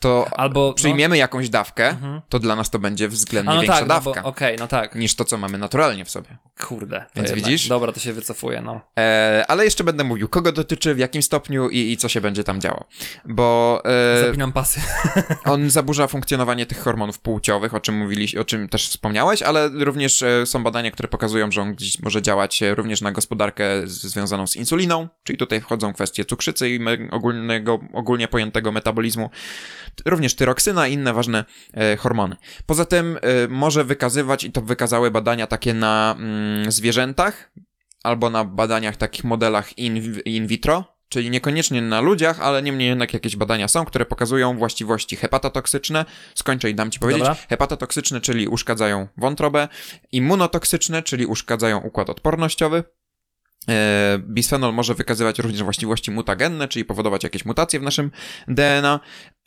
[0.00, 2.20] to Albo przyjmiemy jakąś dawkę, Mhm.
[2.28, 4.94] to dla nas to będzie względnie no większa tak, no dawka okej, no tak.
[4.94, 6.28] niż to, co mamy naturalnie w sobie.
[6.60, 7.04] Kurde.
[7.16, 7.46] Więc jednak.
[7.46, 7.68] widzisz?
[7.68, 8.80] Dobra, to się wycofuje, no.
[8.98, 12.44] E, ale jeszcze będę mówił, kogo dotyczy, w jakim stopniu i, i co się będzie
[12.44, 12.84] tam działo.
[13.24, 14.80] Bo e, Zapinam pasy.
[15.44, 20.22] on zaburza funkcjonowanie tych hormonów płciowych, o czym mówiliś, o czym też wspomniałeś, ale również
[20.22, 24.46] e, są badania, które pokazują, że on gdzieś może działać e, również na gospodarkę związaną
[24.46, 29.30] z insuliną, czyli tutaj wchodzą kwestie cukrzycy i ogólnego, ogólnie pojętego metabolizmu,
[30.06, 31.44] również tyroksyna i inne ważne
[31.74, 32.36] e, hormony.
[32.66, 37.52] Poza tym e, może wykazywać, i to wykazały badania takie na mm, zwierzętach,
[38.02, 43.14] albo na badaniach, takich modelach in, in vitro, czyli niekoniecznie na ludziach, ale niemniej jednak
[43.14, 46.04] jakieś badania są, które pokazują właściwości hepatotoksyczne.
[46.34, 47.22] Skończę i dam ci powiedzieć.
[47.22, 47.36] Dobra.
[47.48, 49.68] Hepatotoksyczne, czyli uszkadzają wątrobę,
[50.12, 52.84] immunotoksyczne, czyli uszkadzają układ odpornościowy.
[53.70, 58.10] E, Bisfenol może wykazywać również właściwości mutagenne, czyli powodować jakieś mutacje w naszym
[58.48, 59.00] DNA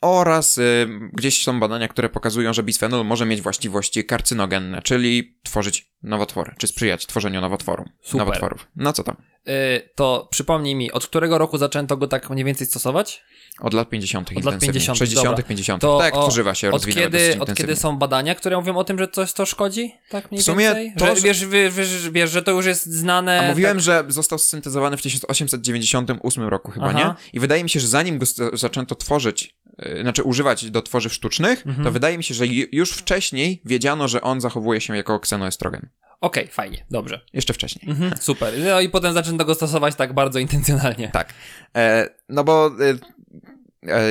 [0.04, 5.92] oraz y, gdzieś są badania, które pokazują, że bisfenol może mieć właściwości karcynogenne, czyli tworzyć
[6.02, 8.18] nowotwory, czy sprzyjać tworzeniu nowotworu, Super.
[8.18, 8.66] nowotworów.
[8.76, 9.16] No co tam?
[9.48, 13.22] Y, to przypomnij mi, od którego roku zaczęto go tak mniej więcej stosować?
[13.60, 14.28] Od lat 50.
[14.28, 14.72] Od lat intensywnie.
[14.72, 15.44] 50., 60., dobra.
[15.44, 15.82] 50.
[15.82, 19.08] To tak, tworzywa się Od kiedy, od kiedy są badania, które mówią o tym, że
[19.08, 19.94] coś to szkodzi?
[20.10, 20.92] Tak mniej W sumie więcej?
[20.98, 23.40] to, że, wiesz, wiesz, wiesz, wiesz, że to już jest znane.
[23.40, 23.84] A mówiłem, tak...
[23.84, 26.98] że został syntezowany w 1898 roku chyba, Aha.
[26.98, 27.14] nie?
[27.32, 31.66] I wydaje mi się, że zanim go zaczęto tworzyć, yy, znaczy używać do tworzyw sztucznych,
[31.66, 31.84] Mhm.
[31.84, 35.88] to wydaje mi się, że ju- już wcześniej wiedziano, że on zachowuje się jako ksenoestrogen.
[36.20, 37.20] Okej, fajnie, dobrze.
[37.32, 37.90] Jeszcze wcześniej.
[37.90, 38.54] Mhm, super.
[38.58, 41.08] No i potem zaczęto go stosować tak bardzo intencjonalnie.
[41.08, 41.34] Tak.
[41.76, 42.70] E, no bo e,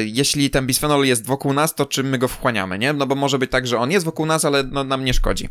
[0.05, 2.93] jeśli ten bisfenol jest wokół nas, to czym my go wchłaniamy, nie?
[2.93, 5.49] No bo może być tak, że on jest wokół nas, ale no, nam nie szkodzi.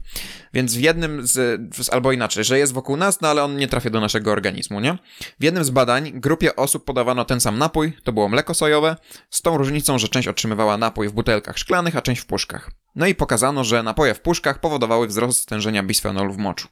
[0.55, 3.91] Więc w jednym z, albo inaczej, że jest wokół nas, no ale on nie trafia
[3.91, 4.99] do naszego organizmu, nie?
[5.41, 8.97] W jednym z badań grupie osób podawano ten sam napój, to było mleko sojowe,
[9.31, 12.71] z tą różnicą, że część otrzymywała napój w butelkach szklanych, a część w puszkach.
[12.95, 16.69] No i pokazano, że napoje w puszkach powodowały wzrost stężenia bisfenolu w moczu.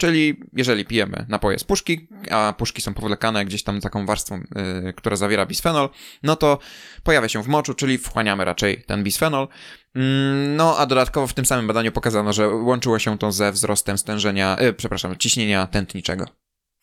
[0.00, 4.42] Czyli jeżeli pijemy napoje z puszki, a puszki są powlekane gdzieś tam taką warstwą,
[4.84, 5.88] yy, która zawiera bisfenol,
[6.22, 6.58] no to
[7.02, 9.48] pojawia się w moczu, czyli wchłaniamy raczej ten bisfenol.
[9.94, 13.98] Mm, No a dodatkowo w tym samym badaniu pokazano, że łączyło się to ze wzrostem
[13.98, 16.39] stężenia, yy, przepraszam, ciśnienia tętniczego.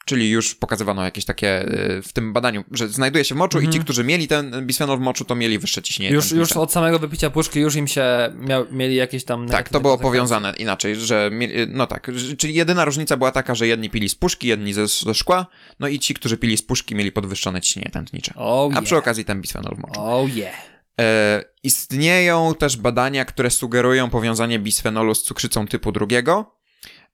[0.08, 3.70] Czyli już pokazywano jakieś takie yy, w tym badaniu, że znajduje się w moczu i
[3.70, 7.00] ci, którzy mieli ten bisfenol w moczu, to mieli wyższe ciśnienie Już, już od samego
[7.00, 8.06] wypicia puszki już im się
[8.36, 9.50] miał, mieli jakieś tam.
[9.50, 13.68] Tak, to było powiązane inaczej, że mieli- no tak, czyli jedyna różnica była taka, że
[13.68, 15.46] jedni pili z puszki, jedni ze, ze szkła,
[15.80, 18.34] no i ci, którzy pili z puszki mieli podwyższone ciśnienie tętnicze.
[18.36, 18.86] Oh A yeah.
[18.86, 20.02] przy okazji ten bisfenol w moczu.
[20.02, 20.78] Oh yeah.
[21.00, 26.57] E, istnieją też badania, które sugerują powiązanie bisfenolu z cukrzycą typu drugiego,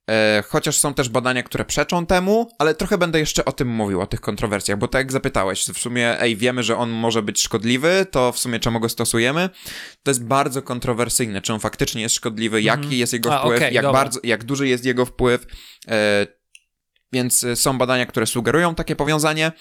[0.10, 4.02] e, chociaż są też badania, które przeczą temu, ale trochę będę jeszcze o tym mówił,
[4.02, 7.42] o tych kontrowersjach, bo tak jak zapytałeś, w sumie, ej, wiemy, że on może być
[7.42, 9.50] szkodliwy, to w sumie czemu go stosujemy?
[10.04, 13.74] To jest bardzo kontrowersyjne, czy on faktycznie jest szkodliwy, jaki jest jego A, wpływ, okej,
[13.74, 14.00] jak dobra.
[14.00, 15.46] bardzo, jak duży jest jego wpływ,
[15.88, 16.28] e,
[17.14, 19.52] więc y, są badania, które sugerują takie powiązanie,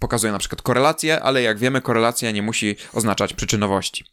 [0.00, 4.04] pokazują na przykład korelację, ale jak wiemy, korelacja nie musi oznaczać przyczynowości.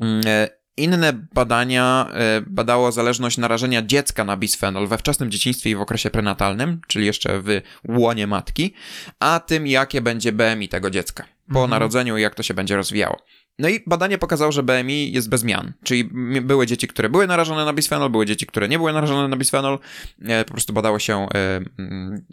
[0.00, 5.76] Mm, e, Inne badania e, badało zależność narażenia dziecka na bisfenol we wczesnym dzieciństwie i
[5.76, 8.74] w okresie prenatalnym, czyli jeszcze w łonie matki,
[9.20, 11.70] a tym, jakie będzie BMI tego dziecka po Mhm.
[11.70, 13.16] narodzeniu i jak to się będzie rozwijało.
[13.58, 16.04] No i badanie pokazało, że BMI jest bez zmian, czyli
[16.42, 19.78] były dzieci, które były narażone na bisfenol, były dzieci, które nie były narażone na bisfenol,
[20.22, 21.26] e, po prostu badało się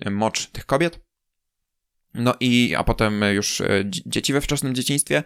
[0.06, 1.09] e, mocz tych kobiet.
[2.14, 5.24] No i, a potem już e, dzie- dzieci we wczesnym dzieciństwie.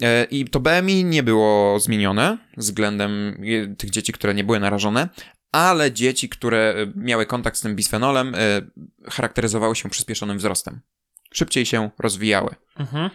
[0.00, 3.42] E, I to BMI nie było zmienione względem
[3.72, 5.08] e, tych dzieci, które nie były narażone,
[5.52, 8.34] ale dzieci, które miały kontakt z tym bisfenolem,
[9.10, 10.80] charakteryzowały się przyspieszonym wzrostem.
[11.36, 12.54] Szybciej się rozwijały.
[12.78, 13.10] Mhm.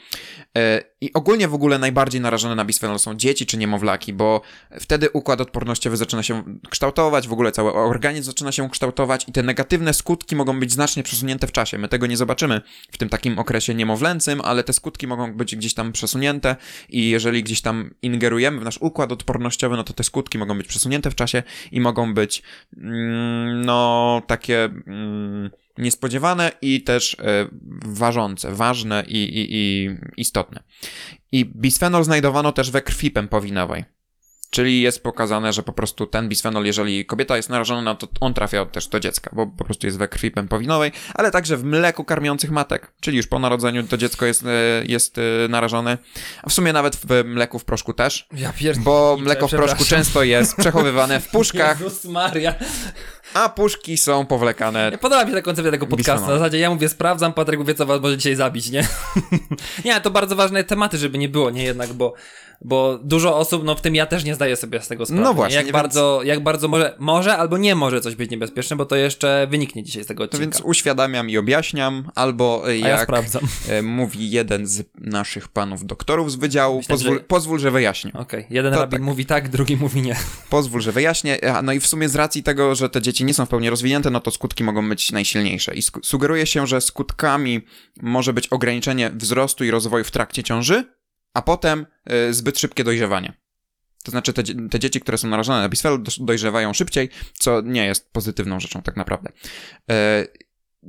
[0.57, 4.41] E, I ogólnie w ogóle najbardziej narażone na bisfenol są dzieci czy niemowlaki, bo
[4.79, 9.43] wtedy układ odpornościowy zaczyna się kształtować, w ogóle cały organizm zaczyna się kształtować i te
[9.43, 11.77] negatywne skutki mogą być znacznie przesunięte w czasie.
[11.77, 12.61] My tego nie zobaczymy
[12.91, 16.55] w tym takim okresie niemowlęcym, ale te skutki mogą być gdzieś tam przesunięte
[16.89, 20.67] i jeżeli gdzieś tam ingerujemy w nasz układ odpornościowy, no to te skutki mogą być
[20.67, 22.43] przesunięte w czasie i mogą być
[22.77, 27.47] mm, no takie mm, niespodziewane i też e,
[27.85, 30.63] ważące, ważne i, i, i istotne.
[31.31, 33.85] I bisfenol znajdowano też we krwi pępowinowej.
[34.51, 38.65] Czyli jest pokazane, że po prostu ten bisfenol, jeżeli kobieta jest narażona, to on trafia
[38.65, 42.51] też do dziecka, bo po prostu jest we krwi pępowinowej, ale także w mleku karmiących
[42.51, 44.49] matek, czyli już po narodzeniu to dziecko jest, e,
[44.85, 45.97] jest e, narażone,
[46.43, 48.85] a w sumie nawet w mleku w proszku też, Ja pierdolę.
[48.85, 52.55] bo mleko w proszku często jest przechowywane w puszkach, Jezus Maria.
[53.33, 54.97] A puszki są powlekane.
[55.01, 56.11] Podoba mi się ta koncepcja tego podcastu.
[56.11, 56.33] Bisfenol.
[56.33, 58.87] Na zasadzie ja mówię, sprawdzam, Patryk mówię, co was może dzisiaj zabić, nie?
[59.85, 62.13] nie, to bardzo ważne tematy, żeby nie było, nie jednak, bo,
[62.63, 65.21] bo dużo osób, no w tym ja też nie zdaję sobie z tego sprawy.
[65.23, 65.35] No nie?
[65.35, 68.85] właśnie, Jak więc- bardzo, jak bardzo może, może albo nie może coś być niebezpieczne, bo
[68.85, 70.41] to jeszcze wyniknie dzisiaj z tego To odcinka.
[70.45, 73.41] więc uświadamiam i objaśniam, albo e, A ja jak sprawdzam.
[73.69, 78.11] e, mówi jeden z naszych panów doktorów z wydziału, Myślę, pozwól, że- pozwól, że wyjaśnię.
[78.13, 79.01] Okej, jeden To rabin tak.
[79.05, 80.15] mówi tak, drugi mówi nie.
[80.49, 81.55] Pozwól, że wyjaśnię.
[81.55, 83.69] A, No i w sumie z racji tego, że te dzieci nie są w pełni
[83.69, 85.75] rozwinięte, no to skutki mogą być najsilniejsze.
[85.75, 87.61] I sugeruje się, że skutkami
[88.01, 90.83] może być ograniczenie wzrostu i rozwoju w trakcie ciąży,
[91.33, 91.85] a potem
[92.29, 93.33] y, zbyt szybkie dojrzewanie.
[94.03, 97.85] To znaczy te, te dzieci, które są narażone na bisfenol, do- dojrzewają szybciej, co nie
[97.85, 99.31] jest pozytywną rzeczą tak naprawdę.
[99.91, 100.27] E,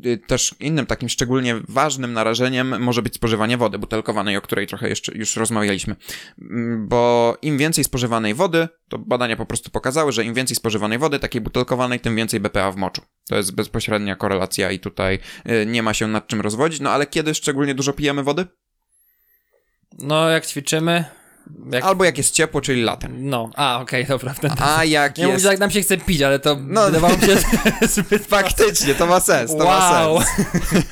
[0.06, 4.89] y, Też innym takim szczególnie ważnym narażeniem może być spożywanie wody butelkowanej, o której trochę
[4.89, 5.97] jeszcze już rozmawialiśmy.
[6.40, 10.98] Mm, Bo im więcej spożywanej wody, to badania po prostu pokazały, że im więcej spożywanej
[10.98, 13.02] wody, takiej butelkowanej, tym więcej BPA w moczu.
[13.28, 15.19] To jest bezpośrednia korelacja i tutaj
[15.66, 16.81] nie ma się nad czym rozwodzić.
[16.81, 18.47] No ale kiedy szczególnie dużo pijemy wody?
[19.98, 21.05] No, jak ćwiczymy,
[21.73, 21.85] jak...
[21.85, 23.31] Albo jak jest ciepło, czyli latem.
[23.31, 24.35] No, a, okej, dobra.
[24.35, 24.55] Wtedy...
[24.59, 25.43] A jak Ja mówię, jest...
[25.43, 27.36] że jak nam się chce pić, ale to No, wydawało mi się
[28.02, 29.66] zbyt Faktycznie, to ma sens, to Wow.
[29.66, 30.85] ma sens.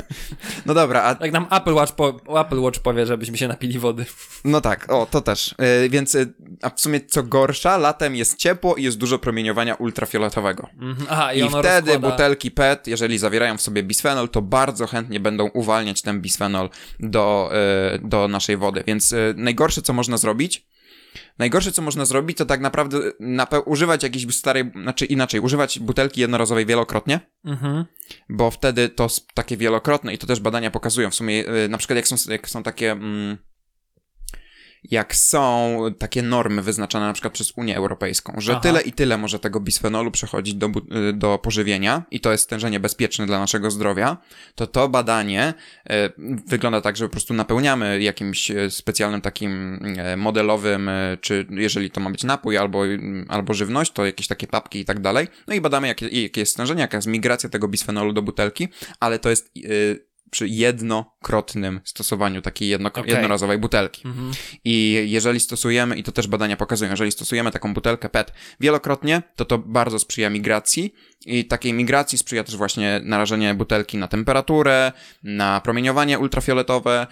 [0.67, 4.07] No dobra, a Jak nam Apple Watch, po, Apple Watch powie, żebyśmy się napili wody.
[4.45, 5.55] No tak, o, to też.
[5.83, 6.33] Yy, więc, yy,
[6.63, 10.69] a w sumie co gorsza, latem jest ciepło i jest dużo promieniowania ultrafioletowego.
[10.81, 11.07] Mhm.
[11.11, 12.11] Aha, i, I, wtedy rozkłada...
[12.11, 16.69] butelki PET, jeżeli zawierają w sobie bisfenol, to bardzo chętnie będą uwalniać ten bisfenol
[17.01, 17.51] do,
[17.93, 18.85] yy, do naszej wody.
[18.87, 20.40] Więc yy, najgorsze, co można zrobić,
[21.39, 26.21] najgorsze, co można zrobić, to tak naprawdę nape- używać jakiejś starej, znaczy inaczej, używać butelki
[26.21, 27.85] jednorazowej wielokrotnie, Mhm.
[28.29, 31.97] bo wtedy to takie wielokrotne i to też badania pokazują w sumie, yy, na przykład
[31.97, 32.91] jak są, jak są takie...
[32.93, 33.39] Mm,
[34.85, 38.61] jak są takie normy wyznaczane na przykład przez Unię Europejską, że Aha.
[38.61, 42.81] tyle i tyle może tego bisfenolu przechodzić do, y, do pożywienia i to jest stężenie
[42.81, 44.17] bezpieczne dla naszego zdrowia,
[44.55, 45.55] to to badanie
[45.91, 46.11] e,
[46.47, 49.81] wygląda tak, że po prostu napełniamy jakimś e, specjalnym takim
[50.17, 50.91] modelowym,
[51.21, 52.83] czy jeżeli to ma być napój albo,
[53.29, 56.53] albo żywność, to jakieś takie papki i tak dalej, no i badamy jakie, jakie jest
[56.53, 58.69] stężenie, jaka jest migracja tego bisfenolu do butelki,
[59.01, 59.51] ale to jest
[60.31, 63.05] przy jednokrotnym stosowaniu takiej jedno, Okej.
[63.07, 64.09] jednorazowej butelki.
[64.09, 64.33] Mhm.
[64.65, 69.45] I jeżeli stosujemy, i to też badania pokazują, jeżeli stosujemy taką butelkę PET wielokrotnie, to
[69.45, 70.95] to bardzo sprzyja migracji
[71.27, 74.93] i takiej migracji sprzyja też właśnie narażenie butelki na temperaturę,
[75.23, 77.07] na promieniowanie ultrafioletowe,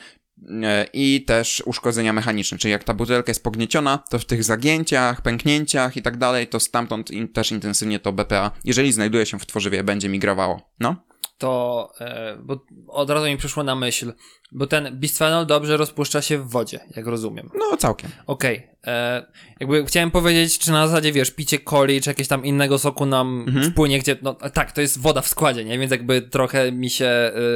[0.63, 5.23] e, i też uszkodzenia mechaniczne, czyli jak ta butelka jest pognieciona, to w tych zagięciach,
[5.23, 9.85] pęknięciach i tak dalej, to stamtąd też intensywnie to BPA, jeżeli znajduje się w tworzywie,
[9.85, 10.73] będzie migrowało.
[10.81, 11.08] No?
[11.39, 14.13] To, e, bo od razu mi przyszło na myśl,
[14.53, 17.51] bo ten bisfenol dobrze rozpuszcza się w wodzie, jak rozumiem.
[17.55, 18.11] No całkiem.
[18.27, 19.27] Okej, e,
[19.61, 23.45] jakby chciałem powiedzieć, czy na zasadzie, wiesz, picie coli, czy jakiegoś tam innego soku nam
[23.49, 23.71] Mhm.
[23.73, 25.79] wpłynie, gdzie, no tak, to jest woda w składzie, nie?
[25.79, 27.07] Więc jakby trochę mi się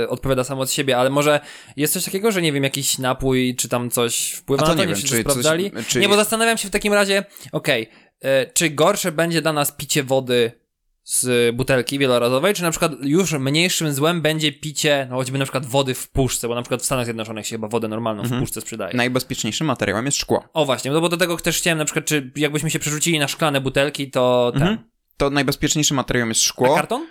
[0.02, 1.40] e, odpowiada samo od siebie, ale może
[1.76, 4.76] jest coś takiego, że nie wiem, jakiś napój, czy tam coś wpływa A to na
[4.76, 5.72] to, nie nie wiem, czy coś- sprawdzali?
[5.88, 7.88] czy- Nie, bo zastanawiam się w takim razie, okej,
[8.20, 10.61] e, czy gorsze będzie dla nas picie wody
[11.04, 15.66] z butelki wielorazowej, czy na przykład już mniejszym złem będzie picie, no choćby na przykład
[15.66, 18.40] wody w puszce, bo na przykład w Stanach Zjednoczonych się chyba wodę normalną Mhm.
[18.40, 18.96] w puszce sprzedaje.
[18.96, 20.44] Najbezpieczniejszym materiałem jest szkło.
[20.52, 23.28] O właśnie, no bo do tego też chciałem na przykład, czy jakbyśmy się przerzucili na
[23.28, 24.62] szklane butelki, to ten.
[24.62, 24.78] Mhm.
[25.16, 26.74] To najbezpieczniejszym materiałem jest A szkło.
[26.76, 27.06] karton?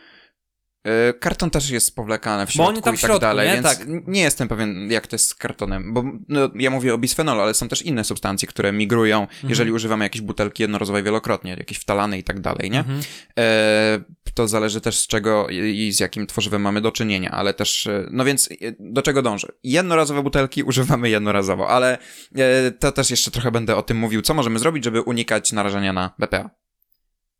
[1.09, 3.53] Y, Karton też jest powlekany w Bo środku oni tam i tak środku, dalej, nie?
[3.53, 3.87] więc Tak.
[4.07, 7.53] nie jestem pewien, jak to jest z kartonem, bo no, ja mówię o bisfenolu, ale
[7.53, 9.49] są też inne substancje, które migrują, Mhm.
[9.49, 12.79] jeżeli używamy jakiejś butelki jednorazowej wielokrotnie, jakieś wtalane i tak dalej, nie?
[12.79, 13.01] Mhm.
[13.39, 13.99] E,
[14.33, 17.87] to zależy też z czego i i z jakim tworzywem mamy do czynienia, ale też,
[17.87, 19.47] e, no więc e, do czego dążę?
[19.63, 21.97] Jednorazowe butelki używamy jednorazowo, ale
[22.35, 25.93] e, to też jeszcze trochę będę o tym mówił, co możemy zrobić, żeby unikać narażenia
[25.93, 26.49] na BPA.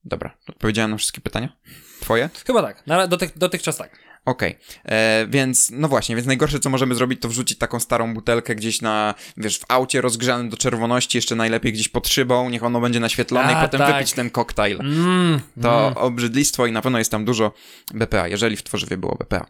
[0.06, 1.58] Dobra, odpowiedziałem na wszystkie pytania?
[2.00, 2.30] Twoje?
[2.48, 4.00] Chyba tak, na, dotych, dotychczas tak.
[4.26, 8.56] Okej, e, więc no właśnie, więc najgorsze co możemy zrobić to wrzucić taką starą butelkę
[8.56, 12.82] gdzieś na, wiesz, w aucie rozgrzanym do czerwoności, jeszcze najlepiej gdzieś pod szybą, niech ono
[12.82, 13.96] będzie naświetlone A, i potem tak.
[13.96, 14.80] wypić ten koktajl.
[14.80, 15.98] Mm, To mm.
[15.98, 17.54] obrzydlistwo i na pewno jest tam dużo
[17.94, 19.46] BPA, jeżeli w tworzywie było BPA.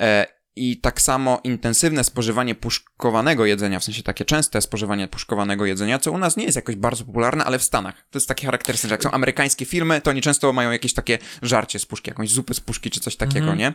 [0.00, 5.98] E, I tak samo intensywne spożywanie puszkowanego jedzenia, w sensie takie częste spożywanie puszkowanego jedzenia,
[5.98, 7.94] co u nas nie jest jakoś bardzo popularne, ale w Stanach.
[8.10, 11.18] To jest takie charakterystyczne, że jak są amerykańskie filmy, to oni często mają jakieś takie
[11.42, 13.58] żarcie z puszki, jakąś zupy z puszki czy coś takiego, Mhm.
[13.58, 13.72] nie?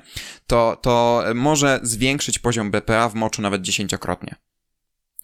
[0.48, 4.36] To, to może zwiększyć poziom BPA w moczu nawet dziesięciokrotnie.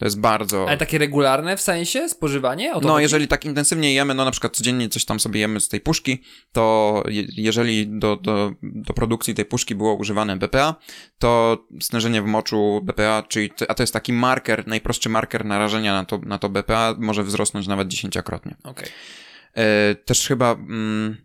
[0.02, 0.68] To jest bardzo...
[0.68, 2.72] Ale takie regularne w sensie spożywanie?
[2.73, 3.02] No, chodzi?
[3.02, 6.22] jeżeli tak intensywnie jemy, no na przykład codziennie coś tam sobie jemy z tej puszki,
[6.52, 10.76] to je, jeżeli do, do, do produkcji tej puszki było używane BPA,
[11.19, 16.06] to stężenie w moczu BPA, czyli, a to jest taki marker, najprostszy marker narażenia na
[16.06, 18.56] to, na to BPA, może wzrosnąć nawet dziesięciokrotnie.
[18.64, 18.88] Okej.
[19.53, 21.18] E, też chyba mm,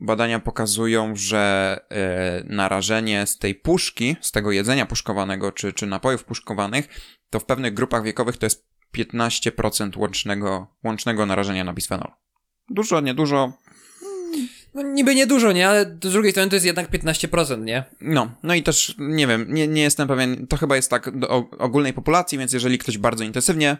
[0.00, 6.24] badania pokazują, że e, narażenie z tej puszki, z tego jedzenia puszkowanego, czy, czy napojów
[6.24, 6.88] puszkowanych,
[7.30, 12.10] to w pewnych grupach wiekowych to jest 15% łącznego, łącznego narażenia na bisfenol.
[12.68, 13.52] Dużo, niedużo.
[14.74, 15.68] No niby niedużo, nie?
[15.68, 17.84] Ale z drugiej strony to jest jednak 15%, nie?
[18.00, 21.28] No, no i też nie wiem, nie, nie jestem pewien, to chyba jest tak do
[21.58, 23.76] ogólnej populacji, więc jeżeli ktoś bardzo intensywnie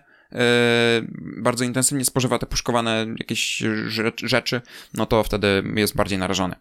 [1.16, 4.60] bardzo intensywnie spożywa te puszkowane jakieś rzecz, rzeczy,
[4.94, 6.54] no to wtedy jest bardziej narażony.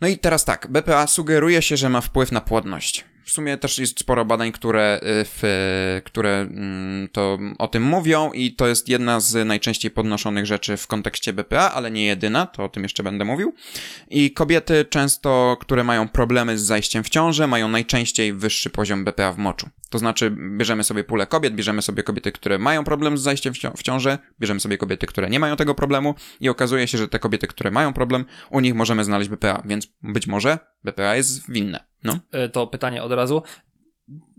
[0.00, 3.04] No i teraz tak, BPA sugeruje się, że ma wpływ na płodność.
[3.24, 5.42] W sumie też jest sporo badań, które, y, w,
[6.04, 10.86] które mm, to o tym mówią i to jest jedna z najczęściej podnoszonych rzeczy w
[10.86, 13.54] kontekście BPA, ale nie jedyna, to o tym jeszcze będę mówił.
[14.10, 19.32] I kobiety często, które mają problemy z zajściem w ciążę, mają najczęściej wyższy poziom BPA
[19.32, 19.68] w moczu.
[19.90, 23.58] To znaczy, bierzemy sobie pulę kobiet, bierzemy sobie kobiety, które mają problem z zajściem w
[23.58, 27.08] cią- w ciążę, bierzemy sobie kobiety, które nie mają tego problemu i okazuje się, że
[27.08, 31.50] te kobiety, które mają problem, u nich możemy znaleźć BPA, więc być może BPA jest
[31.52, 31.84] winne.
[32.04, 32.18] No.
[32.32, 33.42] E, To pytanie od razu.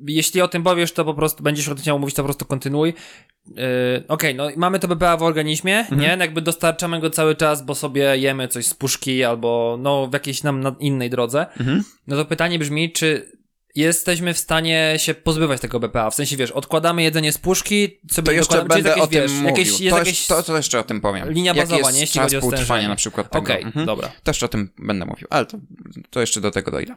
[0.07, 2.45] Jeśli o tym powiesz, to po prostu będziesz o tym chciał mówić, to po prostu
[2.45, 2.93] kontynuuj.
[3.47, 3.55] Yy,
[4.07, 6.01] Okej, no i mamy to BPA w organizmie, Mhm.
[6.01, 6.17] nie?
[6.19, 10.43] Jakby dostarczamy go cały czas, bo sobie jemy coś z puszki albo no w jakiejś
[10.43, 11.45] nam na innej drodze.
[11.59, 11.83] Mhm.
[12.07, 13.31] No to pytanie brzmi, czy
[13.75, 16.09] jesteśmy w stanie się pozbywać tego BPA?
[16.09, 19.21] W sensie, wiesz, odkładamy jedzenie z puszki, sobie To jeszcze dokładamy, będę o jakieś, tym
[19.21, 19.47] wiesz, mówił.
[19.49, 21.31] jakieś, jest to, jakieś jeszcze- to, to jeszcze o tym powiem.
[21.31, 22.01] linia Jaki bazowa, jest nie?
[22.01, 23.43] Jeśli czas chodzi o półtrwania na przykład tego.
[23.43, 23.85] Okej, Mhm.
[23.85, 24.11] dobra.
[24.23, 25.57] Też o tym będę mówił, ale to,
[26.09, 26.93] to jeszcze do tego dojdę.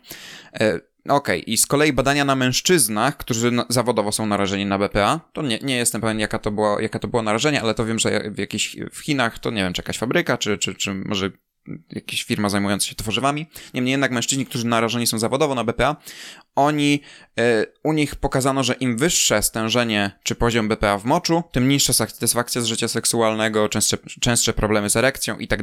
[0.60, 5.20] E, Okej, i z kolei badania na mężczyznach, którzy na, zawodowo są narażeni na BPA,
[5.32, 7.98] to nie, nie jestem pewien, jaka to, było, jaka to było narażenie, ale to wiem,
[7.98, 11.30] że w jakiejś w Chinach, to nie wiem, czy jakaś fabryka, czy, czy, czy może
[11.90, 13.46] jakaś firma zajmująca się tworzywami.
[13.74, 15.96] Niemniej jednak mężczyźni, którzy narażeni są zawodowo na BPA,
[16.54, 17.00] oni,
[17.38, 21.92] e, u nich pokazano, że im wyższe stężenie czy poziom BPA w moczu, tym niższa
[21.92, 25.58] satysfakcja z życia seksualnego, częstsze, częstsze problemy z erekcją i tak.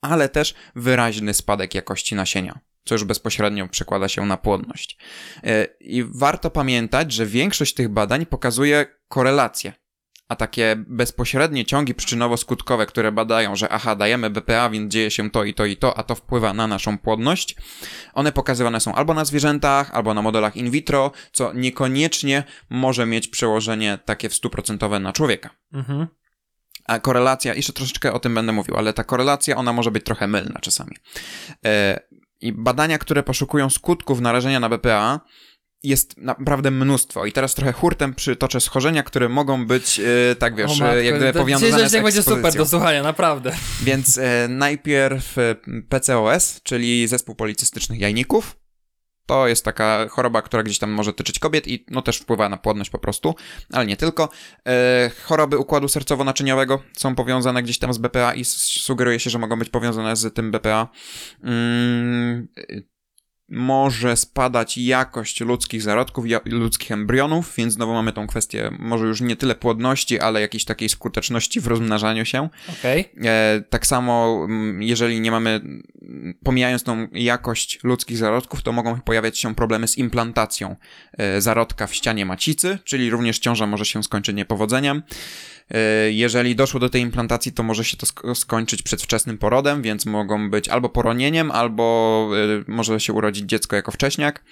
[0.00, 4.98] Ale też wyraźny spadek jakości nasienia, co już bezpośrednio przekłada się na płodność.
[5.44, 9.72] E, I warto pamiętać, że większość tych badań pokazuje korelację.
[10.28, 15.44] A takie bezpośrednie ciągi przyczynowo-skutkowe, które badają, że aha, dajemy BPA, więc dzieje się to
[15.44, 17.56] i to i to, a to wpływa na naszą płodność,
[18.14, 23.28] one pokazywane są albo na zwierzętach, albo na modelach in vitro, co niekoniecznie może mieć
[23.28, 25.50] przełożenie takie w 100% na człowieka.
[25.72, 26.06] Mhm.
[26.84, 30.26] A korelacja, jeszcze troszeczkę o tym będę mówił, ale ta korelacja, ona może być trochę
[30.26, 30.96] mylna czasami.
[31.64, 32.00] E,
[32.40, 35.20] I badania, które poszukują skutków narażenia na BPA,
[35.82, 37.26] jest naprawdę mnóstwo.
[37.26, 40.96] I teraz trochę hurtem przytoczę schorzenia, które mogą być, e, tak wiesz, O e, matko,
[40.96, 42.64] jak gdyby to powiązane dzisiaj z tak będzie super ekspozycją.
[42.64, 43.52] do słuchania, naprawdę.
[43.82, 45.36] Więc e, najpierw
[45.88, 48.56] PCOS, czyli zespół policystycznych jajników.
[49.26, 52.56] To jest taka choroba, która gdzieś tam może tyczyć kobiet i no też wpływa na
[52.56, 53.34] płodność po prostu,
[53.72, 54.28] ale nie tylko.
[54.66, 59.58] E, choroby układu sercowo-naczyniowego są powiązane gdzieś tam z BPA i sugeruje się, że mogą
[59.58, 60.88] być powiązane z tym BPA.
[61.42, 62.48] Mm,
[63.48, 69.36] może spadać jakość ludzkich zarodków, ludzkich embrionów, więc znowu mamy tą kwestię może już nie
[69.36, 72.48] tyle płodności, ale jakiejś takiej skuteczności w rozmnażaniu się.
[72.78, 73.08] Okej.
[73.24, 75.60] E, tak samo, mm, jeżeli nie mamy,
[76.42, 80.76] pomijając tą jakość ludzkich zarodków, to mogą pojawiać się problemy z implantacją
[81.18, 85.02] e, zarodka w ścianie macicy, czyli również ciąża może się skończyć niepowodzeniem.
[85.70, 85.78] E,
[86.12, 90.50] Jeżeli doszło do tej implantacji, to może się to sk- skończyć przedwczesnym porodem, więc mogą
[90.50, 92.28] być albo poronieniem, albo
[92.58, 94.44] e, może się urodzić dziecko jako wcześniak.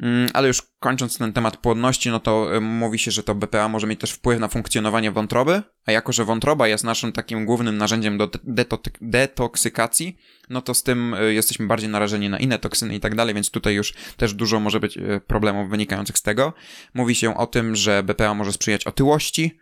[0.00, 3.68] Mm, Ale już kończąc ten temat płodności, no to e, mówi się, że to BPA
[3.68, 7.78] może mieć też wpływ na funkcjonowanie wątroby, a jako, że wątroba jest naszym takim głównym
[7.78, 10.18] narzędziem do deto- detoksykacji,
[10.50, 13.74] no to z tym jesteśmy bardziej narażeni na inne toksyny i tak dalej, więc tutaj
[13.74, 16.52] już też dużo może być problemów wynikających z tego.
[16.94, 19.58] Mówi się o tym, że BPA może sprzyjać otyłości,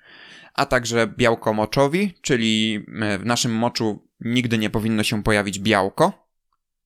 [0.57, 6.27] a także białko moczowi, czyli e, w naszym moczu nigdy nie powinno się pojawić białko,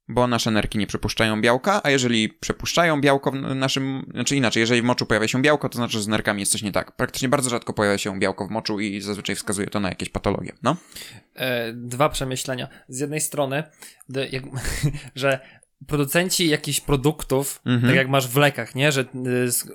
[0.09, 4.82] bo nasze nerki nie przepuszczają białka, a jeżeli przepuszczają białko w naszym, znaczy inaczej, jeżeli
[4.82, 6.97] w moczu pojawia się białko, to znaczy, że z nerkami jest coś nie tak.
[6.97, 10.52] Praktycznie bardzo rzadko pojawia się białko w moczu i zazwyczaj wskazuje to na jakieś patologie,
[10.62, 10.76] no.
[11.34, 12.68] E, dwa przemyślenia.
[12.88, 13.62] Z jednej strony,
[15.14, 15.40] że
[15.86, 17.86] producenci jakichś produktów, Mhm.
[17.86, 18.93] tak jak masz w lekach, nie?
[18.93, 19.07] Że y,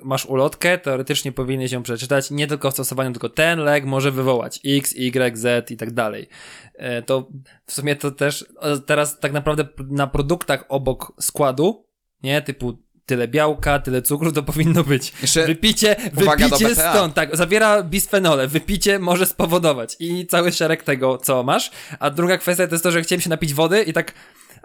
[0.02, 4.60] masz ulotkę, teoretycznie powinieneś ją przeczytać nie tylko w stosowaniu, tylko ten lek może wywołać
[4.64, 6.28] X, Y, Z i tak dalej.
[6.74, 7.28] E, To
[7.66, 8.44] w sumie to też
[8.86, 11.86] teraz tak naprawdę na produktach obok składu,
[12.22, 12.42] nie?
[12.42, 15.12] Typu tyle białka, tyle cukru, to powinno być.
[15.22, 21.42] Jeszcze Wypicie, wypicie stąd, tak, zawiera bisfenole, wypicie może spowodować i cały szereg tego, co
[21.42, 21.70] masz.
[21.98, 24.12] A druga kwestia to jest to, że chciałem się napić wody i tak,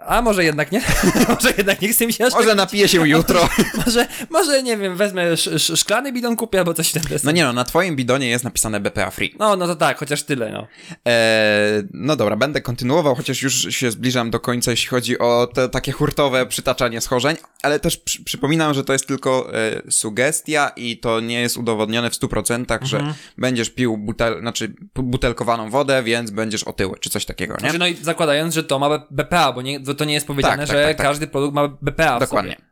[0.07, 0.81] a może jednak nie?
[1.29, 3.39] może jednak nie chcę mi się aż może napiję się jutro.
[3.39, 7.19] tak, może, może, nie wiem, wezmę sz, sz, szklany bidon kupię albo coś deseń.
[7.23, 9.35] No nie no, na twoim bidonie jest napisane BPA Free.
[9.39, 10.67] No, no to tak, chociaż tyle, no.
[11.05, 15.69] Eee, no dobra, będę kontynuował, chociaż już się zbliżam do końca, jeśli chodzi o te
[15.69, 20.97] takie hurtowe przytaczanie schorzeń, ale też przy, przypominam, że to jest tylko e, sugestia i
[20.97, 26.31] to nie jest udowodnione w 100%, że będziesz pił butel, znaczy bu- butelkowaną wodę, więc
[26.31, 27.59] będziesz otyły, czy coś takiego, nie?
[27.59, 30.57] Znaczy, no i zakładając, że to ma BPA, bo nie, bo to nie jest powiedziane,
[30.57, 31.07] Tak, tak, że tak, tak.
[31.07, 32.51] każdy produkt ma BPA w Dokładnie.
[32.51, 32.65] Sobie.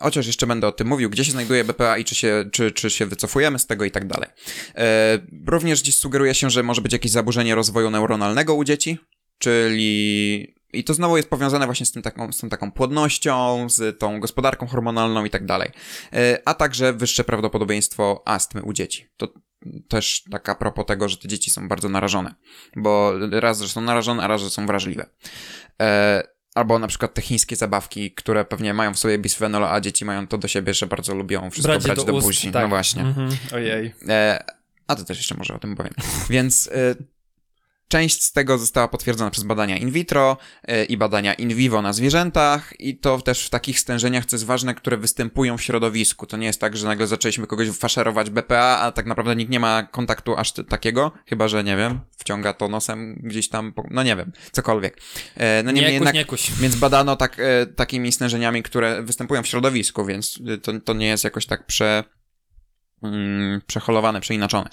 [0.00, 2.90] Chociaż jeszcze będę o tym mówił, gdzie się znajduje BPA i czy się, czy, czy
[2.90, 4.28] się wycofujemy z tego i tak dalej.
[4.76, 8.98] E, również dziś sugeruje się, że może być jakieś zaburzenie rozwoju neuronalnego u dzieci,
[9.38, 10.54] czyli...
[10.72, 14.20] I to znowu jest powiązane właśnie z, tym taką, z tą taką płodnością, z tą
[14.20, 15.70] gospodarką hormonalną i tak dalej.
[16.12, 19.08] E, a także wyższe prawdopodobieństwo astmy u dzieci.
[19.16, 19.28] To
[19.88, 22.34] też tak a propos tego, że te dzieci są bardzo narażone.
[22.76, 25.06] Bo raz, że są narażone, a raz, że są wrażliwe.
[25.80, 26.22] E,
[26.54, 30.26] Albo na przykład te chińskie zabawki, które pewnie mają w sobie bisfenol, a dzieci mają
[30.26, 32.52] to do siebie, że bardzo lubią wszystko brać, do, ust, buzi.
[32.52, 32.62] tak.
[32.62, 33.02] No właśnie.
[33.02, 33.30] Mhm.
[33.54, 33.94] Ojej.
[34.08, 34.44] E,
[34.86, 35.92] a to też jeszcze może o tym powiem.
[36.30, 36.94] Więc e,
[37.88, 41.92] część z tego została potwierdzona przez badania in vitro e, i badania in vivo na
[41.92, 46.26] zwierzętach i to też w takich stężeniach, co jest ważne, które występują w środowisku.
[46.26, 49.60] To nie jest tak, że nagle zaczęliśmy kogoś faszerować BPA, a tak naprawdę nikt nie
[49.60, 54.02] ma kontaktu aż takiego, chyba że, nie wiem, wciąga to nosem gdzieś tam, po, no
[54.02, 55.00] nie wiem, cokolwiek.
[55.36, 56.14] E, no Nie niemniej kuś, jednak...
[56.14, 56.50] nie kuś.
[56.62, 61.24] Więc badano tak, e, takimi stężeniami, które występują w środowisku, więc to, to nie jest
[61.24, 62.04] jakoś tak prze,
[63.02, 64.70] mm, przeholowane, przeinaczone.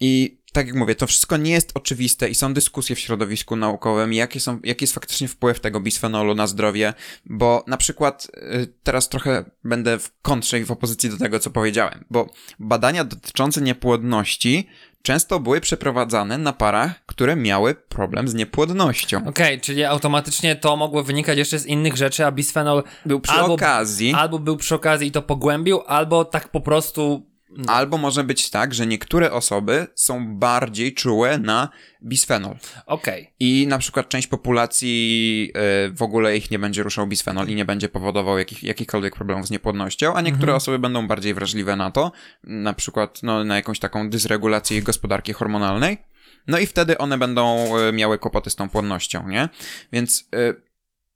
[0.00, 4.12] I tak jak mówię, to wszystko nie jest oczywiste i są dyskusje w środowisku naukowym,
[4.12, 6.94] jakie są, jaki jest faktycznie wpływ tego bisfenolu na zdrowie,
[7.26, 11.50] bo na przykład y, teraz trochę będę w kontrze i w opozycji do tego, co
[11.50, 12.26] powiedziałem, bo
[12.58, 14.68] badania dotyczące niepłodności
[15.02, 19.28] często były przeprowadzane na parach, które miały problem z niepłodnością.
[19.28, 23.54] Okej, czyli automatycznie to mogło wynikać jeszcze z innych rzeczy, a bisfenol Był przy Albo-
[23.54, 24.14] okazji...
[24.14, 27.31] albo był przy okazji i to pogłębił, albo tak po prostu
[27.66, 31.68] Albo może być tak, że niektóre osoby są bardziej czułe na
[32.02, 32.56] bisfenol.
[32.86, 33.32] okej.
[33.40, 35.52] I na przykład część populacji
[35.86, 39.46] y, w ogóle ich nie będzie ruszał bisfenol i nie będzie powodował jakich, jakichkolwiek problemów
[39.46, 42.12] z niepłodnością, a niektóre osoby będą bardziej wrażliwe na to,
[42.44, 45.98] na przykład no, na jakąś taką dysregulację ich gospodarki hormonalnej.
[46.46, 49.48] No i wtedy one będą y, miały kłopoty z tą płodnością, nie?
[49.92, 50.71] Więc y,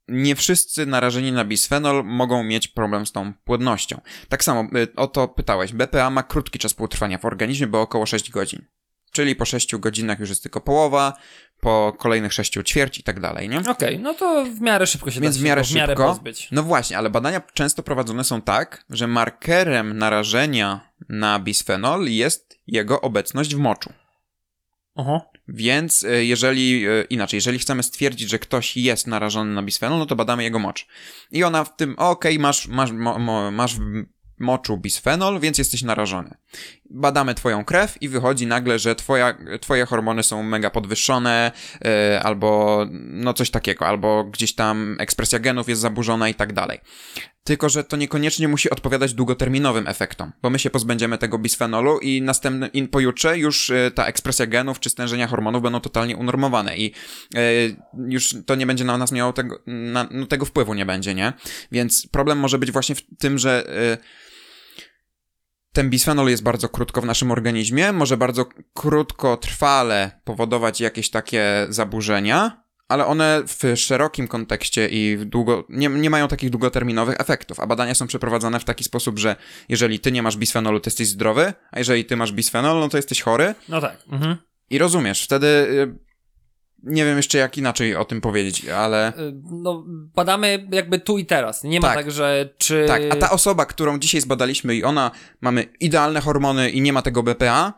[0.07, 4.01] nie wszyscy narażeni na bisfenol mogą mieć problem z tą płodnością.
[4.29, 5.73] Tak samo y, o to pytałeś.
[5.73, 8.65] BPA ma krótki czas półtrwania w organizmie, bo około 6 godzin.
[9.11, 11.13] Czyli po 6 godzinach już jest tylko połowa,
[11.59, 13.59] po kolejnych 6 ćwierć i tak dalej, nie?
[13.69, 15.93] Okej, no to w miarę szybko się Więc da w się miarę go w miarę
[15.93, 16.07] szybko.
[16.07, 16.47] pozbyć.
[16.51, 23.01] No właśnie, ale badania często prowadzone są tak, że markerem narażenia na bisfenol jest jego
[23.01, 23.93] obecność w moczu.
[24.97, 25.31] Oho.
[25.47, 30.05] Więc y, jeżeli, y, inaczej, jeżeli chcemy stwierdzić, że ktoś jest narażony na bisfenol, no
[30.05, 30.87] to badamy jego mocz.
[31.31, 33.81] I ona w tym, okej, masz, masz, mo, masz w
[34.39, 36.37] moczu bisfenol, więc jesteś narażony.
[36.89, 42.85] Badamy twoją krew i wychodzi nagle, że twoja, twoje hormony są mega podwyższone, y, albo
[42.91, 46.79] no coś takiego, albo gdzieś tam ekspresja genów jest zaburzona i tak dalej.
[47.47, 52.21] Tylko, że to niekoniecznie musi odpowiadać długoterminowym efektom, bo my się pozbędziemy tego bisfenolu i
[52.21, 56.93] następny, i pojutrze już e, ta ekspresja genów czy stężenia hormonów będą totalnie unormowane i
[57.35, 57.41] e,
[58.07, 61.33] już to nie będzie na nas miało tego, na, no tego wpływu nie będzie, nie?
[61.71, 63.97] Więc problem może być właśnie w tym, że e,
[65.73, 72.63] ten bisfenol jest bardzo krótko w naszym organizmie, może bardzo krótkotrwale powodować jakieś takie zaburzenia,
[72.87, 77.95] ale one w szerokim kontekście i długo, nie, nie mają takich długoterminowych efektów, a badania
[77.95, 79.35] są przeprowadzane w taki sposób, że
[79.69, 82.97] jeżeli ty nie masz bisfenolu, to jesteś zdrowy, a jeżeli ty masz bisfenol, no to
[82.97, 83.97] jesteś chory No tak.
[84.11, 84.37] Mhm.
[84.69, 86.06] i rozumiesz, wtedy y,
[86.83, 89.83] nie wiem jeszcze jak inaczej o tym powiedzieć, ale Y, No,
[90.15, 91.63] badamy jakby tu i teraz.
[91.63, 91.97] Nie ma Tak.
[91.97, 92.85] tak, że czy...
[92.87, 97.01] tak, a ta osoba, którą dzisiaj zbadaliśmy i ona, mamy idealne hormony i nie ma
[97.01, 97.73] tego BPA,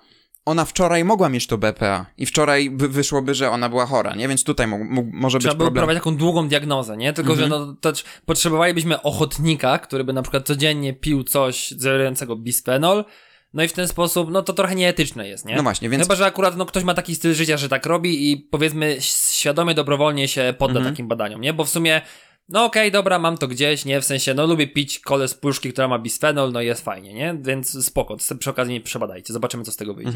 [0.45, 4.27] ona wczoraj mogła mieć to BPA i wczoraj wy, wyszłoby, że ona była chora, nie?
[4.27, 5.81] Więc tutaj mógł, może Trzeba być było problem.
[5.83, 7.13] prowadzić taką długą diagnozę, nie?
[7.13, 7.49] Tylko, Mhm.
[7.49, 13.05] że no, to trz- potrzebowalibyśmy ochotnika, który by na przykład codziennie pił coś zawierającego bisfenol,
[13.53, 15.55] no i w ten sposób, no to trochę nieetyczne jest, nie?
[15.55, 18.31] No właśnie, więc Chyba, że akurat no, ktoś ma taki styl życia, że tak robi
[18.31, 20.95] i powiedzmy świadomie, dobrowolnie się podda Mhm.
[20.95, 21.53] takim badaniom, nie?
[21.53, 22.01] Bo w sumie
[22.49, 24.01] no okej, dobra, mam to gdzieś, nie?
[24.01, 27.37] W sensie, no lubię pić kole z puszki, która ma bisfenol, no jest fajnie, nie?
[27.41, 30.11] Więc spoko, przy okazji nie przebadajcie, zobaczymy, co z tego wyjdzie.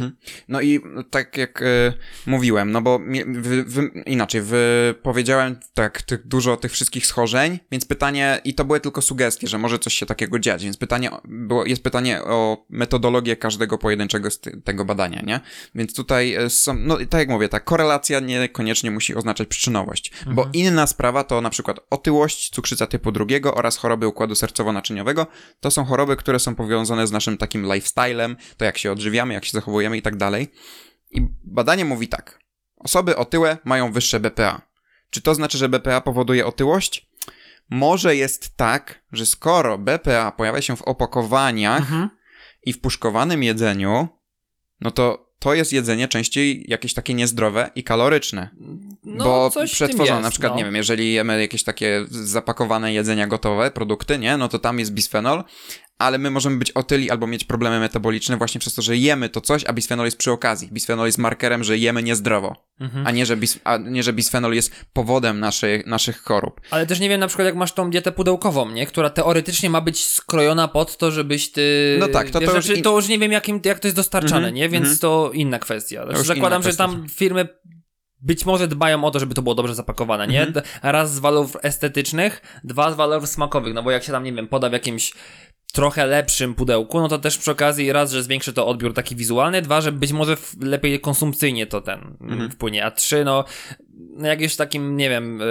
[0.47, 0.79] No i
[1.09, 1.93] tak jak y,
[2.25, 4.41] mówiłem, no bo mi- wy, wy, inaczej,
[5.01, 9.57] powiedziałem tak tych, dużo tych wszystkich schorzeń, więc pytanie, i to były tylko sugestie, że
[9.57, 14.39] może coś się takiego dziać, więc pytanie, było, jest pytanie o metodologię każdego pojedynczego z
[14.39, 15.39] ty, tego badania, nie?
[15.75, 20.11] Więc tutaj y, są, no i tak jak mówię, ta korelacja niekoniecznie musi oznaczać przyczynowość,
[20.27, 25.25] bo inna sprawa to na przykład otyłość, cukrzyca typu drugiego oraz choroby układu sercowo-naczyniowego,
[25.59, 29.45] to są choroby, które są powiązane z naszym takim lifestylem, to jak się odżywiamy, jak
[29.45, 30.51] się zachowujemy i tak dalej.
[31.11, 32.39] I badanie mówi tak.
[32.77, 34.61] Osoby otyłe mają wyższe BPA.
[35.09, 37.09] Czy to znaczy, że BPA powoduje otyłość?
[37.69, 42.09] Może jest tak, że skoro BPA pojawia się w opakowaniach Mhm.
[42.63, 44.07] i w puszkowanym jedzeniu,
[44.81, 48.49] no to to jest jedzenie częściej jakieś takie niezdrowe i kaloryczne.
[49.03, 50.57] No, bo przetworzone, jest, na przykład, no.
[50.57, 54.93] nie wiem, jeżeli jemy jakieś takie zapakowane jedzenia gotowe, produkty, nie, no to tam jest
[54.93, 55.43] bisfenol,
[56.03, 59.41] ale my możemy być otyli albo mieć problemy metaboliczne właśnie przez to, że jemy to
[59.41, 60.69] coś, a bisfenol jest przy okazji.
[60.71, 63.07] Bisfenol jest markerem, że jemy niezdrowo, Mhm.
[63.07, 66.61] a, nie, że bis, a nie, że bisfenol jest powodem naszych, naszych chorób.
[66.71, 68.85] Ale też nie wiem, na przykład jak masz tą dietę pudełkową, nie?
[68.85, 71.97] Która teoretycznie ma być skrojona pod to, żebyś ty...
[71.99, 73.87] No tak, to- wiesz, to już znaczy, in- to już nie wiem, jakim, jak to
[73.87, 74.69] jest dostarczane, Mhm, nie?
[74.69, 74.99] Więc mhm.
[74.99, 76.05] to inna kwestia.
[76.05, 77.47] Znaczy, zakładam, inna że tam firmy
[78.21, 80.41] być może dbają o to, żeby to było dobrze zapakowane, nie?
[80.47, 80.65] Mhm.
[80.83, 84.47] Raz z walorów estetycznych, dwa z walorów smakowych, no bo jak się tam, nie wiem,
[84.47, 85.13] poda w jakimś
[85.73, 89.61] trochę lepszym pudełku, no to też przy okazji raz, że zwiększy to odbiór taki wizualny,
[89.61, 92.51] dwa, że być może w, lepiej konsumpcyjnie to ten Mhm.
[92.51, 93.45] wpłynie, a trzy, no,
[94.17, 95.41] no jak już takim, nie wiem,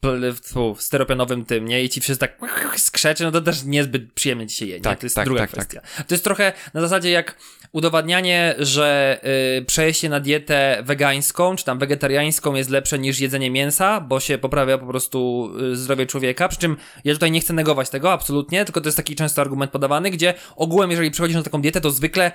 [0.00, 1.84] pl- fu, steropianowym tym, nie?
[1.84, 2.38] I ci wszyscy tak
[2.76, 4.80] skrzeczy, no to też niezbyt przyjemnie ci się je, nie?
[4.80, 5.80] Tak, to jest tak, druga tak, kwestia.
[5.96, 7.36] To jest trochę na zasadzie jak
[7.72, 9.20] udowadnianie, że
[9.58, 14.38] y, przejście na dietę wegańską, czy tam wegetariańską jest lepsze niż jedzenie mięsa, bo się
[14.38, 18.64] poprawia po prostu y, zdrowie człowieka, przy czym ja tutaj nie chcę negować tego, absolutnie,
[18.64, 21.90] tylko to jest taki często argument podawany, gdzie ogółem, jeżeli przechodzisz na taką dietę, to
[21.90, 22.32] zwykle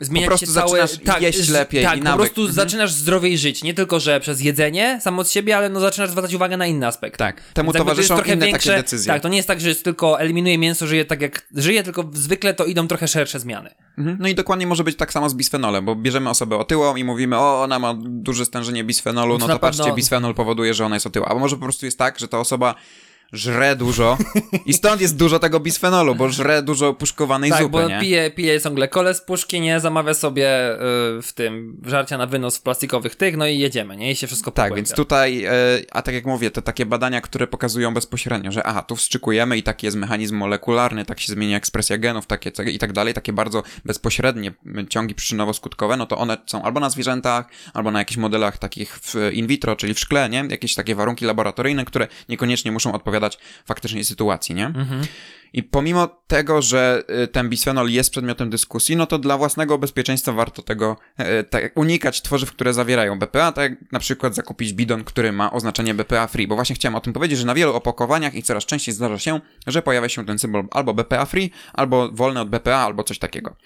[0.00, 0.86] zmienia prostu się całe...
[0.88, 2.54] zaczynasz jeść z- lepiej Tak, i po prostu Mhm.
[2.54, 6.34] zaczynasz zdrowiej żyć, nie tylko, że przez jedzenie samo z siebie, ale no zaczynasz zwracać
[6.34, 7.18] uwagę na inne aspekty.
[7.18, 9.12] Tak, temu Więc to towarzyszą trochę inne większe- takie decyzje.
[9.12, 12.10] Tak, to nie jest tak, że jest tylko eliminuje mięso, żyje tak jak żyje, tylko
[12.12, 13.70] zwykle to idą trochę szersze zmiany.
[13.98, 14.16] Mhm.
[14.20, 17.38] No i dokładnie może być tak samo z bisfenolem, bo bierzemy osobę otyłą i mówimy,
[17.38, 21.06] o, ona ma duże stężenie bisfenolu, To no to patrzcie, bisfenol powoduje, że ona jest
[21.06, 21.28] otyła.
[21.28, 22.74] A może po prostu jest tak, że ta osoba
[23.32, 24.18] żre dużo
[24.66, 28.00] i stąd jest dużo tego bisfenolu, bo żre dużo puszkowanej tak, zupy, bo nie?
[28.00, 30.78] pije, pije ciągle kole z puszki, nie, zamawia sobie y,
[31.22, 34.50] w tym żarcia na wynos w plastikowych tych, no i jedziemy, nie, i się wszystko
[34.50, 34.76] Tak, pogłębia.
[34.76, 35.50] więc tutaj, e,
[35.92, 39.62] a tak jak mówię, te takie badania, które pokazują bezpośrednio, że aha, tu wstrzykujemy i
[39.62, 43.62] taki jest mechanizm molekularny, tak się zmienia ekspresja genów, takie i tak dalej, takie bardzo
[43.84, 48.58] bezpośrednie m, ciągi przyczynowo-skutkowe, no to one są albo na zwierzętach, albo na jakichś modelach
[48.58, 50.44] takich w in vitro, czyli w szkle, nie?
[50.50, 53.21] Jakieś takie warunki laboratoryjne, które niekoniecznie muszą odpowiadać
[53.64, 54.66] faktycznej sytuacji, nie?
[54.66, 55.02] Mhm.
[55.52, 60.32] I pomimo tego, że y, ten bisfenol jest przedmiotem dyskusji, no to dla własnego bezpieczeństwa
[60.32, 65.32] warto tego e, unikać tworzyw, które zawierają BPA, tak jak na przykład zakupić bidon, który
[65.32, 68.42] ma oznaczenie BPA free, bo właśnie chciałem o tym powiedzieć, że na wielu opakowaniach i
[68.42, 72.50] coraz częściej zdarza się, że pojawia się ten symbol albo BPA free, albo wolny od
[72.50, 73.56] BPA, albo coś takiego.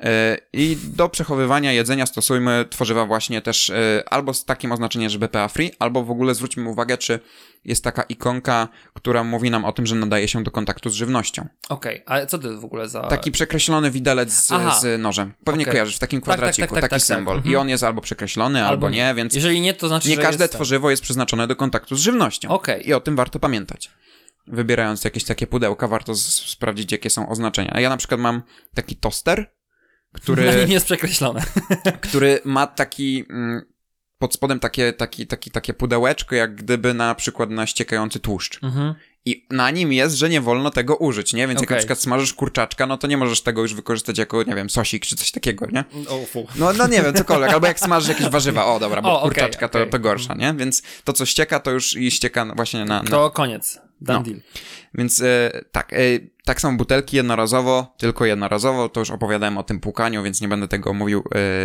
[0.00, 5.18] E, I do przechowywania jedzenia stosujmy tworzywa właśnie też e, albo z takim oznaczeniem, że
[5.18, 7.20] BPA free, albo w ogóle zwróćmy uwagę, czy
[7.66, 11.48] jest taka ikonka, która mówi nam o tym, że nadaje się do kontaktu z żywnością.
[11.68, 13.02] Okej, ale co to jest w ogóle za...
[13.02, 14.46] Taki przekreślony widelec z,
[14.80, 15.34] z nożem.
[15.44, 15.72] Pewnie Okej.
[15.72, 17.16] kojarzysz, w takim Tak, tak, kwadraciku, tak, tak, taki tak, tak.
[17.16, 17.36] symbol.
[17.36, 17.52] Mhm.
[17.52, 20.54] I on jest albo przekreślony, albo, nie, więc Jeżeli nie, to znaczy, nie każde jest
[20.54, 22.48] tworzywo jest przeznaczone do kontaktu z żywnością.
[22.48, 22.88] Okej.
[22.88, 23.90] I o tym warto pamiętać.
[24.46, 27.70] Wybierając jakieś takie pudełka, warto sprawdzić, jakie są oznaczenia.
[27.74, 28.42] A ja na przykład mam
[28.74, 29.38] taki toster,
[30.12, 31.42] Na który, nim jest przekreślone.
[32.00, 33.24] który ma taki...
[33.30, 33.75] Mm,
[34.18, 38.62] pod spodem takie, taki, taki, takie pudełeczko, jak gdyby na przykład na ściekający tłuszcz.
[38.62, 38.94] Mhm.
[39.24, 41.48] I na nim jest, że nie wolno tego użyć, nie?
[41.48, 41.74] Więc jak Okej.
[41.74, 45.06] na przykład smażysz kurczaczka, no to nie możesz tego już wykorzystać jako, nie wiem, sosik
[45.06, 45.84] czy coś takiego, nie?
[46.56, 47.50] No, no nie wiem, cokolwiek.
[47.50, 49.90] Albo jak smażysz jakieś warzywa, o dobra, bo O, okej, kurczaczka to, okej.
[49.90, 50.54] to gorsza, nie?
[50.54, 53.02] Więc to, co ścieka, to już i ścieka właśnie na...
[53.02, 53.10] na...
[53.10, 53.78] To koniec.
[54.00, 54.24] Done No.
[54.24, 54.40] deal.
[54.94, 55.96] Więc e, tak, e,
[56.46, 60.68] tak są butelki jednorazowo, tylko jednorazowo, to już opowiadałem o tym płukaniu, więc nie będę
[60.68, 61.24] tego mówił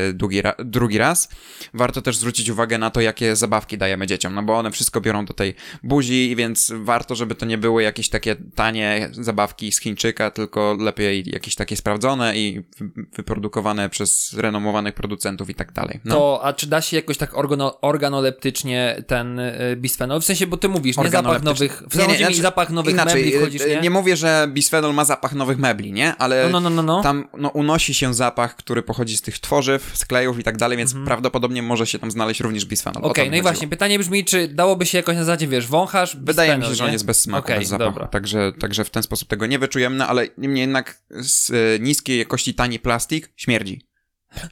[0.09, 1.29] e, drugi, ra- drugi raz.
[1.73, 5.25] Warto też zwrócić uwagę na to, jakie zabawki dajemy dzieciom, no bo one wszystko biorą
[5.25, 10.31] do tej buzi, więc warto, żeby to nie były jakieś takie tanie zabawki z Chińczyka,
[10.31, 15.99] tylko lepiej jakieś takie sprawdzone i wy- wyprodukowane przez renomowanych producentów i tak dalej.
[16.05, 16.15] No.
[16.15, 20.21] To, a czy da się jakoś tak organo, organoleptycznie ten y, bisfenol?
[20.21, 23.35] W sensie, bo ty mówisz, nie zapach nowych, w sensie mi zapach nowych inaczej, mebli
[23.35, 23.81] e, wchodzisz, e, nie?
[23.81, 26.15] nie mówię, że bis, bisfenol ma zapach nowych mebli, nie?
[26.15, 27.03] Ale No, no, no, no, no.
[27.03, 30.77] tam no, unosi się zapach, który pochodzi z tych tworzyw, z klejów i tak dalej,
[30.77, 32.97] więc prawdopodobnie może się tam znaleźć również bisfenol.
[32.97, 33.11] Mhm.
[33.11, 33.51] Okej, mi no i chodziło.
[33.53, 36.75] właśnie, pytanie brzmi, czy dałoby się jakoś na zasadzie, wiesz, wąchasz, Wydaje mi bisfenol, się,
[36.77, 36.87] że nie?
[36.87, 37.91] on jest bez smaku, Okej, bez zapachu.
[37.91, 38.07] dobra.
[38.07, 42.19] Także, także w ten sposób tego nie wyczujemy, no, ale niemniej jednak z e, niskiej
[42.19, 43.90] jakości tani plastik śmierdzi.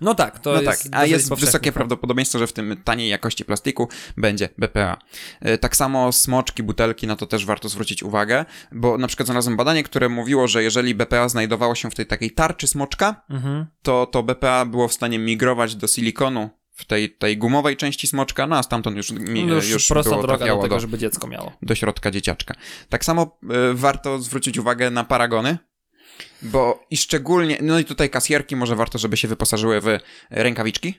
[0.01, 3.45] No tak, to no jest tak, a jest wysokie prawdopodobieństwo, że w tym taniej jakości
[3.45, 4.97] plastiku będzie BPA.
[5.41, 9.57] E, Tak samo smoczki, butelki, na to też warto zwrócić uwagę, bo na przykład znalazłem
[9.57, 13.65] badanie, które mówiło, że jeżeli BPA znajdowało się w tej takiej tarczy smoczka, Mhm.
[13.81, 18.47] to to BPA było w stanie migrować do silikonu w tej, tej gumowej części smoczka,
[18.47, 20.97] no a stamtąd już, mi, No już, już prosta było droga do tego, do, żeby
[20.97, 21.51] dziecko miało.
[21.61, 22.53] do środka dzieciaczka.
[22.89, 25.57] Tak samo y, warto zwrócić uwagę na paragony,
[26.41, 29.97] bo i szczególnie, no i tutaj kasjerki może warto, żeby się wyposażyły w
[30.29, 30.93] rękawiczki.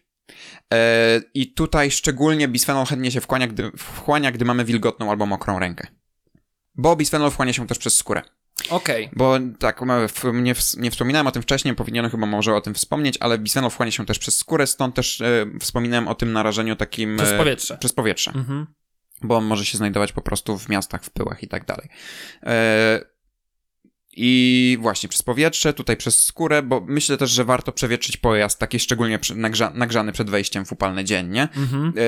[0.75, 5.59] E, I tutaj szczególnie bisfenol chętnie się wchłania gdy, wchłania, gdy mamy wilgotną albo mokrą
[5.59, 5.87] rękę.
[6.75, 8.23] Bo bisfenol wchłania się też przez skórę.
[8.71, 12.75] Okej, Bo tak, w- nie, nie wspominałem o tym wcześniej, powinienem chyba może o tym
[12.75, 16.77] wspomnieć, ale bisfenol wchłania się też przez skórę, stąd też e, wspominałem o tym narażeniu
[16.77, 17.17] takim...
[17.17, 17.77] przez e, powietrze.
[17.79, 18.67] Przez powietrze Mhm.
[19.23, 21.89] bo on może się znajdować po prostu w miastach, w pyłach i tak dalej.
[22.43, 23.01] E,
[24.17, 28.81] I właśnie przez powietrze, tutaj przez skórę, bo myślę też, że warto przewietrzyć pojazd, taki
[28.81, 31.43] szczególnie nagrza, nagrzany przed wejściem w upalny dzień, nie?
[31.43, 31.93] Mhm.
[31.97, 32.03] E,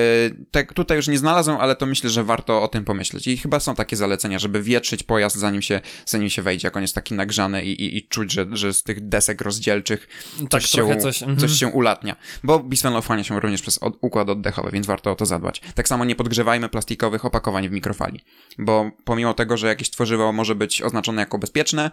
[0.51, 3.27] tak, tutaj już nie znalazłem, ale to myślę, że warto o tym pomyśleć.
[3.27, 6.81] I chyba są takie zalecenia, żeby wietrzyć pojazd, zanim się, zanim się wejdzie, jak on
[6.81, 10.07] jest taki nagrzany i, i, i czuć, że, że z tych desek rozdzielczych
[10.49, 11.39] Tak, coś, się, coś, mhm.
[11.39, 12.15] coś się ulatnia.
[12.43, 15.61] Bo bisfenol wchłania się również przez od, układ oddechowy, więc warto o to zadbać.
[15.75, 18.19] Tak samo nie podgrzewajmy plastikowych opakowań w mikrofali,
[18.57, 21.92] bo pomimo tego, że jakieś tworzywo może być oznaczone jako bezpieczne yy,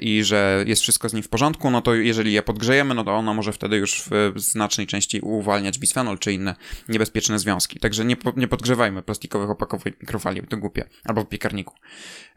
[0.00, 3.12] i że jest wszystko z nim w porządku, no to jeżeli je podgrzejemy, no to
[3.14, 6.54] ono może wtedy już w znacznej części uwalniać bisfenol czy inne
[6.88, 7.80] niebezpieczne związki.
[7.80, 10.84] Także nie, po, nie podgrzewajmy plastikowych opakowań mikrofali, to głupie.
[11.04, 11.74] Albo w piekarniku.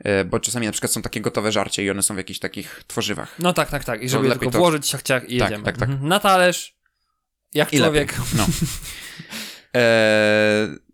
[0.06, 2.84] Yy, bo czasami na przykład są takie gotowe żarcie i one są w jakichś takich
[2.88, 3.36] tworzywach.
[3.40, 4.04] No tak, tak, tak.
[4.04, 5.66] I żeby lepiej tylko to- włożyć ciach, ciach i Tak, jedziemy.
[5.66, 5.90] tak, tak.
[5.90, 6.10] Mhm.
[6.10, 6.76] Na talerz,
[7.54, 8.12] jak I człowiek.
[8.20, 8.26] lepiej.
[8.38, 8.48] No.
[9.74, 10.78] Eee,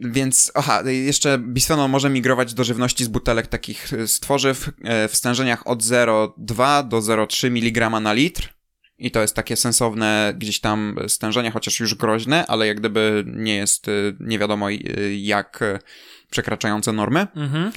[0.00, 5.08] więc, aha, jeszcze bisfenol może migrować do żywności z butelek takich e, z tworzyw e,
[5.08, 8.48] w stężeniach od 0,2 do 0,3 mg na litr.
[8.98, 13.56] I to jest takie sensowne gdzieś tam stężenie, chociaż już groźne, ale jak gdyby nie
[13.56, 14.66] jest e, nie wiadomo
[15.16, 15.64] jak
[16.30, 17.26] przekraczające normy.
[17.36, 17.72] Mhm.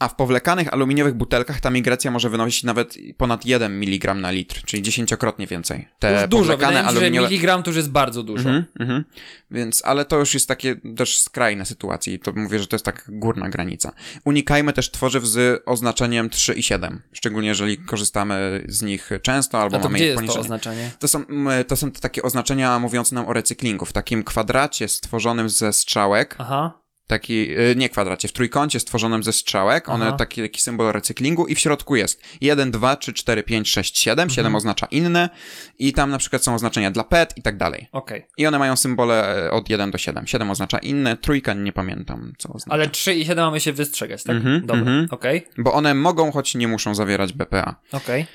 [0.00, 4.62] A w powlekanych aluminiowych butelkach ta migracja może wynosić nawet ponad 1 mg na litr,
[4.64, 5.88] czyli dziesięciokrotnie więcej.
[5.98, 8.48] Te Już dużo, powlekane wydaje mi się, że aluminiowe- miligram to już jest bardzo dużo.
[8.48, 9.04] Mhm, mhm.
[9.50, 12.84] Więc, ale to już jest takie też skrajne sytuacje i to mówię, że to jest
[12.84, 13.92] tak górna granica.
[14.24, 19.76] Unikajmy też tworzyw z oznaczeniem 3 i 7, szczególnie jeżeli korzystamy z nich często albo
[19.76, 20.90] A to mamy gdzie ich jest to oznaczenie?
[20.98, 21.24] To są,
[21.68, 23.84] to są takie oznaczenia mówiące nam o recyklingu.
[23.86, 26.79] W takim kwadracie stworzonym ze strzałek, Aha.
[27.10, 30.16] Taki, y, nie kwadracie, w trójkącie stworzonym ze strzałek, one Aha.
[30.16, 34.30] taki, taki symbol recyklingu i w środku jest 1, 2, 3, 4, 5, 6, 7,
[34.30, 35.30] 7 oznacza inne
[35.78, 37.88] i tam na przykład są oznaczenia dla PET i tak dalej.
[37.92, 38.26] Okej.
[38.36, 40.26] I one mają symbole e, od 1 do 7.
[40.26, 42.74] 7 oznacza inne, trójka nie pamiętam co oznacza.
[42.74, 44.36] Ale 3 i 7 mamy się wystrzegać, tak?
[44.36, 45.08] Mhm, Dobra, mhm.
[45.10, 47.76] okej, Bo one mogą, choć nie muszą zawierać BPA.
[47.92, 48.26] okej.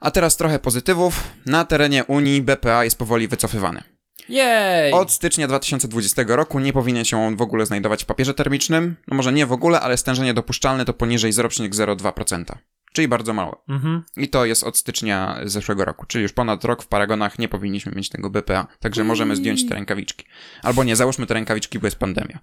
[0.00, 1.22] A teraz trochę pozytywów.
[1.46, 3.82] Na terenie Unii BPA jest powoli wycofywany.
[4.28, 4.92] Jej!
[4.92, 8.96] Od stycznia 2020 roku nie powinien się on w ogóle znajdować w papierze termicznym.
[9.08, 12.44] No może nie w ogóle, ale stężenie dopuszczalne to poniżej 0,02%.
[12.92, 13.56] Czyli bardzo małe.
[13.68, 14.02] Mhm.
[14.16, 17.92] I to jest od stycznia zeszłego roku, czyli już ponad rok w paragonach nie powinniśmy
[17.96, 20.24] mieć tego BPA, także możemy zdjąć te rękawiczki.
[20.62, 22.38] Albo nie, załóżmy te rękawiczki, bo jest pandemia.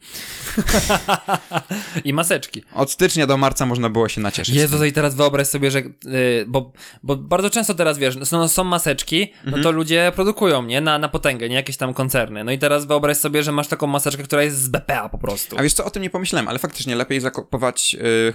[2.06, 2.64] I maseczki.
[2.74, 4.56] Od stycznia do marca można było się nacieszyć.
[4.56, 5.80] Jezu, i teraz wyobraź sobie, że.
[5.80, 9.64] Yy, bo, bo bardzo często teraz wiesz, są, są maseczki, no Mhm.
[9.64, 10.82] to ludzie produkują, nie?
[10.82, 12.44] Na, na potęgę, nie jakieś tam koncerny.
[12.44, 15.57] No i teraz wyobraź sobie, że masz taką maseczkę, która jest z BPA po prostu.
[15.60, 18.34] A wiesz co, o tym nie pomyślałem, ale faktycznie lepiej zakupować yy,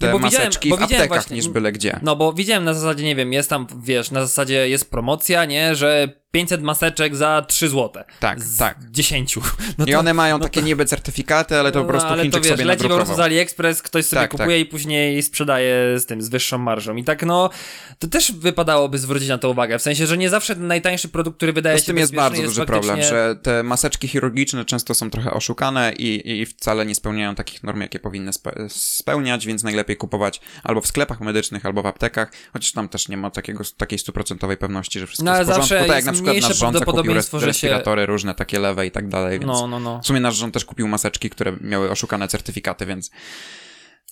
[0.00, 2.00] te bo maseczki bo w aptekach właśnie- niż byle gdzie.
[2.02, 5.74] No bo widziałem na zasadzie, nie wiem, jest tam, wiesz, na zasadzie jest promocja, nie?
[5.74, 8.04] Że 500 maseczek za 3 złote.
[8.20, 8.90] Tak, z tak.
[8.90, 9.38] 10.
[9.78, 12.44] No I one mają takie niby certyfikaty, ale to po prostu no, ale Chińczyk to
[12.48, 13.20] wiesz, sobie leci po prostu z.
[13.20, 16.96] AliExpress, ktoś sobie Tak, kupuje i później sprzedaje z tym, z wyższą marżą.
[16.96, 17.50] I tak no,
[17.98, 19.78] to też wypadałoby zwrócić na to uwagę.
[19.78, 22.14] W sensie, że nie zawsze ten najtańszy produkt, który wydaje To się z tym jest
[22.14, 22.66] bardzo duży faktycznie...
[22.80, 27.62] problem, że te maseczki chirurgiczne często są trochę oszukane i, i wcale nie spełniają takich
[27.62, 32.32] norm, jakie powinny spe spełniać, więc najlepiej kupować albo w sklepach medycznych, albo w aptekach,
[32.52, 35.68] chociaż tam też nie ma takiego, takiej stuprocentowej pewności, że wszystko No, jest w porządku.
[35.68, 38.58] zawsze Tak jest na przykład nasz rząd kupił prawdopodobieństwo, res że się- respiratory różne, takie
[38.58, 40.00] lewe i tak dalej, więc No, no, no.
[40.02, 43.10] w sumie nasz rząd też kupił maseczki, które miały oszukane certyfikaty, więc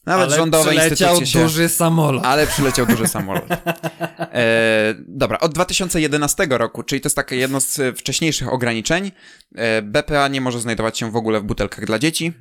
[0.07, 1.43] nawet Ale rządowe przyleciał się...
[1.43, 2.27] duży samolot.
[2.27, 3.45] Ale przyleciał duży samolot.
[4.19, 9.13] E, dobra, od 2011 roku, czyli to jest takie jedno z wcześniejszych ograniczeń,
[9.55, 12.33] e, BPA nie może znajdować się w ogóle w butelkach dla dzieci.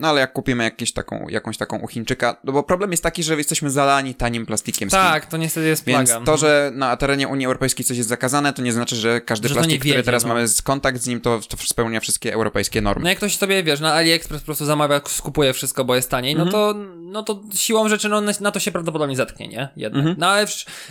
[0.00, 3.22] No ale jak kupimy jakieś taką, jakąś taką u Chińczyka, no bo problem jest taki,
[3.22, 4.88] że jesteśmy zalani tanim plastikiem.
[4.88, 6.24] Tak, to niestety jest Więc plaga.
[6.26, 9.54] to, że na terenie Unii Europejskiej coś jest zakazane, to nie znaczy, że każdy Że
[9.54, 10.28] plastik, który wiedzie, teraz no.
[10.28, 13.02] mamy kontakt z nim, to, to spełnia wszystkie europejskie normy.
[13.02, 16.34] No jak ktoś sobie, wiesz, na AliExpress po prostu zamawia, skupuje wszystko, bo jest taniej,
[16.36, 16.52] no Mhm.
[16.52, 19.68] to, no to siłą rzeczy, no na to się prawdopodobnie zetknie, nie?
[19.76, 19.98] Jednak.
[19.98, 20.16] Mhm.
[20.18, 20.46] No ale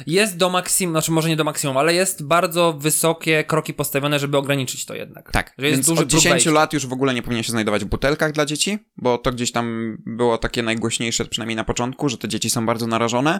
[0.08, 4.38] jest do maksimum, znaczy może nie do maksimum, ale jest bardzo wysokie kroki postawione, żeby
[4.38, 5.32] ograniczyć to jednak.
[5.32, 6.52] Tak, Że jest więc duży od próg 10 wejścia.
[6.52, 9.52] lat już w ogóle nie powinien się znajdować w butelkach dla dzieci, bo to gdzieś
[9.52, 13.40] tam było takie najgłośniejsze, przynajmniej na początku, że te dzieci są bardzo narażone,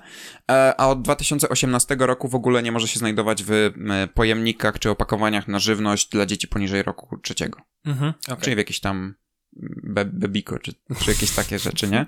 [0.52, 3.72] e, a od 2018 roku w ogóle nie może się znajdować w
[4.14, 7.62] pojemnikach czy opakowaniach na żywność dla dzieci poniżej roku trzeciego.
[7.86, 8.38] Mhm, okej.
[8.42, 9.16] Czyli w jakieś tam
[9.84, 12.06] be bebiko, czy, czy jakieś takie rzeczy, nie?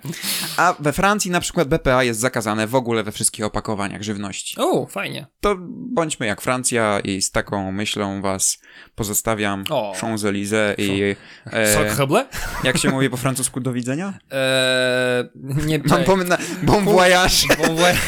[0.57, 4.55] A we Francji na przykład BPA jest zakazane w ogóle we wszystkich opakowaniach żywności.
[4.57, 5.27] O, fajnie.
[5.41, 8.59] To bądźmy jak Francja i z taką myślą was
[8.95, 9.63] pozostawiam.
[10.01, 11.15] Champs-Élysées i
[11.45, 12.25] e, Sacre
[12.63, 14.19] jak się mówi po francusku do widzenia?
[14.31, 15.29] Eee,
[15.65, 17.35] nie, Mam pomysł na bon voyage.
[17.57, 17.99] Bon voyage.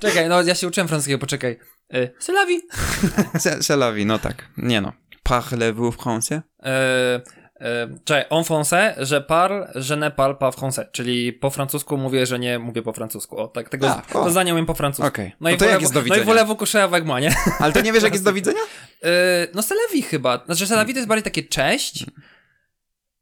[0.00, 1.58] Czekaj, no ja się uczyłem francuskiego, poczekaj.
[1.92, 2.60] E, C'est la vie.
[3.58, 4.48] C'est la vie, no tak.
[4.56, 4.92] Nie no.
[5.24, 6.40] Parlez-vous français?
[6.62, 7.43] E, e,
[8.04, 12.38] czekaj, en français, je parle, je ne parle pas français, czyli po francusku mówię, że
[12.38, 13.38] nie mówię po francusku.
[13.38, 14.24] O, tak, tego, A, o.
[14.24, 15.06] to zdanie umiem po francusku.
[15.08, 15.28] Okej.
[15.28, 16.24] No, No i to jak jest do No i widzenia?
[16.26, 16.46] wolę
[16.82, 17.34] avec moi, nie?
[17.58, 18.60] Ale to nie wiesz, jak jest do widzenia?
[19.04, 19.62] E, no
[19.92, 20.44] vie chyba.
[20.46, 22.06] Znaczy vie to jest bardziej takie cześć.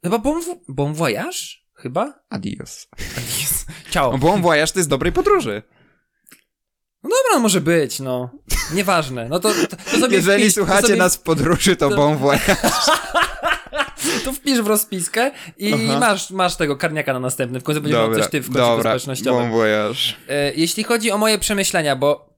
[0.05, 1.39] Chyba bon, bon voyage?
[1.74, 2.14] Chyba?
[2.31, 2.89] Adios.
[3.90, 4.12] Ciao.
[4.12, 5.62] No, bon voyage to jest dobrej podróży.
[7.02, 8.31] No dobra, no może być, no.
[8.74, 9.28] Nieważne.
[9.28, 12.16] No to, to, to Jeżeli wpisz, słuchacie to sobie, nas w podróży, to, to- bon
[12.16, 12.56] voyage.
[14.24, 15.98] To wpisz w rozpiskę i Aha.
[16.00, 17.60] masz, masz tego karniaka na następny.
[17.60, 19.52] W końcu będziesz miał coś ty w końcu społecznościowym.
[20.28, 22.36] E, Jeśli chodzi o moje przemyślenia, bo,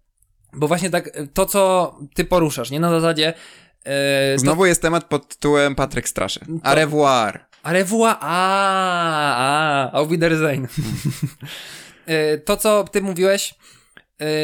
[0.52, 3.34] bo właśnie tak e, to, co ty poruszasz, nie na zasadzie.
[3.84, 6.40] E, to, Znowu jest temat pod tytułem Patryk Straszy.
[6.62, 7.46] Au revoir.
[7.62, 8.36] a revoir, a,
[9.36, 10.68] a, auf Wiedersehen.
[12.06, 13.54] E, to, co ty mówiłeś,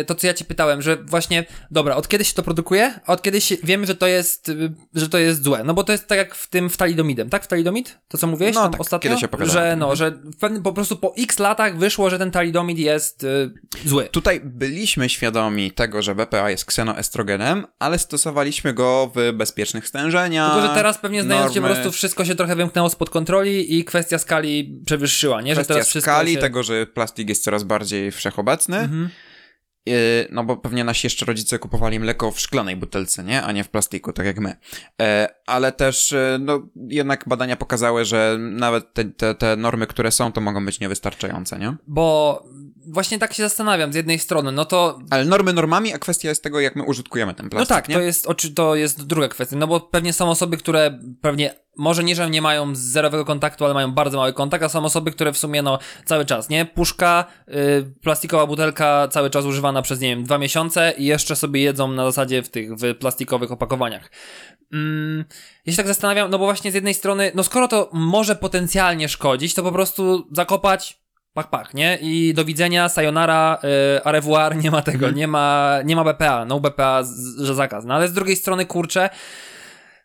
[0.07, 3.23] to, co ja ci pytałem, że właśnie, dobra, od kiedy się to produkuje, a od
[3.23, 5.65] kiedy się, wiemy, że to jest, y, że to jest złe.
[5.65, 7.45] No bo to jest tak jak w tym w talidomidem, tak?
[7.45, 7.99] W talidomid?
[8.09, 9.11] To, co mówiłeś No tak, ostatnio?
[9.11, 9.71] kiedyś opowiadałem.
[9.71, 13.25] Że, no, że w pewnym, po prostu po x latach wyszło, że ten talidomid jest
[13.25, 13.51] y,
[13.85, 14.09] zły.
[14.11, 20.53] Tutaj byliśmy świadomi tego, że BPA jest ksenoestrogenem, ale stosowaliśmy go w bezpiecznych stężeniach.
[20.53, 23.79] Tylko, że teraz pewnie znając się po normy, prostu wszystko się trochę wymknęło spod kontroli
[23.79, 25.55] i kwestia skali przewyższyła, nie?
[25.55, 26.39] Że kwestia teraz skali, się...
[26.39, 28.79] tego, że plastik jest coraz bardziej wszechobecny.
[28.79, 29.11] Mhm.
[29.87, 29.95] Yy,
[30.31, 33.43] no bo pewnie nasi jeszcze rodzice kupowali mleko w szklanej butelce, nie?
[33.43, 34.57] A nie w plastiku, tak jak my.
[35.03, 40.11] E, ale też, e, no, jednak badania pokazały, że nawet te, te, te normy, które
[40.11, 41.77] są, to mogą być niewystarczające, nie?
[41.87, 42.43] Bo
[42.87, 46.43] właśnie tak się zastanawiam z jednej strony, no to Ale normy normami, a kwestia jest
[46.43, 47.95] tego, jak my użytkujemy ten No plastik, tak, nie?
[47.95, 52.15] to jest, to jest druga kwestia, no bo pewnie są osoby, które pewnie, może nie,
[52.15, 55.39] że nie mają zerowego kontaktu, ale mają bardzo mały kontakt, a są osoby, które w
[55.39, 56.65] sumie, no, cały czas, nie?
[56.65, 61.61] Puszka, y, plastikowa butelka cały czas używana przez, nie wiem, dwa miesiące i jeszcze sobie
[61.61, 64.11] jedzą na zasadzie w tych, w plastikowych opakowaniach.
[64.73, 65.25] Mm,
[65.67, 69.09] ja się tak zastanawiam, no bo właśnie z jednej strony, no skoro to może potencjalnie
[69.09, 71.01] szkodzić, to po prostu zakopać
[71.35, 71.99] Pach, pach, nie?
[72.03, 73.59] I do widzenia, sayonara,
[73.97, 77.03] y, au revoir, nie ma tego, nie ma, nie ma BPA, no BPA,
[77.39, 77.85] że zakaz.
[77.85, 79.11] No ale z drugiej strony, kurczę,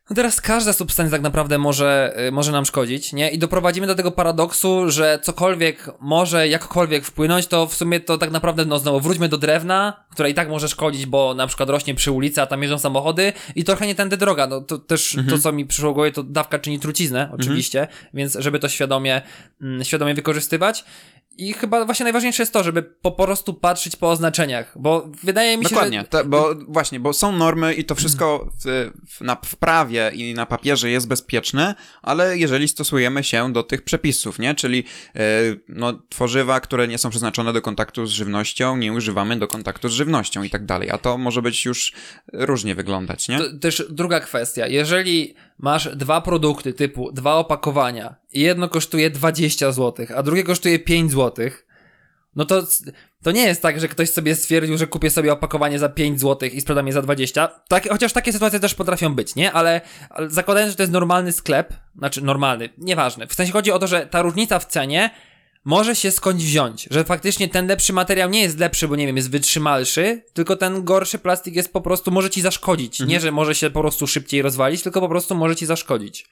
[0.10, 3.30] no teraz każda substancja tak naprawdę może, y, może nam szkodzić, nie?
[3.30, 8.32] I doprowadzimy do tego paradoksu, że cokolwiek może jakkolwiek wpłynąć, to w sumie to tak
[8.32, 11.96] naprawdę, no znowu wróćmy do drewna, które i tak może szkodzić, bo na przykład rośnie
[11.96, 14.48] przy ulicy, a tam jeżdżą samochody i trochę nie tędy droga.
[14.48, 18.60] No to też to, co mi przyszło głowie, to dawka czyni truciznę, oczywiście, więc żeby
[18.60, 19.22] to świadomie,
[19.62, 20.86] mm, świadomie wykorzystywać.
[21.38, 25.64] I chyba właśnie najważniejsze jest to, żeby po prostu patrzeć po oznaczeniach, bo wydaje mi
[25.64, 26.08] się, Dokładnie, że...
[26.08, 30.34] to, bo właśnie, bo są normy i to wszystko w, w, na, w prawie i
[30.34, 34.56] na papierze jest bezpieczne, ale jeżeli stosujemy się do tych przepisów, nie?
[34.56, 34.84] Czyli
[35.16, 35.22] e,
[35.70, 39.94] no, tworzywa, które nie są przeznaczone do kontaktu z żywnością, nie używamy do kontaktu z
[39.94, 41.94] żywnością i tak dalej, a to może być już
[42.34, 43.38] różnie wyglądać, nie?
[43.38, 44.68] To, też druga kwestia.
[44.68, 51.12] Jeżeli masz dwa produkty typu dwa opakowania jedno kosztuje 20 zł, a drugie kosztuje 5
[51.12, 51.50] zł,
[52.36, 52.68] no to,
[53.24, 56.50] to nie jest tak, że ktoś sobie stwierdził, że kupię sobie opakowanie za 5 zł
[56.50, 57.48] i sprzedam je za 20.
[57.68, 59.52] Tak, chociaż takie sytuacje też potrafią być, nie?
[59.52, 63.28] Ale, ale zakładając, że to jest normalny sklep, znaczy normalny, nieważne.
[63.28, 65.10] W sensie chodzi o to, że ta różnica w cenie
[65.66, 69.18] może się skądś wziąć, że faktycznie ten lepszy materiał nie jest lepszy, bo nie wiem,
[69.18, 73.00] jest wytrzymalszy, tylko ten gorszy plastik jest po prostu, może ci zaszkodzić.
[73.00, 76.26] Nie, że może się po prostu szybciej rozwalić, tylko po prostu może ci zaszkodzić.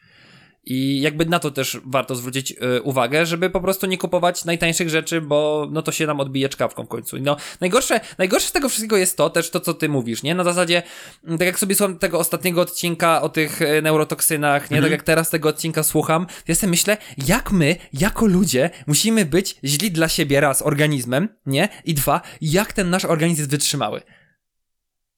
[0.65, 4.89] I jakby na to też warto zwrócić y, uwagę, żeby po prostu nie kupować najtańszych
[4.89, 7.17] rzeczy, bo no to się nam odbije czkawką w końcu.
[7.19, 10.35] No, najgorsze, najgorsze z tego wszystkiego jest to też to, co ty mówisz, nie?
[10.35, 10.83] Na zasadzie,
[11.23, 14.81] mm, tak jak sobie słucham tego ostatniego odcinka o tych y, neurotoksynach, nie?
[14.81, 19.55] Tak jak teraz tego odcinka słucham, ja sobie myślę, jak my, jako ludzie, musimy być
[19.63, 21.69] źli dla siebie raz organizmem, nie?
[21.85, 24.01] I dwa, jak ten nasz organizm jest wytrzymały.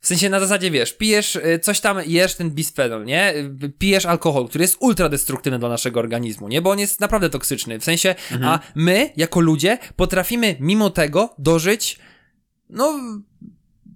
[0.06, 3.34] W sensie na zasadzie, wiesz, pijesz y, coś tam, jesz ten bisfenol, nie?
[3.64, 6.61] Y, Pijesz alkohol, który jest ultra destruktywny dla naszego organizmu, nie?
[6.61, 7.80] Bo on jest naprawdę toksyczny.
[7.80, 11.99] W sensie, a my, jako ludzie, potrafimy mimo tego dożyć,
[12.69, 12.99] no,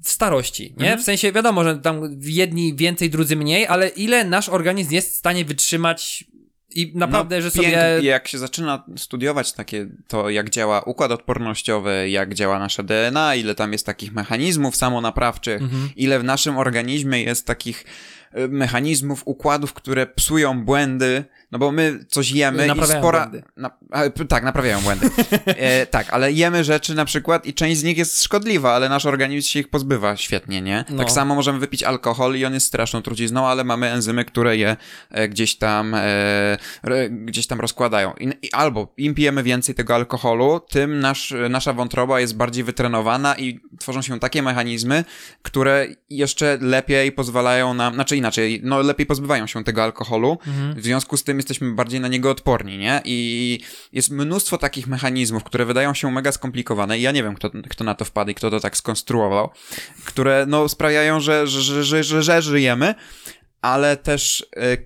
[0.03, 0.97] w starości, nie?
[0.97, 5.15] W sensie, wiadomo, że tam jedni więcej, drudzy mniej, ale ile nasz organizm jest w
[5.15, 6.25] stanie wytrzymać
[6.71, 7.67] i naprawdę, że sobie...
[7.67, 8.09] No, pięknie.
[8.09, 13.55] Jak się zaczyna studiować takie to, jak działa układ odpornościowy, jak działa nasze DNA, ile
[13.55, 15.89] tam jest takich mechanizmów samonaprawczych, Mhm.
[15.95, 17.85] ile w naszym organizmie jest takich
[18.37, 23.19] y, mechanizmów, układów, które psują błędy, no bo my coś jemy i Naprawiają spora...
[23.19, 23.43] błędy.
[23.57, 23.71] Na...
[23.91, 25.09] a, tak, naprawiają błędy.
[25.45, 29.05] e, tak, ale jemy rzeczy na przykład i część z nich jest szkodliwa, ale nasz
[29.05, 30.85] organizm się ich pozbywa świetnie, nie?
[30.89, 30.97] No.
[30.97, 34.77] Tak samo możemy wypić alkohol i on jest straszną trucizną, ale mamy enzymy, które je
[35.09, 35.99] e, gdzieś tam e,
[36.83, 38.13] re, gdzieś tam rozkładają.
[38.19, 43.35] I, i, albo im pijemy więcej tego alkoholu, tym nasz, nasza wątroba jest bardziej wytrenowana
[43.37, 45.03] i tworzą się takie mechanizmy,
[45.41, 50.37] które jeszcze lepiej pozwalają nam, znaczy inaczej, no lepiej pozbywają się tego alkoholu,
[50.75, 53.01] w związku z tym jesteśmy bardziej na niego odporni, nie?
[53.05, 53.59] I
[53.93, 57.83] jest mnóstwo takich mechanizmów, które wydają się mega skomplikowane i ja nie wiem, kto, kto
[57.83, 59.49] na to wpadł i kto to tak skonstruował,
[60.05, 62.95] które no sprawiają, że, że, że, że, że, żyjemy,
[63.61, 64.77] ale też e,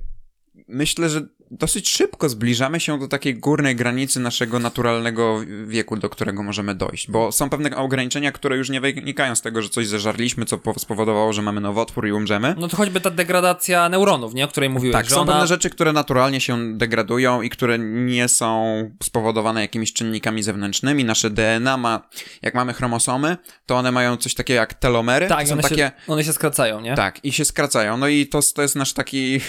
[0.68, 1.22] myślę, że
[1.60, 7.12] dosyć szybko zbliżamy się do takiej górnej granicy naszego naturalnego wieku, do którego możemy dojść,
[7.12, 10.80] bo są pewne ograniczenia, które już nie wynikają z tego, że coś zeżarliśmy, co po-
[10.80, 12.56] spowodowało, że mamy nowotwór i umrzemy.
[12.58, 14.46] No to choćby ta degradacja neuronów, nie?
[14.46, 15.32] O której mówiłeś, Tak, są ona...
[15.32, 18.74] pewne rzeczy, które naturalnie się degradują i które nie są
[19.04, 21.06] spowodowane jakimiś czynnikami zewnętrznymi.
[21.06, 22.02] Nasze DNA ma,
[22.42, 25.28] jak mamy chromosomy, to one mają coś takiego jak telomery.
[25.28, 25.76] Tak, są one, takie...
[25.76, 26.96] się, one się skracają, nie?
[26.96, 27.98] Tak, i się skracają.
[27.98, 29.40] No i to, to jest nasz taki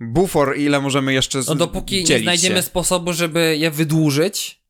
[0.00, 1.48] bufor, ile możemy jeszcze z...
[1.48, 2.62] No dopóki nie znajdziemy się.
[2.62, 4.60] sposobu, żeby je wydłużyć,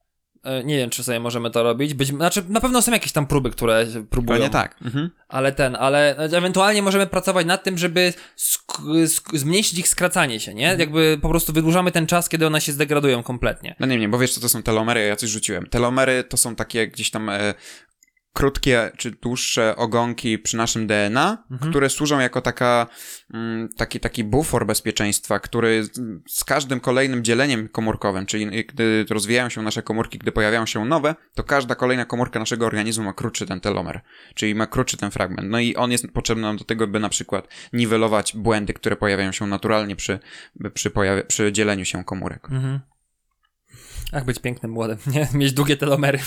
[0.45, 1.95] e, nie wiem, czy sobie możemy to robić.
[1.95, 4.39] Być, znaczy, na pewno są jakieś tam próby, które próbują.
[4.39, 4.77] Pewnie tak.
[4.85, 5.11] Mhm.
[5.29, 8.13] Ale ten, ale ewentualnie możemy pracować nad tym, żeby
[9.33, 10.77] zmniejszyć ich skracanie się, Mhm.
[10.79, 10.81] nie?
[10.85, 13.77] Jakby po prostu wydłużamy ten czas, kiedy one się zdegradują kompletnie.
[13.81, 15.67] No nie wiem, bo wiesz, co to są telomery, ja coś rzuciłem.
[15.67, 17.55] Telomery to są takie gdzieś tam e,
[18.35, 21.71] krótkie czy dłuższe ogonki przy naszym DNA, Mhm.
[21.71, 22.87] które służą jako taka,
[23.35, 25.85] mm, taki, taki bufor bezpieczeństwa, który
[26.29, 31.15] z, każdym kolejnym dzieleniem komórkowym, czyli gdy rozwijają się nasze komórki, gdy pojawiają się nowe,
[31.35, 34.01] to każda kolejna komórka naszego organizmu ma krótszy ten telomer,
[34.35, 35.51] czyli ma krótszy ten fragment.
[35.51, 39.33] No i on jest potrzebny nam do tego, by na przykład niwelować błędy, które pojawiają
[39.33, 40.19] się naturalnie przy,
[40.75, 42.49] przy, pojawie, przy dzieleniu się komórek.
[42.51, 42.81] Mhm.
[44.15, 45.29] Jak być pięknym młodym, nie?
[45.35, 46.19] Mieć długie telomery.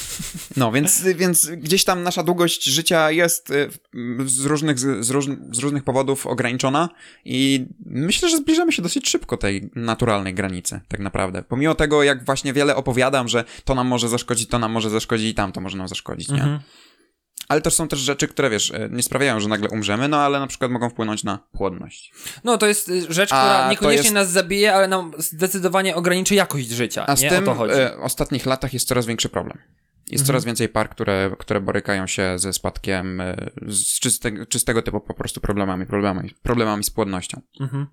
[0.57, 3.69] No, więc, więc gdzieś tam nasza długość życia jest y,
[4.25, 6.89] z różnych, z, róż, z różnych powodów ograniczona
[7.25, 11.43] i myślę, że zbliżamy się dosyć szybko tej naturalnej granicy, tak naprawdę.
[11.43, 15.31] Pomimo tego, jak właśnie wiele opowiadam, że to nam może zaszkodzić, to nam może zaszkodzić
[15.31, 16.35] i tamto może nam zaszkodzić, nie?
[16.35, 16.59] Mhm.
[17.47, 20.39] Ale też są też rzeczy, które, wiesz, y, nie sprawiają, że nagle umrzemy, no ale
[20.39, 22.13] na przykład mogą wpłynąć na płodność.
[22.43, 25.95] No to jest y, rzecz, A, która to niekoniecznie jest- nas zabije, ale nam zdecydowanie
[25.95, 27.05] ograniczy jakość życia.
[27.07, 29.57] A z nie tym e, w ostatnich latach jest coraz większy problem.
[29.97, 30.25] Jest Mhm.
[30.27, 33.35] coraz więcej par, które, które borykają się ze spadkiem, e,
[33.67, 37.41] z czystego, czystego typu po prostu problemami, problemami, problemami z płodnością.
[37.59, 37.87] Mhm.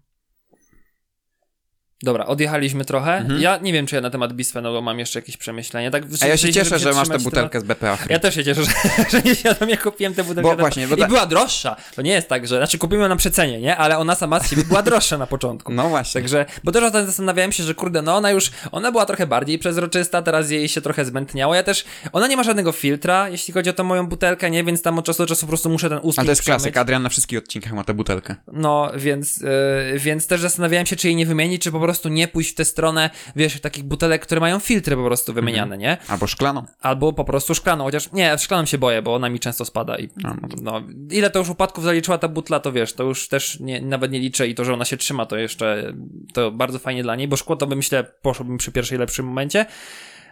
[2.05, 3.17] Dobra, odjechaliśmy trochę.
[3.17, 3.41] Mhm.
[3.41, 5.91] Ja nie wiem, czy ja na temat bisfenolu mam jeszcze jakieś przemyślenia.
[5.91, 7.99] Tak, A ja się cieszę, że masz tę butelkę z BPA.
[8.09, 8.71] Ja też się cieszę, że,
[9.11, 10.51] że nieświadomie kupiłem tę butelkę.
[10.51, 11.77] Bo właśnie, bo I tak- była droższa.
[11.97, 12.57] To nie jest tak, że...
[12.57, 13.77] Znaczy kupiłem ją na przecenie, nie?
[13.77, 15.73] Ale ona sama z siebie była droższa na początku.
[15.85, 16.21] No właśnie.
[16.21, 19.27] Także, bo też o tym zastanawiałem się, że kurde, no ona już, ona była trochę
[19.27, 21.55] bardziej przezroczysta, teraz jej się trochę zmętniało.
[21.55, 24.65] Ja też, ona nie ma żadnego filtra, jeśli chodzi o tą moją butelkę, nie?
[24.65, 26.63] Więc tam od czasu do czasu po prostu muszę ten ustrój Ale to jest przemyć.
[26.63, 28.37] klasyk, Adrian na wszystkich odcinkach ma tę butelkę.
[28.53, 32.29] No, więc, yy, więc też zastanawiałem się, czy jej nie wymienić, czy po prostu nie
[32.29, 35.97] pójść w tę stronę, wiesz, takich butelek, które mają filtry po prostu wymieniane, nie?
[36.09, 36.65] Albo szklaną.
[36.81, 40.09] Albo po prostu szklaną, chociaż nie, szklaną się boję, bo ona mi często spada i
[40.17, 43.61] No, no no, ile to już upadków zaliczyła ta butla, to wiesz, to już też
[43.61, 45.95] nie, nawet nie liczę i to, że ona się trzyma, to jeszcze
[46.33, 49.67] to bardzo fajnie dla niej, bo szkło to by myślę poszłbym przy pierwszej lepszym momencie,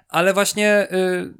[0.08, 1.34] ale właśnie yy,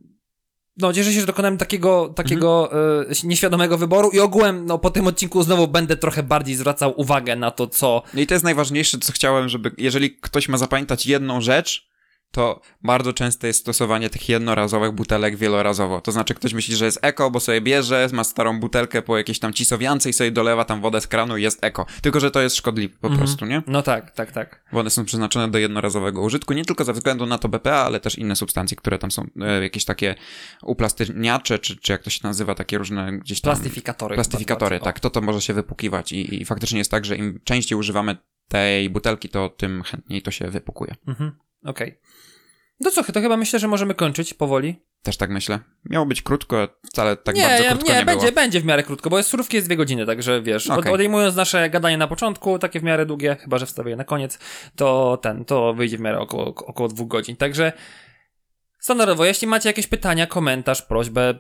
[0.77, 2.70] no cieszę się, że dokonałem takiego, takiego
[3.09, 7.36] yy, nieświadomego wyboru i ogółem, no po tym odcinku znowu będę trochę bardziej zwracał uwagę
[7.36, 11.07] na to, co No i to jest najważniejsze, co chciałem, żeby, jeżeli ktoś ma zapamiętać
[11.07, 11.91] jedną rzecz,
[12.32, 16.00] to bardzo często jest stosowanie tych jednorazowych butelek wielorazowo.
[16.00, 19.38] To znaczy ktoś myśli, że jest eko, bo sobie bierze, ma starą butelkę po jakiejś
[19.38, 21.86] tam cisowiance i sobie dolewa tam wodę z kranu i jest eko.
[22.02, 23.62] Tylko, że to jest szkodliwe po prostu, nie?
[23.66, 24.64] No tak, tak, tak.
[24.72, 28.00] Bo one są przeznaczone do jednorazowego użytku, nie tylko ze względu na to BPA, ale
[28.00, 30.14] też inne substancje, które tam są, e, jakieś takie
[30.62, 33.54] uplastyczniacze, czy, czy jak to się nazywa, takie różne gdzieś tam...
[33.54, 34.14] Plastyfikatory.
[34.14, 35.00] Plastyfikatory, tak.
[35.00, 38.16] To to może się wypukiwać i, i faktycznie jest tak, że im częściej używamy
[38.48, 40.94] tej butelki, to tym chętniej to się wypukuje.
[41.06, 41.32] Mhm.
[41.64, 41.98] Okej.
[42.82, 44.76] No co, to chyba myślę, że możemy kończyć powoli.
[45.02, 45.59] Też tak myślę.
[45.84, 48.34] Miało być krótko, wcale tak nie, bardzo krótko nie, nie, będzie, było.
[48.34, 50.92] będzie w miarę krótko, bo jest surówki jest dwie godziny, także wiesz, od, Okej.
[50.92, 54.38] odejmując nasze gadanie na początku, takie w miarę długie, chyba że wstawię na koniec,
[54.76, 57.36] to ten, to wyjdzie w miarę około, około dwóch godzin.
[57.36, 57.72] Także
[58.78, 61.34] standardowo, jeśli macie jakieś pytania, komentarz, prośbę,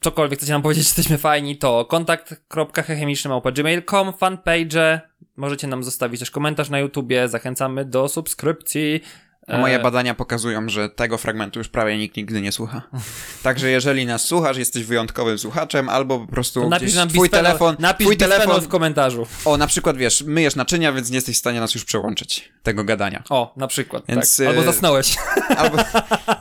[0.00, 5.00] cokolwiek chcecie nam powiedzieć, jesteśmy fajni, to kontakt.chemiczny.gmail.com, fanpage,
[5.36, 9.00] możecie nam zostawić też komentarz na YouTubie, zachęcamy do subskrypcji.
[9.48, 12.82] Moje E, badania pokazują, że tego fragmentu już prawie nikt nigdy nie słucha.
[13.42, 17.76] Także jeżeli nas słuchasz, jesteś wyjątkowym słuchaczem, albo po prostu napisz nam twój bisphenol- telefon,
[17.78, 19.26] napisz twój telefon, w komentarzu.
[19.44, 22.84] o na przykład wiesz, myjesz naczynia, więc nie jesteś w stanie nas już przełączyć, tego
[22.84, 23.22] gadania.
[23.30, 24.46] O, na przykład, Więc, tak.
[24.46, 25.16] Albo zasnąłeś.
[25.58, 25.78] Albo,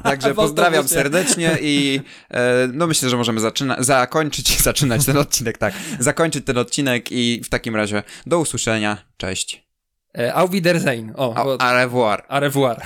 [0.03, 2.01] także W pozdrawiam serdecznie i
[2.31, 7.41] e, no myślę, że możemy zaczyna, zakończyć, zaczynać ten odcinek, tak, zakończyć ten odcinek i
[7.43, 9.70] w takim razie do usłyszenia, cześć,
[10.13, 11.13] Auf Wiedersehen.
[11.15, 12.23] O, au, bo, au revoir.
[12.29, 12.77] au revoir.